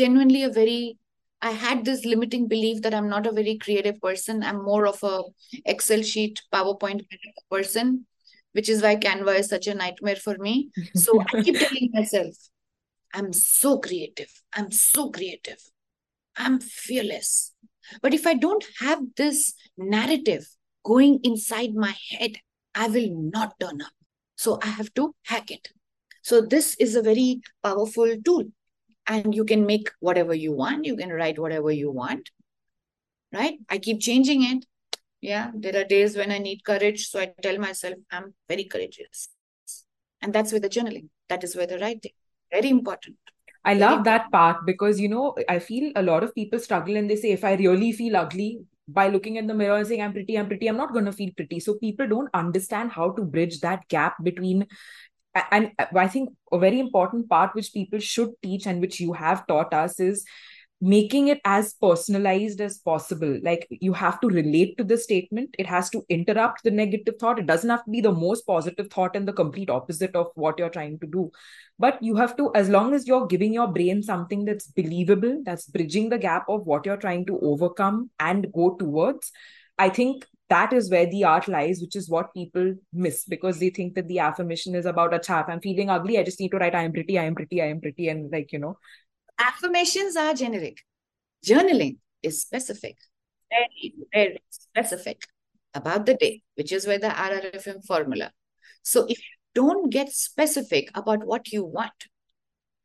genuinely 0.00 0.42
a 0.44 0.48
very 0.58 0.96
i 1.42 1.50
had 1.50 1.84
this 1.84 2.04
limiting 2.04 2.46
belief 2.48 2.80
that 2.82 2.94
i'm 2.94 3.08
not 3.08 3.26
a 3.26 3.32
very 3.32 3.58
creative 3.58 4.00
person. 4.00 4.42
I'm 4.42 4.64
more 4.64 4.86
of 4.86 5.02
a 5.02 5.22
excel 5.64 6.02
sheet 6.02 6.40
powerpoint 6.52 7.02
person 7.50 8.06
which 8.52 8.68
is 8.68 8.82
why 8.82 8.96
canva 8.96 9.38
is 9.40 9.48
such 9.48 9.66
a 9.66 9.74
nightmare 9.74 10.16
for 10.16 10.36
me. 10.38 10.70
So 10.94 11.20
i 11.20 11.42
keep 11.42 11.58
telling 11.58 11.90
myself 11.92 12.34
i'm 13.14 13.32
so 13.32 13.78
creative. 13.78 14.32
I'm 14.54 14.70
so 14.70 15.10
creative. 15.10 15.58
I'm 16.36 16.60
fearless. 16.60 17.52
But 18.00 18.14
if 18.14 18.26
i 18.26 18.34
don't 18.34 18.64
have 18.80 19.00
this 19.16 19.54
narrative 19.76 20.48
going 20.84 21.20
inside 21.22 21.74
my 21.74 21.94
head 22.10 22.38
i 22.74 22.88
will 22.88 23.10
not 23.36 23.58
turn 23.60 23.82
up. 23.82 23.92
So 24.36 24.58
i 24.62 24.66
have 24.66 24.94
to 24.94 25.14
hack 25.24 25.50
it. 25.50 25.68
So 26.22 26.40
this 26.40 26.76
is 26.76 26.94
a 26.94 27.02
very 27.02 27.40
powerful 27.64 28.16
tool 28.24 28.44
and 29.06 29.34
you 29.34 29.44
can 29.44 29.66
make 29.66 29.90
whatever 30.00 30.34
you 30.34 30.52
want. 30.52 30.84
You 30.84 30.96
can 30.96 31.10
write 31.10 31.38
whatever 31.38 31.70
you 31.70 31.90
want 31.90 32.30
right? 33.32 33.58
I 33.68 33.78
keep 33.78 34.00
changing 34.00 34.44
it. 34.44 34.66
Yeah 35.20 35.50
there 35.54 35.76
are 35.80 35.84
days 35.84 36.16
when 36.16 36.32
i 36.32 36.38
need 36.38 36.64
courage 36.64 37.02
so 37.08 37.20
i 37.20 37.26
tell 37.42 37.58
myself 37.58 37.94
i'm 38.10 38.34
very 38.48 38.64
courageous. 38.64 39.28
And 40.20 40.32
that's 40.32 40.52
where 40.52 40.60
the 40.60 40.68
journaling. 40.68 41.08
That 41.28 41.44
is 41.44 41.56
where 41.56 41.66
the 41.66 41.78
writing. 41.78 42.12
Very 42.50 42.70
important. 42.70 43.16
I 43.64 43.74
love 43.74 44.04
that 44.04 44.30
part 44.32 44.66
because 44.66 45.00
you 45.00 45.08
know 45.08 45.34
I 45.48 45.58
feel 45.58 45.92
a 45.96 46.02
lot 46.02 46.22
of 46.24 46.34
people 46.34 46.58
struggle 46.58 46.96
and 46.96 47.10
they 47.10 47.16
say 47.16 47.30
if 47.30 47.44
I 47.44 47.54
really 47.54 47.92
feel 47.92 48.16
ugly 48.16 48.60
by 48.88 49.08
looking 49.08 49.36
in 49.36 49.46
the 49.46 49.54
mirror 49.54 49.76
and 49.76 49.86
saying 49.86 50.02
I'm 50.02 50.12
pretty, 50.12 50.36
I'm 50.38 50.46
pretty, 50.48 50.68
I'm 50.68 50.76
not 50.76 50.92
going 50.92 51.04
to 51.04 51.12
feel 51.12 51.30
pretty. 51.36 51.60
So 51.60 51.74
people 51.74 52.08
don't 52.08 52.28
understand 52.34 52.92
how 52.92 53.10
to 53.12 53.22
bridge 53.22 53.60
that 53.60 53.86
gap 53.88 54.16
between 54.22 54.66
and 55.50 55.72
uh, 55.78 55.86
I 55.96 56.08
think 56.08 56.30
a 56.52 56.58
very 56.58 56.80
important 56.80 57.28
part 57.28 57.54
which 57.54 57.72
people 57.72 57.98
should 57.98 58.30
teach 58.42 58.66
and 58.66 58.80
which 58.80 59.00
you 59.00 59.12
have 59.12 59.46
taught 59.46 59.72
us 59.72 59.98
is 60.00 60.24
making 60.84 61.28
it 61.28 61.40
as 61.44 61.74
personalized 61.74 62.60
as 62.60 62.78
possible. 62.78 63.38
Like 63.42 63.68
you 63.70 63.92
have 63.92 64.20
to 64.20 64.26
relate 64.26 64.76
to 64.78 64.84
the 64.84 64.98
statement. 64.98 65.54
It 65.56 65.66
has 65.66 65.88
to 65.90 66.04
interrupt 66.08 66.64
the 66.64 66.72
negative 66.72 67.14
thought. 67.20 67.38
It 67.38 67.46
doesn't 67.46 67.70
have 67.70 67.84
to 67.84 67.90
be 67.90 68.00
the 68.00 68.10
most 68.10 68.42
positive 68.42 68.90
thought 68.90 69.14
and 69.14 69.26
the 69.26 69.32
complete 69.32 69.70
opposite 69.70 70.16
of 70.16 70.32
what 70.34 70.58
you're 70.58 70.68
trying 70.70 70.98
to 70.98 71.06
do. 71.06 71.30
But 71.78 72.02
you 72.02 72.16
have 72.16 72.36
to 72.36 72.50
as 72.56 72.68
long 72.68 72.94
as 72.94 73.06
you're 73.06 73.28
giving 73.28 73.54
your 73.54 73.68
brain 73.68 74.02
something 74.02 74.44
that's 74.44 74.66
believable 74.66 75.40
that's 75.44 75.66
bridging 75.66 76.08
the 76.08 76.18
gap 76.18 76.46
of 76.48 76.66
what 76.66 76.84
you're 76.84 76.96
trying 76.96 77.26
to 77.26 77.38
overcome 77.40 78.10
and 78.20 78.52
go 78.52 78.74
towards 78.76 79.32
i 79.78 79.88
think 79.88 80.26
that 80.52 80.74
is 80.74 80.90
where 80.90 81.06
the 81.06 81.24
art 81.24 81.48
lies, 81.48 81.80
which 81.80 81.96
is 81.96 82.10
what 82.10 82.34
people 82.34 82.74
miss 82.92 83.24
because 83.24 83.58
they 83.58 83.70
think 83.70 83.94
that 83.94 84.06
the 84.08 84.18
affirmation 84.18 84.74
is 84.74 84.84
about 84.84 85.14
a 85.14 85.18
chap. 85.18 85.48
I'm 85.48 85.60
feeling 85.60 85.88
ugly. 85.88 86.18
I 86.18 86.24
just 86.24 86.40
need 86.40 86.50
to 86.50 86.58
write, 86.58 86.74
I 86.74 86.82
am 86.82 86.92
pretty, 86.92 87.18
I 87.18 87.24
am 87.24 87.34
pretty, 87.34 87.62
I 87.62 87.68
am 87.68 87.80
pretty. 87.80 88.08
And 88.08 88.30
like, 88.30 88.52
you 88.52 88.58
know, 88.58 88.76
affirmations 89.38 90.14
are 90.14 90.34
generic. 90.34 90.76
Journaling 91.42 91.96
is 92.22 92.42
specific, 92.42 92.98
very, 93.48 93.94
very 94.12 94.42
specific 94.50 95.22
about 95.72 96.04
the 96.04 96.14
day, 96.14 96.42
which 96.56 96.70
is 96.70 96.86
where 96.86 96.98
the 96.98 97.08
RRFM 97.08 97.86
formula. 97.86 98.30
So 98.82 99.06
if 99.08 99.18
you 99.18 99.36
don't 99.54 99.88
get 99.88 100.12
specific 100.12 100.90
about 100.94 101.24
what 101.24 101.50
you 101.50 101.64
want 101.64 102.08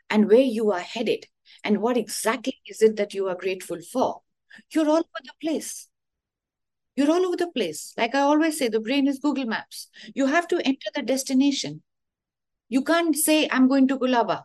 and 0.10 0.30
where 0.30 0.40
you 0.40 0.72
are 0.72 0.80
headed 0.80 1.26
and 1.66 1.82
what 1.82 1.98
exactly 1.98 2.60
is 2.66 2.82
it 2.82 2.96
that 2.96 3.14
you 3.14 3.28
are 3.28 3.36
grateful 3.36 3.80
for, 3.92 4.22
you're 4.72 4.88
all 4.88 5.06
over 5.10 5.24
the 5.26 5.34
place. 5.42 5.90
You're 6.98 7.12
all 7.12 7.26
over 7.28 7.38
the 7.38 7.48
place. 7.48 7.94
Like 7.96 8.16
I 8.16 8.22
always 8.22 8.58
say, 8.58 8.70
the 8.70 8.80
brain 8.80 9.08
is 9.08 9.20
Google 9.20 9.46
Maps. 9.46 9.88
You 10.16 10.26
have 10.26 10.48
to 10.48 10.58
enter 10.66 10.90
the 10.96 11.04
destination. 11.04 11.84
You 12.70 12.84
can't 12.84 13.16
say, 13.16 13.48
I'm 13.52 13.68
going 13.68 13.88
to 13.90 14.00
Colaba. 14.00 14.44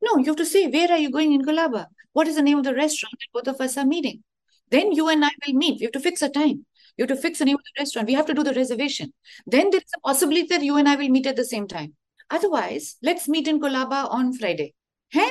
No, 0.00 0.16
you 0.16 0.24
have 0.24 0.36
to 0.36 0.46
say, 0.46 0.66
where 0.66 0.90
are 0.90 0.96
you 0.96 1.10
going 1.10 1.34
in 1.34 1.44
Colaba? 1.44 1.86
What 2.14 2.26
is 2.26 2.36
the 2.36 2.42
name 2.42 2.56
of 2.56 2.64
the 2.64 2.74
restaurant 2.74 3.14
that 3.20 3.44
both 3.44 3.54
of 3.54 3.60
us 3.60 3.76
are 3.76 3.84
meeting? 3.84 4.24
Then 4.70 4.92
you 4.92 5.10
and 5.10 5.22
I 5.22 5.30
will 5.46 5.54
meet. 5.54 5.78
We 5.78 5.84
have 5.84 5.92
to 5.92 6.00
fix 6.00 6.22
a 6.22 6.30
time. 6.30 6.64
You 6.96 7.02
have 7.06 7.16
to 7.16 7.16
fix 7.16 7.38
the 7.38 7.44
name 7.44 7.56
of 7.56 7.62
the 7.62 7.82
restaurant. 7.82 8.08
We 8.08 8.14
have 8.14 8.26
to 8.26 8.34
do 8.34 8.42
the 8.42 8.54
reservation. 8.54 9.12
Then 9.46 9.70
there 9.70 9.80
is 9.80 9.92
a 9.94 10.00
possibility 10.00 10.46
that 10.48 10.62
you 10.62 10.76
and 10.78 10.88
I 10.88 10.96
will 10.96 11.10
meet 11.10 11.26
at 11.26 11.36
the 11.36 11.44
same 11.44 11.68
time. 11.68 11.94
Otherwise, 12.30 12.96
let's 13.02 13.28
meet 13.28 13.46
in 13.46 13.60
Colaba 13.60 14.10
on 14.10 14.32
Friday. 14.32 14.74
Hey, 15.10 15.30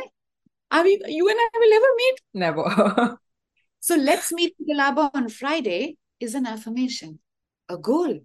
are 0.69 0.83
we, 0.83 1.01
you 1.07 1.27
and 1.27 1.37
I 1.39 1.49
will 1.57 1.73
ever 1.73 1.87
meet? 1.97 2.15
Never. 2.35 3.17
so 3.79 3.95
let's 3.95 4.31
meet 4.31 4.53
in 4.59 4.77
Colaba 4.77 5.09
on 5.15 5.29
Friday 5.29 5.97
is 6.19 6.35
an 6.35 6.45
affirmation, 6.45 7.19
a 7.67 7.77
goal, 7.77 8.19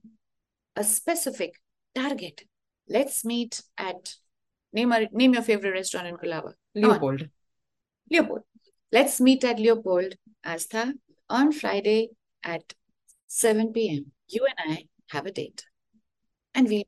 a 0.77 0.85
specific 0.85 1.61
target. 1.95 2.43
Let's 2.89 3.25
meet 3.25 3.63
at 3.79 4.15
name 4.73 4.93
a, 4.93 5.09
name 5.13 5.35
your 5.35 5.43
favorite 5.43 5.73
restaurant 5.73 6.09
in 6.09 6.17
Colaba. 6.17 6.55
Leopold. 6.75 7.29
Leopold. 8.11 8.43
Let's 8.93 9.21
meet 9.21 9.45
at 9.45 9.59
Leopold, 9.59 10.15
Astha, 10.45 10.93
on 11.29 11.53
Friday 11.53 12.11
at 12.43 12.75
7 13.27 13.73
p.m. 13.73 14.13
You 14.29 14.47
and 14.47 14.77
I 14.77 14.87
have 15.09 15.27
a 15.27 15.33
date. 15.33 15.65
And 16.55 16.69
there. 16.69 16.85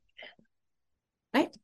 Right? 1.33 1.55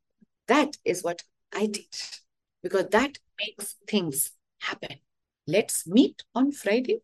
That 0.48 0.76
is 0.84 1.02
what 1.02 1.22
I 1.54 1.66
teach. 1.66 2.20
Because 2.62 2.88
that 2.90 3.18
makes 3.38 3.76
things 3.88 4.32
happen. 4.60 4.98
Let's 5.46 5.86
meet 5.86 6.22
on 6.34 6.52
Friday 6.52 7.00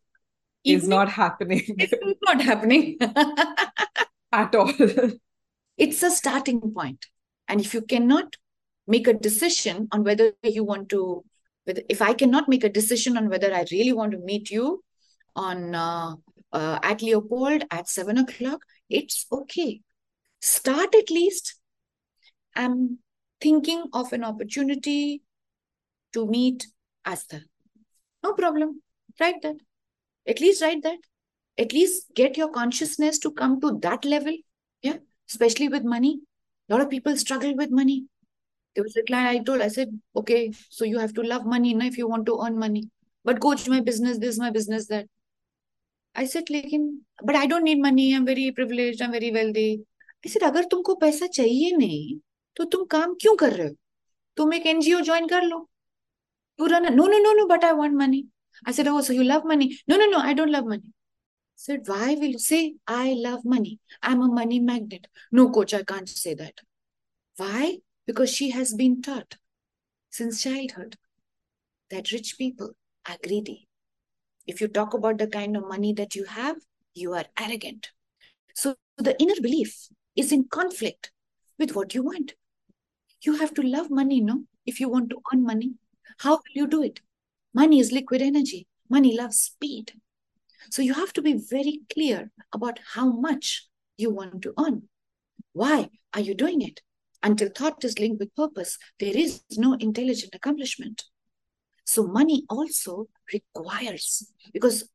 is 0.64 0.88
not 0.88 1.08
happening. 1.08 1.62
It's 1.78 2.22
not 2.22 2.40
happening 2.40 2.98
at 4.32 4.54
all. 4.54 4.72
it's 5.76 6.02
a 6.02 6.10
starting 6.10 6.60
point. 6.60 7.06
And 7.48 7.60
if 7.60 7.74
you 7.74 7.82
cannot 7.82 8.36
make 8.86 9.06
a 9.06 9.14
decision 9.14 9.88
on 9.92 10.04
whether 10.04 10.32
you 10.42 10.64
want 10.64 10.88
to, 10.90 11.24
whether, 11.64 11.82
if 11.88 12.02
I 12.02 12.12
cannot 12.14 12.48
make 12.48 12.64
a 12.64 12.68
decision 12.68 13.16
on 13.16 13.28
whether 13.28 13.52
I 13.54 13.64
really 13.70 13.92
want 13.92 14.12
to 14.12 14.18
meet 14.18 14.50
you 14.50 14.82
on 15.34 15.74
uh, 15.74 16.14
uh, 16.52 16.78
at 16.82 17.02
Leopold 17.02 17.64
at 17.70 17.88
seven 17.88 18.18
o'clock, 18.18 18.60
it's 18.88 19.26
okay. 19.32 19.80
Start 20.40 20.94
at 20.94 21.10
least. 21.10 21.56
I'm 22.54 22.98
thinking 23.40 23.84
of 23.92 24.12
an 24.12 24.24
opportunity 24.24 25.22
to 26.12 26.26
meet 26.26 26.66
Astha. 27.06 27.42
No 28.22 28.32
problem. 28.32 28.82
Write 29.18 29.42
that. 29.42 29.56
At 30.29 30.39
least 30.39 30.61
write 30.61 30.83
that. 30.83 30.97
At 31.57 31.73
least 31.73 32.13
get 32.15 32.37
your 32.37 32.49
consciousness 32.49 33.19
to 33.19 33.31
come 33.31 33.61
to 33.61 33.77
that 33.81 34.05
level. 34.05 34.35
Yeah. 34.81 34.97
Especially 35.29 35.67
with 35.69 35.83
money. 35.83 36.19
A 36.69 36.73
lot 36.73 36.81
of 36.81 36.89
people 36.89 37.15
struggle 37.17 37.55
with 37.55 37.71
money. 37.71 38.05
There 38.75 38.83
was 38.83 38.95
a 38.97 39.03
client 39.03 39.29
I 39.29 39.43
told, 39.43 39.61
I 39.61 39.69
said, 39.69 39.97
okay, 40.15 40.51
so 40.69 40.83
you 40.83 40.99
have 40.99 41.13
to 41.13 41.21
love 41.21 41.45
money 41.45 41.73
now 41.73 41.85
if 41.85 41.97
you 41.97 42.07
want 42.07 42.25
to 42.25 42.39
earn 42.45 42.59
money. 42.59 42.89
But 43.23 43.39
coach 43.39 43.67
my 43.69 43.79
business, 43.79 44.17
this 44.17 44.37
my 44.37 44.49
business, 44.49 44.87
that. 44.87 45.07
I 46.15 46.25
said, 46.25 46.49
लेकिन 46.49 46.99
but 47.23 47.35
I 47.35 47.45
don't 47.45 47.63
need 47.63 47.81
money. 47.81 48.13
I'm 48.13 48.25
very 48.25 48.51
privileged. 48.51 49.01
I'm 49.01 49.11
very 49.11 49.31
wealthy. 49.31 49.81
I 50.25 50.29
said, 50.29 50.43
अगर 50.43 50.65
तुमको 50.71 50.95
पैसा 50.95 51.27
चाहिए 51.27 51.71
नहीं 51.77 52.19
तो 52.57 52.63
तुम 52.63 52.85
काम 52.91 53.13
क्यों 53.21 53.35
कर 53.35 53.53
रहे 53.53 53.67
हो 53.67 53.75
तुम 54.37 54.53
एक 54.53 54.65
एनजीओ 54.67 55.01
ज्वाइन 55.01 55.27
कर 55.27 55.43
लो 55.43 55.57
you 56.59 56.65
run 56.73 56.93
no 56.93 57.07
no 57.07 57.17
no 57.23 57.33
no 57.33 57.45
but 57.47 57.65
I 57.65 57.71
want 57.79 57.93
money 57.97 58.23
I 58.66 58.72
said, 58.72 58.88
Oh, 58.88 59.00
so 59.00 59.12
you 59.12 59.24
love 59.24 59.44
money? 59.44 59.78
No, 59.86 59.96
no, 59.96 60.06
no, 60.06 60.18
I 60.18 60.34
don't 60.34 60.52
love 60.52 60.66
money. 60.66 60.82
I 60.86 61.56
said, 61.56 61.80
Why 61.86 62.14
will 62.14 62.30
you 62.30 62.38
say 62.38 62.74
I 62.86 63.14
love 63.16 63.44
money? 63.44 63.78
I'm 64.02 64.22
a 64.22 64.28
money 64.28 64.60
magnet. 64.60 65.06
No, 65.32 65.50
coach, 65.50 65.74
I 65.74 65.82
can't 65.82 66.08
say 66.08 66.34
that. 66.34 66.60
Why? 67.36 67.78
Because 68.06 68.30
she 68.34 68.50
has 68.50 68.74
been 68.74 69.02
taught 69.02 69.36
since 70.10 70.42
childhood 70.42 70.96
that 71.90 72.12
rich 72.12 72.36
people 72.38 72.72
are 73.08 73.16
greedy. 73.22 73.68
If 74.46 74.60
you 74.60 74.68
talk 74.68 74.94
about 74.94 75.18
the 75.18 75.26
kind 75.26 75.56
of 75.56 75.68
money 75.68 75.92
that 75.94 76.14
you 76.14 76.24
have, 76.24 76.56
you 76.94 77.12
are 77.14 77.26
arrogant. 77.38 77.90
So 78.54 78.76
the 78.96 79.20
inner 79.20 79.40
belief 79.40 79.88
is 80.16 80.32
in 80.32 80.44
conflict 80.48 81.12
with 81.58 81.74
what 81.74 81.94
you 81.94 82.02
want. 82.02 82.34
You 83.22 83.36
have 83.36 83.54
to 83.54 83.62
love 83.62 83.90
money, 83.90 84.20
no? 84.20 84.44
If 84.66 84.80
you 84.80 84.88
want 84.88 85.10
to 85.10 85.20
earn 85.32 85.44
money, 85.44 85.74
how 86.18 86.32
will 86.32 86.54
you 86.54 86.66
do 86.66 86.82
it? 86.82 87.00
Money 87.52 87.80
is 87.80 87.92
liquid 87.92 88.22
energy. 88.22 88.66
Money 88.88 89.16
loves 89.16 89.40
speed. 89.40 89.92
So 90.70 90.82
you 90.82 90.94
have 90.94 91.12
to 91.14 91.22
be 91.22 91.34
very 91.34 91.80
clear 91.92 92.30
about 92.52 92.78
how 92.94 93.10
much 93.10 93.68
you 93.96 94.10
want 94.10 94.42
to 94.42 94.54
earn. 94.58 94.88
Why 95.52 95.88
are 96.14 96.20
you 96.20 96.34
doing 96.34 96.62
it? 96.62 96.80
Until 97.22 97.48
thought 97.48 97.84
is 97.84 97.98
linked 97.98 98.20
with 98.20 98.34
purpose, 98.34 98.78
there 98.98 99.16
is 99.16 99.42
no 99.56 99.74
intelligent 99.74 100.34
accomplishment. 100.34 101.04
So 101.84 102.06
money 102.06 102.44
also 102.48 103.08
requires, 103.32 104.32
because 104.52 104.88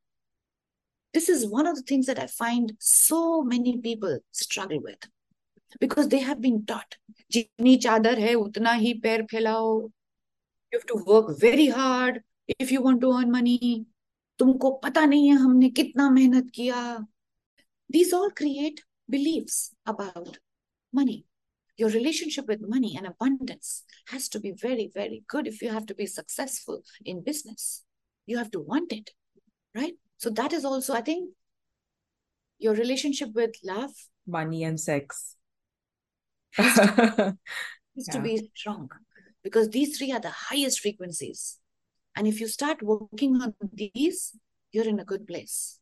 this 1.13 1.29
is 1.29 1.47
one 1.47 1.67
of 1.67 1.75
the 1.75 1.81
things 1.81 2.05
that 2.07 2.19
I 2.19 2.27
find 2.27 2.73
so 2.79 3.41
many 3.41 3.77
people 3.77 4.19
struggle 4.31 4.81
with. 4.81 4.97
Because 5.79 6.07
they 6.07 6.19
have 6.19 6.41
been 6.41 6.65
taught, 6.65 6.95
jitni 7.31 7.77
chadar 7.81 8.17
hai, 8.17 8.35
utna 8.35 8.75
hi 8.81 8.95
pair 9.01 9.23
phailao. 9.23 9.91
You 10.71 10.79
have 10.79 10.85
to 10.85 11.03
work 11.05 11.37
very 11.37 11.67
hard, 11.67 12.21
if 12.60 12.72
you 12.72 12.82
want 12.82 13.00
to 13.00 13.10
earn 13.18 13.30
money 13.30 13.58
तुमको 14.38 14.70
पता 14.84 15.04
नहीं 15.06 15.28
है 15.28 15.36
हमने 15.46 15.70
कितना 15.80 16.10
मेहनत 16.10 16.50
किया 16.54 16.82
these 17.94 18.12
all 18.16 18.30
create 18.38 18.80
beliefs 19.12 19.54
about 19.92 20.36
money 20.98 21.16
your 21.82 21.88
relationship 21.94 22.50
with 22.52 22.60
money 22.72 22.90
and 23.00 23.08
abundance 23.08 23.70
has 24.10 24.28
to 24.34 24.40
be 24.44 24.50
very, 24.62 24.84
very 24.96 25.18
good 25.34 25.46
if 25.50 25.62
you 25.62 25.70
have 25.76 25.86
to 25.90 25.94
be 26.00 26.06
successful 26.06 26.82
in 27.12 27.22
business. 27.28 27.62
You 28.26 28.36
have 28.38 28.50
to 28.56 28.60
want 28.60 28.92
it, 28.96 29.10
right? 29.74 29.94
So 30.24 30.30
that 30.40 30.52
is 30.58 30.66
also, 30.70 30.94
I 30.94 31.00
think, 31.00 31.30
your 32.58 32.74
relationship 32.74 33.30
with 33.40 33.56
love 33.70 33.94
Money 34.26 34.62
and 34.64 34.78
sex. 34.78 35.22
has 36.58 36.74
to, 36.74 36.84
has 37.96 38.08
to 38.08 38.18
Yeah. 38.18 38.22
be 38.28 38.50
strong 38.54 38.90
because 39.48 39.70
these 39.70 39.96
three 39.96 40.12
are 40.12 40.20
the 40.20 40.34
highest 40.42 40.80
frequencies. 40.80 41.46
And 42.15 42.27
if 42.27 42.39
you 42.39 42.47
start 42.47 42.81
working 42.81 43.41
on 43.41 43.53
these, 43.73 44.37
you're 44.71 44.87
in 44.87 44.99
a 44.99 45.05
good 45.05 45.27
place. 45.27 45.79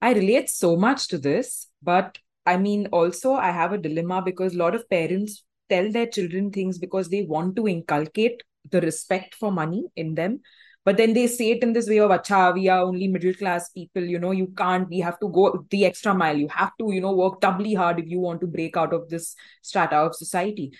I 0.00 0.12
relate 0.12 0.48
so 0.48 0.76
much 0.76 1.08
to 1.08 1.18
this, 1.18 1.68
but 1.82 2.18
I 2.44 2.56
mean, 2.56 2.86
also, 2.92 3.32
I 3.32 3.50
have 3.50 3.72
a 3.72 3.78
dilemma 3.78 4.22
because 4.22 4.54
a 4.54 4.58
lot 4.58 4.74
of 4.74 4.88
parents 4.88 5.44
tell 5.68 5.90
their 5.90 6.06
children 6.06 6.52
things 6.52 6.78
because 6.78 7.08
they 7.08 7.22
want 7.22 7.56
to 7.56 7.66
inculcate 7.66 8.42
the 8.70 8.80
respect 8.80 9.34
for 9.34 9.50
money 9.50 9.84
in 9.96 10.14
them. 10.14 10.40
But 10.84 10.96
then 10.96 11.14
they 11.14 11.26
say 11.26 11.50
it 11.50 11.64
in 11.64 11.72
this 11.72 11.88
way 11.88 11.98
of, 11.98 12.12
Acha, 12.12 12.54
we 12.54 12.68
are 12.68 12.82
only 12.82 13.08
middle 13.08 13.34
class 13.34 13.70
people, 13.70 14.04
you 14.04 14.20
know, 14.20 14.30
you 14.30 14.46
can't, 14.56 14.88
we 14.88 15.00
have 15.00 15.18
to 15.18 15.28
go 15.28 15.66
the 15.68 15.84
extra 15.84 16.14
mile. 16.14 16.36
You 16.36 16.46
have 16.48 16.70
to, 16.78 16.92
you 16.92 17.00
know, 17.00 17.12
work 17.12 17.40
doubly 17.40 17.74
hard 17.74 17.98
if 17.98 18.06
you 18.06 18.20
want 18.20 18.40
to 18.42 18.46
break 18.46 18.76
out 18.76 18.92
of 18.92 19.08
this 19.08 19.34
strata 19.62 19.96
of 19.96 20.14
society. 20.14 20.72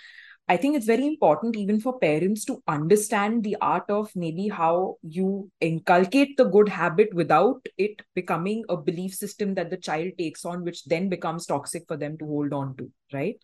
I 0.48 0.56
think 0.56 0.76
it's 0.76 0.86
very 0.86 1.06
important 1.06 1.56
even 1.56 1.80
for 1.80 1.98
parents 1.98 2.44
to 2.44 2.62
understand 2.68 3.42
the 3.42 3.56
art 3.60 3.90
of 3.90 4.14
maybe 4.14 4.48
how 4.48 4.96
you 5.02 5.50
inculcate 5.60 6.36
the 6.36 6.44
good 6.44 6.68
habit 6.68 7.12
without 7.12 7.66
it 7.76 8.00
becoming 8.14 8.64
a 8.68 8.76
belief 8.76 9.12
system 9.12 9.54
that 9.54 9.70
the 9.70 9.76
child 9.76 10.12
takes 10.18 10.44
on, 10.44 10.62
which 10.62 10.84
then 10.84 11.08
becomes 11.08 11.46
toxic 11.46 11.82
for 11.88 11.96
them 11.96 12.16
to 12.18 12.24
hold 12.24 12.52
on 12.52 12.76
to, 12.76 12.92
right? 13.12 13.36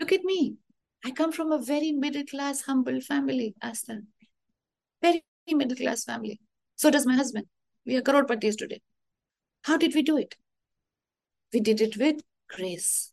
Look 0.00 0.10
at 0.10 0.24
me. 0.24 0.56
I 1.04 1.12
come 1.12 1.30
from 1.30 1.52
a 1.52 1.62
very 1.62 1.92
middle 1.92 2.24
class, 2.24 2.62
humble 2.62 3.00
family, 3.00 3.54
Astha. 3.62 4.00
Very 5.00 5.22
middle 5.48 5.76
class 5.76 6.02
family. 6.02 6.40
So 6.74 6.90
does 6.90 7.06
my 7.06 7.14
husband. 7.14 7.46
We 7.86 7.96
are 7.96 8.02
crorepati's 8.02 8.56
today. 8.56 8.80
How 9.62 9.76
did 9.76 9.94
we 9.94 10.02
do 10.02 10.16
it? 10.16 10.34
We 11.52 11.60
did 11.60 11.80
it 11.80 11.96
with 11.96 12.16
grace. 12.48 13.12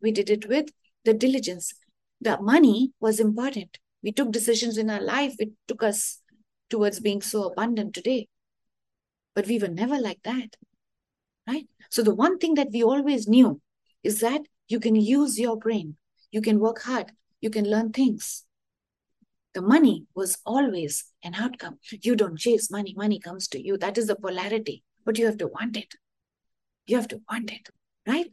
We 0.00 0.12
did 0.12 0.30
it 0.30 0.48
with 0.48 0.70
the 1.04 1.12
diligence. 1.12 1.74
The 2.22 2.40
money 2.40 2.92
was 3.00 3.18
important. 3.18 3.78
We 4.00 4.12
took 4.12 4.30
decisions 4.30 4.78
in 4.78 4.88
our 4.90 5.00
life. 5.00 5.34
It 5.40 5.50
took 5.66 5.82
us 5.82 6.20
towards 6.70 7.00
being 7.00 7.20
so 7.20 7.48
abundant 7.50 7.94
today. 7.94 8.28
But 9.34 9.48
we 9.48 9.58
were 9.58 9.66
never 9.66 9.98
like 9.98 10.20
that. 10.22 10.54
Right? 11.48 11.66
So 11.90 12.02
the 12.02 12.14
one 12.14 12.38
thing 12.38 12.54
that 12.54 12.68
we 12.72 12.84
always 12.84 13.26
knew 13.26 13.60
is 14.04 14.20
that 14.20 14.42
you 14.68 14.78
can 14.78 14.94
use 14.94 15.40
your 15.40 15.56
brain. 15.56 15.96
You 16.30 16.40
can 16.40 16.60
work 16.60 16.82
hard. 16.82 17.10
You 17.40 17.50
can 17.50 17.68
learn 17.68 17.90
things. 17.90 18.44
The 19.54 19.62
money 19.62 20.06
was 20.14 20.38
always 20.46 21.04
an 21.24 21.34
outcome. 21.34 21.80
You 21.90 22.14
don't 22.14 22.38
chase 22.38 22.70
money, 22.70 22.94
money 22.96 23.18
comes 23.18 23.48
to 23.48 23.60
you. 23.60 23.76
That 23.76 23.98
is 23.98 24.06
the 24.06 24.14
polarity. 24.14 24.84
But 25.04 25.18
you 25.18 25.26
have 25.26 25.38
to 25.38 25.48
want 25.48 25.76
it. 25.76 25.92
You 26.86 26.96
have 26.98 27.08
to 27.08 27.20
want 27.28 27.50
it, 27.50 27.68
right? 28.06 28.30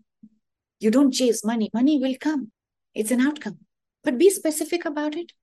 You 0.79 0.91
don't 0.91 1.11
chase 1.11 1.43
money, 1.43 1.71
money 1.73 1.99
will 1.99 2.15
come. 2.19 2.51
It's 2.93 3.09
an 3.09 3.19
outcome. 3.19 3.57
But 4.04 4.18
be 4.18 4.30
specific 4.30 4.86
about 4.86 5.16
it. 5.16 5.34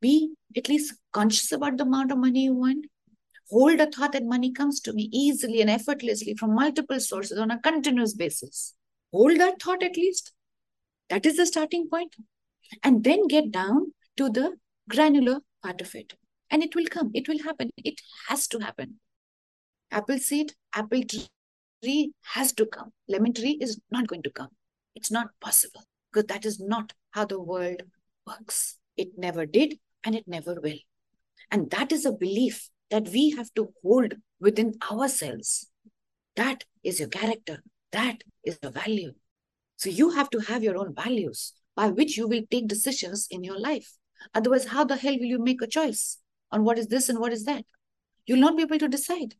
Be 0.00 0.34
at 0.56 0.68
least 0.68 0.94
conscious 1.12 1.52
about 1.52 1.76
the 1.76 1.84
amount 1.84 2.12
of 2.12 2.18
money 2.18 2.44
you 2.44 2.54
want. 2.54 2.86
Hold 3.50 3.80
a 3.80 3.90
thought 3.90 4.12
that 4.12 4.24
money 4.24 4.52
comes 4.52 4.80
to 4.80 4.92
me 4.92 5.08
easily 5.12 5.60
and 5.60 5.68
effortlessly 5.68 6.34
from 6.34 6.54
multiple 6.54 7.00
sources 7.00 7.38
on 7.38 7.50
a 7.50 7.60
continuous 7.60 8.14
basis. 8.14 8.74
Hold 9.12 9.40
that 9.40 9.60
thought 9.60 9.82
at 9.82 9.96
least. 9.96 10.32
That 11.08 11.26
is 11.26 11.36
the 11.36 11.46
starting 11.46 11.88
point. 11.88 12.14
And 12.84 13.02
then 13.02 13.26
get 13.26 13.50
down 13.50 13.92
to 14.16 14.30
the 14.30 14.56
granular 14.88 15.40
part 15.62 15.80
of 15.80 15.94
it. 15.94 16.14
And 16.50 16.62
it 16.62 16.74
will 16.74 16.86
come. 16.86 17.10
It 17.14 17.28
will 17.28 17.42
happen. 17.42 17.70
It 17.76 18.00
has 18.28 18.46
to 18.48 18.60
happen. 18.60 19.00
Apple 19.90 20.18
seed, 20.18 20.54
apple 20.72 21.02
tree 21.82 22.12
has 22.22 22.52
to 22.52 22.66
come. 22.66 22.92
Lemon 23.08 23.32
tree 23.32 23.58
is 23.60 23.80
not 23.90 24.06
going 24.06 24.22
to 24.22 24.30
come. 24.30 24.50
It's 24.94 25.10
not 25.10 25.28
possible 25.40 25.82
because 26.12 26.26
that 26.26 26.44
is 26.44 26.60
not 26.60 26.92
how 27.10 27.24
the 27.24 27.40
world 27.40 27.82
works. 28.26 28.76
It 28.96 29.18
never 29.18 29.46
did 29.46 29.78
and 30.04 30.14
it 30.14 30.26
never 30.26 30.60
will. 30.60 30.78
And 31.50 31.70
that 31.70 31.92
is 31.92 32.04
a 32.04 32.12
belief 32.12 32.68
that 32.90 33.08
we 33.08 33.30
have 33.30 33.52
to 33.54 33.72
hold 33.82 34.14
within 34.40 34.74
ourselves. 34.90 35.68
That 36.36 36.64
is 36.82 37.00
your 37.00 37.08
character. 37.08 37.62
That 37.92 38.22
is 38.44 38.58
your 38.62 38.72
value. 38.72 39.12
So 39.76 39.90
you 39.90 40.10
have 40.10 40.30
to 40.30 40.38
have 40.40 40.62
your 40.62 40.76
own 40.76 40.94
values 40.94 41.52
by 41.74 41.88
which 41.88 42.16
you 42.16 42.28
will 42.28 42.42
take 42.50 42.68
decisions 42.68 43.26
in 43.30 43.42
your 43.42 43.58
life. 43.58 43.92
Otherwise, 44.34 44.66
how 44.66 44.84
the 44.84 44.96
hell 44.96 45.16
will 45.18 45.24
you 45.24 45.38
make 45.38 45.62
a 45.62 45.66
choice 45.66 46.18
on 46.52 46.64
what 46.64 46.78
is 46.78 46.88
this 46.88 47.08
and 47.08 47.18
what 47.18 47.32
is 47.32 47.44
that? 47.44 47.64
You'll 48.26 48.40
not 48.40 48.56
be 48.56 48.62
able 48.62 48.78
to 48.78 48.88
decide. 48.88 49.34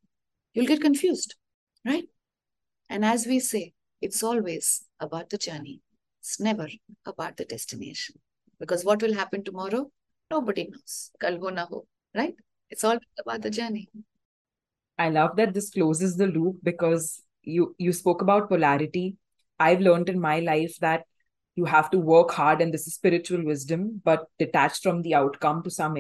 You'll 0.54 0.66
get 0.66 0.80
confused, 0.80 1.34
right? 1.84 2.04
And 2.88 3.04
as 3.04 3.26
we 3.26 3.38
say, 3.40 3.74
it's 4.00 4.22
always 4.22 4.84
about 4.98 5.30
the 5.30 5.38
journey. 5.38 5.80
It's 6.20 6.38
never 6.40 6.68
about 7.06 7.36
the 7.36 7.44
destination. 7.44 8.16
Because 8.58 8.84
what 8.84 9.02
will 9.02 9.14
happen 9.14 9.42
tomorrow? 9.42 9.90
Nobody 10.30 10.68
knows. 10.70 11.10
Kal 11.20 11.38
ho 11.40 11.86
right? 12.14 12.34
It's 12.68 12.84
all 12.84 12.98
about 13.18 13.42
the 13.42 13.50
journey. 13.50 13.88
I 14.98 15.08
love 15.08 15.36
that 15.36 15.54
this 15.54 15.70
closes 15.70 16.16
the 16.16 16.26
loop 16.26 16.56
because 16.62 17.22
you 17.42 17.74
you 17.78 17.92
spoke 17.92 18.22
about 18.22 18.48
polarity. 18.48 19.16
I've 19.58 19.80
learned 19.80 20.08
in 20.08 20.20
my 20.20 20.40
life 20.40 20.76
that 20.80 21.04
you 21.56 21.64
have 21.64 21.90
to 21.90 21.98
work 21.98 22.30
hard 22.30 22.60
and 22.60 22.72
this 22.72 22.86
is 22.86 22.94
spiritual 22.94 23.44
wisdom, 23.44 24.00
but 24.04 24.26
detached 24.38 24.82
from 24.82 25.02
the 25.02 25.14
outcome 25.14 25.62
to 25.64 25.70
some. 25.70 25.96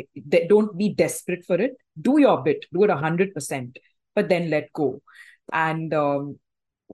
Don't 0.48 0.76
be 0.76 0.94
desperate 0.94 1.44
for 1.44 1.60
it. 1.60 1.72
Do 2.00 2.20
your 2.20 2.42
bit, 2.42 2.64
do 2.72 2.84
it 2.84 2.90
100%, 2.90 3.76
but 4.14 4.28
then 4.28 4.48
let 4.48 4.72
go. 4.72 5.00
And 5.52 5.92
um, 5.92 6.38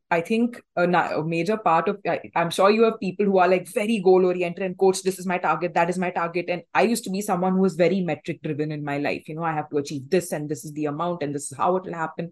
I 0.09 0.21
think 0.21 0.63
uh, 0.77 0.87
a, 0.89 1.21
a 1.21 1.25
major 1.25 1.57
part 1.57 1.89
of, 1.89 1.99
I, 2.07 2.21
I'm 2.37 2.51
sure 2.51 2.71
you 2.71 2.85
have 2.85 3.01
people 3.01 3.27
who 3.27 3.39
are 3.39 3.49
like 3.49 3.67
very 3.69 3.99
goal 3.99 4.25
oriented 4.25 4.63
and 4.63 4.79
coach, 4.79 5.03
this 5.03 5.19
is 5.19 5.27
my 5.27 5.39
target, 5.39 5.75
that 5.75 5.91
is 5.91 5.99
my 5.99 6.11
target. 6.11 6.47
And 6.49 6.63
I 6.73 6.83
used 6.83 7.03
to 7.05 7.11
be 7.11 7.21
someone 7.21 7.55
who 7.55 7.61
was 7.61 7.75
very 7.75 8.01
metric 8.01 8.41
driven 8.43 8.71
in 8.71 8.85
my 8.85 8.99
life. 8.99 9.29
You 9.29 9.35
know, 9.35 9.43
I 9.43 9.53
have 9.53 9.69
to 9.71 9.79
achieve 9.79 10.09
this 10.09 10.31
and 10.31 10.49
this 10.49 10.65
is 10.65 10.73
the 10.73 10.85
amount 10.87 11.23
and 11.23 11.35
this 11.35 11.51
is 11.51 11.59
how 11.59 11.77
it 11.77 11.85
will 11.85 11.95
happen. 11.95 12.31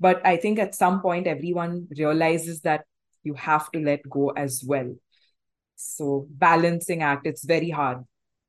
But 0.00 0.24
I 0.26 0.36
think 0.36 0.58
at 0.58 0.74
some 0.74 1.00
point, 1.00 1.28
everyone 1.28 1.86
realizes 1.96 2.62
that 2.62 2.84
you 3.22 3.34
have 3.34 3.70
to 3.70 3.78
let 3.78 4.00
go 4.10 4.30
as 4.30 4.64
well. 4.66 4.92
So, 5.76 6.26
balancing 6.30 7.02
act, 7.02 7.26
it's 7.26 7.44
very 7.44 7.70
hard. 7.70 7.98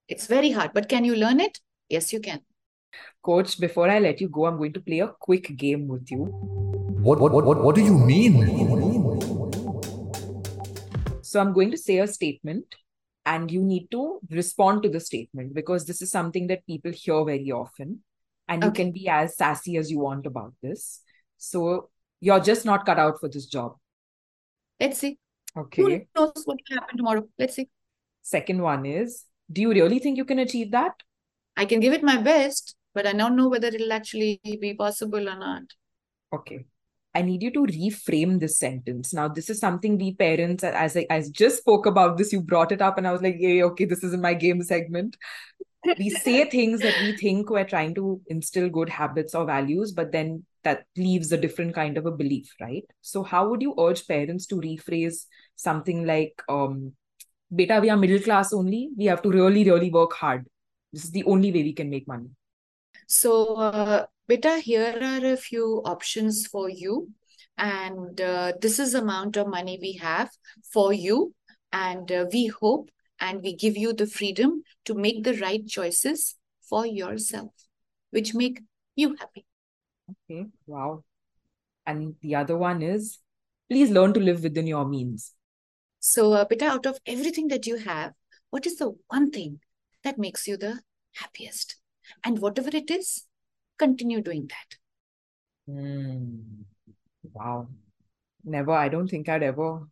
It's 0.07 0.25
very 0.25 0.51
hard, 0.51 0.71
but 0.73 0.89
can 0.89 1.05
you 1.05 1.15
learn 1.15 1.39
it? 1.39 1.59
Yes, 1.89 2.11
you 2.11 2.19
can. 2.19 2.41
Coach, 3.21 3.59
before 3.59 3.89
I 3.89 3.99
let 3.99 4.19
you 4.19 4.29
go, 4.29 4.47
I'm 4.47 4.57
going 4.57 4.73
to 4.73 4.81
play 4.81 4.99
a 4.99 5.09
quick 5.19 5.55
game 5.55 5.87
with 5.87 6.09
you. 6.09 6.82
What, 7.03 7.19
what, 7.19 7.33
what, 7.33 7.43
what, 7.43 7.61
what 7.61 7.75
do 7.75 7.81
you 7.81 7.97
mean? 7.97 8.33
So 11.21 11.41
I'm 11.41 11.51
going 11.51 11.69
to 11.71 11.77
say 11.77 11.97
a 11.97 12.07
statement 12.07 12.75
and 13.25 13.51
you 13.51 13.61
need 13.61 13.91
to 13.91 14.21
respond 14.29 14.83
to 14.83 14.89
the 14.89 15.01
statement 15.01 15.53
because 15.53 15.83
this 15.83 16.01
is 16.01 16.09
something 16.09 16.47
that 16.47 16.65
people 16.65 16.93
hear 16.93 17.25
very 17.25 17.51
often. 17.51 18.03
And 18.47 18.63
you 18.63 18.71
can 18.71 18.93
be 18.93 19.09
as 19.09 19.35
sassy 19.35 19.75
as 19.75 19.91
you 19.91 19.99
want 19.99 20.25
about 20.25 20.53
this. 20.61 21.01
So 21.37 21.89
you're 22.21 22.39
just 22.39 22.63
not 22.63 22.85
cut 22.85 22.99
out 22.99 23.19
for 23.19 23.27
this 23.27 23.47
job. 23.47 23.75
Let's 24.79 24.99
see. 24.99 25.19
Okay. 25.57 25.81
Who 25.81 25.89
knows 26.15 26.41
what 26.45 26.57
will 26.69 26.79
happen 26.79 26.95
tomorrow? 26.95 27.27
Let's 27.37 27.55
see. 27.55 27.67
Second 28.21 28.61
one 28.61 28.85
is 28.85 29.25
Do 29.51 29.59
you 29.59 29.71
really 29.71 29.99
think 29.99 30.15
you 30.15 30.23
can 30.23 30.39
achieve 30.39 30.71
that? 30.71 30.93
I 31.57 31.65
can 31.65 31.81
give 31.81 31.91
it 31.91 32.01
my 32.01 32.15
best, 32.15 32.77
but 32.93 33.05
I 33.05 33.11
don't 33.11 33.35
know 33.35 33.49
whether 33.49 33.67
it'll 33.67 33.91
actually 33.91 34.39
be 34.43 34.73
possible 34.73 35.27
or 35.27 35.37
not. 35.37 35.63
Okay. 36.33 36.63
I 37.15 37.21
need 37.21 37.43
you 37.43 37.51
to 37.51 37.59
reframe 37.61 38.39
this 38.39 38.57
sentence. 38.57 39.13
Now, 39.13 39.27
this 39.27 39.49
is 39.49 39.59
something 39.59 39.97
we 39.97 40.15
parents, 40.15 40.63
as 40.63 40.97
I, 40.97 41.05
as 41.09 41.29
just 41.29 41.57
spoke 41.57 41.85
about 41.85 42.17
this, 42.17 42.33
you 42.33 42.41
brought 42.41 42.71
it 42.71 42.81
up, 42.81 42.97
and 42.97 43.07
I 43.07 43.11
was 43.11 43.21
like, 43.21 43.35
yeah, 43.37 43.63
okay, 43.65 43.85
this 43.85 44.03
is 44.03 44.13
in 44.13 44.21
my 44.21 44.33
game 44.33 44.63
segment. 44.63 45.15
we 45.99 46.09
say 46.09 46.45
things 46.49 46.81
that 46.81 46.99
we 47.01 47.15
think 47.15 47.49
we're 47.49 47.65
trying 47.65 47.93
to 47.95 48.19
instill 48.27 48.69
good 48.69 48.89
habits 48.89 49.35
or 49.35 49.45
values, 49.45 49.91
but 49.91 50.11
then 50.11 50.43
that 50.63 50.85
leaves 50.97 51.31
a 51.31 51.37
different 51.37 51.75
kind 51.75 51.97
of 51.97 52.05
a 52.05 52.11
belief, 52.11 52.51
right? 52.59 52.85
So, 53.01 53.21
how 53.21 53.47
would 53.49 53.61
you 53.61 53.75
urge 53.79 54.07
parents 54.07 54.47
to 54.47 54.55
rephrase 54.55 55.25
something 55.55 56.05
like, 56.05 56.41
um, 56.49 56.93
beta, 57.53 57.79
we 57.79 57.89
are 57.89 57.97
middle 57.97 58.19
class 58.19 58.53
only. 58.53 58.89
We 58.97 59.05
have 59.05 59.21
to 59.21 59.29
really, 59.29 59.63
really 59.63 59.91
work 59.91 60.13
hard. 60.13 60.47
This 60.91 61.03
is 61.03 61.11
the 61.11 61.23
only 61.25 61.51
way 61.51 61.63
we 61.63 61.73
can 61.73 61.89
make 61.89 62.07
money. 62.07 62.29
So, 63.07 63.55
uh, 63.55 64.05
beta, 64.27 64.59
here 64.59 64.97
are 65.01 65.25
a 65.25 65.37
few 65.37 65.81
options 65.85 66.47
for 66.47 66.69
you. 66.69 67.09
And 67.57 68.19
uh, 68.19 68.53
this 68.59 68.79
is 68.79 68.93
amount 68.93 69.37
of 69.37 69.47
money 69.47 69.77
we 69.81 69.93
have 69.93 70.29
for 70.71 70.93
you. 70.93 71.33
And 71.71 72.11
uh, 72.11 72.25
we 72.31 72.47
hope 72.47 72.89
and 73.19 73.41
we 73.41 73.55
give 73.55 73.77
you 73.77 73.93
the 73.93 74.07
freedom 74.07 74.63
to 74.85 74.93
make 74.93 75.23
the 75.23 75.37
right 75.37 75.65
choices 75.67 76.35
for 76.67 76.85
yourself, 76.85 77.51
which 78.11 78.33
make 78.33 78.61
you 78.95 79.15
happy. 79.19 79.45
Okay, 80.29 80.47
wow. 80.65 81.03
And 81.85 82.15
the 82.21 82.35
other 82.35 82.57
one 82.57 82.81
is 82.81 83.19
please 83.69 83.89
learn 83.89 84.13
to 84.13 84.19
live 84.19 84.43
within 84.43 84.67
your 84.67 84.85
means. 84.85 85.33
So, 85.99 86.33
uh, 86.33 86.45
Pita, 86.45 86.65
out 86.65 86.85
of 86.85 86.99
everything 87.05 87.47
that 87.47 87.65
you 87.65 87.77
have, 87.77 88.13
what 88.49 88.65
is 88.65 88.75
the 88.77 88.91
one 89.07 89.31
thing 89.31 89.61
that 90.03 90.17
makes 90.17 90.47
you 90.47 90.57
the 90.57 90.81
happiest? 91.15 91.77
And 92.23 92.39
whatever 92.39 92.69
it 92.73 92.91
is, 92.91 93.25
continue 93.77 94.21
doing 94.21 94.49
that. 94.49 95.71
Mm. 95.71 96.65
wow. 97.33 97.67
Never 98.45 98.73
i 98.73 98.89
don't 98.89 99.07
think 99.07 99.29
i'd 99.29 99.43
ever 99.43 99.87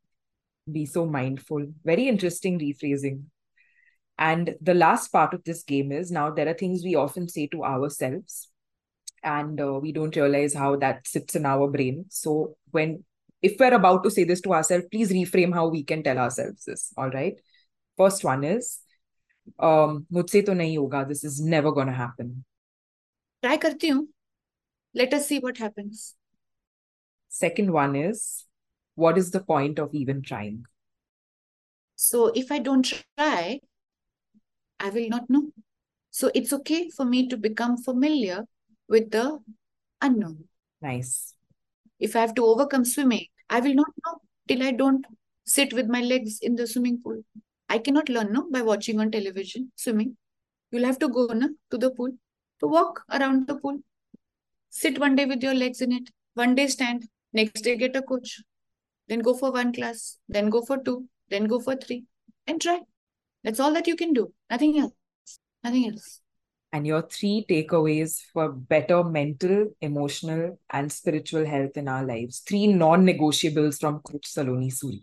be 0.72 0.86
so 0.86 1.06
mindful. 1.06 1.66
Very 1.84 2.08
interesting 2.08 2.60
rephrasing. 2.60 3.24
And 4.18 4.56
the 4.62 4.74
last 4.74 5.12
part 5.12 5.34
of 5.34 5.44
this 5.44 5.64
game 5.64 5.92
is 5.92 6.12
now 6.12 6.30
there 6.30 6.48
are 6.48 6.54
things 6.54 6.84
we 6.84 6.96
often 6.96 7.28
say 7.28 7.48
to 7.48 7.64
ourselves 7.64 8.50
and 9.24 9.60
uh, 9.60 9.80
we 9.82 9.92
don't 9.92 10.16
realize 10.16 10.54
how 10.54 10.76
that 10.78 11.08
sits 11.08 11.36
in 11.36 11.46
our 11.46 11.68
brain. 11.68 12.06
So 12.10 12.56
when 12.72 13.04
if 13.42 13.60
we're 13.60 13.74
about 13.74 14.04
to 14.04 14.12
say 14.12 14.24
this 14.24 14.42
to 14.42 14.54
ourselves 14.54 14.86
please 14.92 15.12
reframe 15.12 15.54
how 15.54 15.68
we 15.68 15.84
can 15.84 16.04
tell 16.04 16.18
ourselves 16.20 16.66
this 16.66 16.94
all 16.98 17.10
right? 17.10 17.40
First 17.98 18.24
one 18.24 18.44
is 18.44 18.80
um 19.58 20.06
mujhse 20.14 20.46
to 20.46 20.52
nahi 20.52 20.76
hoga 20.78 21.08
this 21.08 21.24
is 21.24 21.42
never 21.42 21.72
going 21.72 21.88
to 21.88 21.94
happen. 21.94 22.46
Try 23.43 23.57
करती 23.59 23.89
हूँ. 23.89 24.07
Let 24.95 25.13
us 25.15 25.27
see 25.29 25.39
what 25.39 25.59
happens. 25.59 26.15
Second 27.29 27.73
one 27.73 27.95
is, 27.97 28.45
what 28.95 29.19
is 29.19 29.31
the 29.31 29.41
point 29.41 29.79
of 29.79 29.95
even 29.95 30.23
trying? 30.23 30.65
So 31.97 32.33
if 32.35 32.51
I 32.51 32.59
don't 32.59 32.83
try, 32.83 33.61
I 34.81 34.91
will 34.91 35.09
not 35.09 35.29
know. 35.29 35.53
So 36.11 36.31
it's 36.35 36.53
okay 36.53 36.89
for 36.89 37.05
me 37.05 37.29
to 37.29 37.37
become 37.37 37.77
familiar 37.77 38.47
with 38.89 39.11
the 39.11 39.39
unknown. 40.01 40.45
Nice. 40.81 41.35
If 41.99 42.17
I 42.17 42.21
have 42.21 42.35
to 42.37 42.45
overcome 42.45 42.85
swimming, 42.85 43.27
I 43.51 43.61
will 43.61 43.75
not 43.75 43.93
know 44.05 44.19
till 44.49 44.63
I 44.63 44.71
don't 44.71 45.05
sit 45.45 45.73
with 45.73 45.89
my 45.89 46.01
legs 46.01 46.39
in 46.41 46.57
the 46.57 46.67
swimming 46.67 47.01
pool. 47.03 47.23
I 47.69 47.79
cannot 47.79 48.09
learn 48.09 48.33
no 48.33 48.49
by 48.51 48.63
watching 48.63 48.99
on 48.99 49.11
television 49.11 49.73
swimming. 49.77 50.17
You'll 50.71 50.85
have 50.85 50.99
to 51.01 51.09
go 51.09 51.27
no, 51.27 51.51
to 51.71 51.79
the 51.79 51.91
pool 51.91 52.13
to 52.62 52.68
walk 52.68 53.04
around 53.12 53.48
the 53.48 53.56
pool. 53.56 53.80
Sit 54.70 55.00
one 55.00 55.16
day 55.16 55.26
with 55.26 55.44
your 55.44 55.54
legs 55.54 55.82
in 55.82 55.92
it. 55.92 56.10
One 56.36 56.56
day 56.56 56.68
stand. 56.68 57.08
Next 57.34 57.62
day 57.62 57.76
get 57.76 57.96
a 57.96 58.02
coach. 58.02 58.42
Then 59.08 59.20
go 59.20 59.34
for 59.34 59.52
one 59.52 59.74
class. 59.74 60.18
Then 60.30 60.50
go 60.50 60.62
for 60.62 60.78
two. 60.78 61.08
Then 61.30 61.46
go 61.46 61.60
for 61.60 61.76
three. 61.76 62.06
And 62.48 62.62
try. 62.62 62.80
That's 63.44 63.60
all 63.60 63.74
that 63.74 63.88
you 63.88 63.96
can 63.96 64.14
do. 64.14 64.34
Nothing 64.50 64.80
else. 64.80 64.94
Nothing 65.64 65.88
else. 65.90 66.22
And 66.74 66.88
your 66.88 67.02
three 67.02 67.46
takeaways 67.50 68.22
for 68.32 68.50
better 68.50 69.04
mental, 69.04 69.76
emotional, 69.82 70.58
and 70.70 70.90
spiritual 70.90 71.46
health 71.46 71.76
in 71.76 71.90
our 71.90 72.06
lives. 72.06 72.40
Three 72.40 72.68
non 72.68 73.06
negotiables 73.06 73.80
from 73.80 74.00
Coach 74.00 74.28
Saloni 74.28 74.72
Suri. 74.72 75.02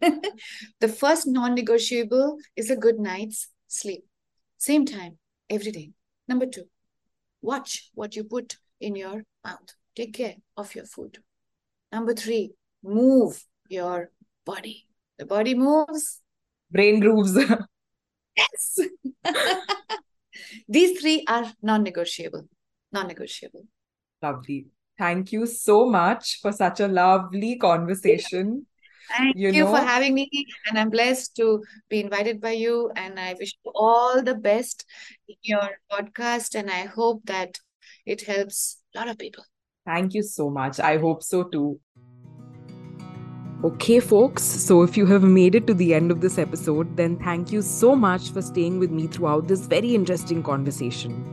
the 0.80 0.88
first 0.88 1.26
non 1.26 1.54
negotiable 1.54 2.38
is 2.56 2.70
a 2.70 2.76
good 2.76 2.98
night's 2.98 3.48
sleep. 3.66 4.04
Same 4.56 4.86
time, 4.86 5.18
every 5.50 5.72
day. 5.72 5.90
Number 6.28 6.46
two, 6.46 6.64
watch 7.40 7.90
what 7.94 8.16
you 8.16 8.24
put 8.24 8.56
in 8.80 8.96
your 8.96 9.22
mouth. 9.44 9.74
Take 9.94 10.14
care 10.14 10.36
of 10.56 10.74
your 10.74 10.86
food. 10.86 11.18
Number 11.90 12.14
three, 12.14 12.52
move 12.82 13.44
your 13.68 14.10
body. 14.46 14.86
The 15.18 15.26
body 15.26 15.54
moves. 15.54 16.20
Brain 16.70 17.00
grooves. 17.00 17.38
Yes. 18.34 18.78
These 20.66 21.00
three 21.00 21.22
are 21.28 21.52
non 21.60 21.82
negotiable. 21.82 22.48
Non 22.90 23.06
negotiable. 23.06 23.66
Lovely. 24.22 24.68
Thank 24.98 25.32
you 25.32 25.46
so 25.46 25.84
much 25.84 26.40
for 26.40 26.50
such 26.50 26.80
a 26.80 26.88
lovely 26.88 27.56
conversation. 27.56 28.66
Thank 29.16 29.36
you, 29.36 29.50
You 29.50 29.66
for 29.66 29.78
having 29.78 30.14
me. 30.14 30.28
And 30.66 30.78
I'm 30.78 30.90
blessed 30.90 31.36
to 31.36 31.62
be 31.88 32.00
invited 32.00 32.40
by 32.40 32.52
you. 32.52 32.90
And 32.96 33.18
I 33.18 33.34
wish 33.38 33.54
you 33.64 33.72
all 33.74 34.22
the 34.22 34.34
best 34.34 34.84
in 35.28 35.36
your 35.42 35.68
podcast. 35.90 36.54
And 36.54 36.70
I 36.70 36.84
hope 36.84 37.22
that 37.26 37.58
it 38.06 38.22
helps 38.22 38.78
a 38.94 38.98
lot 38.98 39.08
of 39.08 39.18
people. 39.18 39.44
Thank 39.86 40.14
you 40.14 40.22
so 40.22 40.50
much. 40.50 40.80
I 40.80 40.98
hope 40.98 41.22
so 41.22 41.44
too. 41.44 41.80
Okay, 43.64 44.00
folks, 44.00 44.42
so 44.42 44.82
if 44.82 44.96
you 44.96 45.06
have 45.06 45.22
made 45.22 45.54
it 45.54 45.68
to 45.68 45.74
the 45.74 45.94
end 45.94 46.10
of 46.10 46.20
this 46.20 46.36
episode, 46.36 46.96
then 46.96 47.16
thank 47.18 47.52
you 47.52 47.62
so 47.62 47.94
much 47.94 48.30
for 48.30 48.42
staying 48.42 48.80
with 48.80 48.90
me 48.90 49.06
throughout 49.06 49.46
this 49.46 49.66
very 49.66 49.94
interesting 49.94 50.42
conversation. 50.42 51.24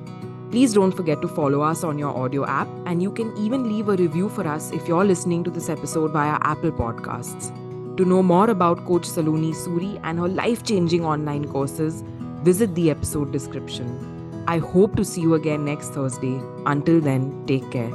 Please 0.51 0.75
don't 0.75 0.91
forget 0.91 1.23
to 1.23 1.27
follow 1.27 1.61
us 1.61 1.84
on 1.84 1.97
your 1.97 2.15
audio 2.15 2.45
app, 2.45 2.67
and 2.86 3.01
you 3.01 3.11
can 3.11 3.36
even 3.38 3.67
leave 3.67 3.89
a 3.89 3.95
review 3.95 4.30
for 4.30 4.47
us 4.47 4.71
if 4.71 4.88
you're 4.88 5.05
listening 5.05 5.43
to 5.43 5.49
this 5.49 5.69
episode 5.69 6.11
via 6.11 6.38
Apple 6.41 6.71
Podcasts. 6.71 7.68
To 8.00 8.06
know 8.06 8.24
more 8.24 8.50
about 8.50 8.86
Coach 8.86 9.06
Saloni 9.10 9.54
Suri 9.54 10.00
and 10.06 10.20
her 10.20 10.30
life 10.30 10.64
changing 10.64 11.04
online 11.04 11.43
courses, 11.43 12.02
visit 12.43 12.74
the 12.74 12.89
episode 12.89 13.34
description. 13.34 13.89
I 14.47 14.60
hope 14.60 14.95
to 14.95 15.04
see 15.04 15.20
you 15.20 15.34
again 15.34 15.66
next 15.66 15.89
Thursday. 15.89 16.41
Until 16.66 17.02
then, 17.02 17.43
take 17.45 17.70
care. 17.72 17.91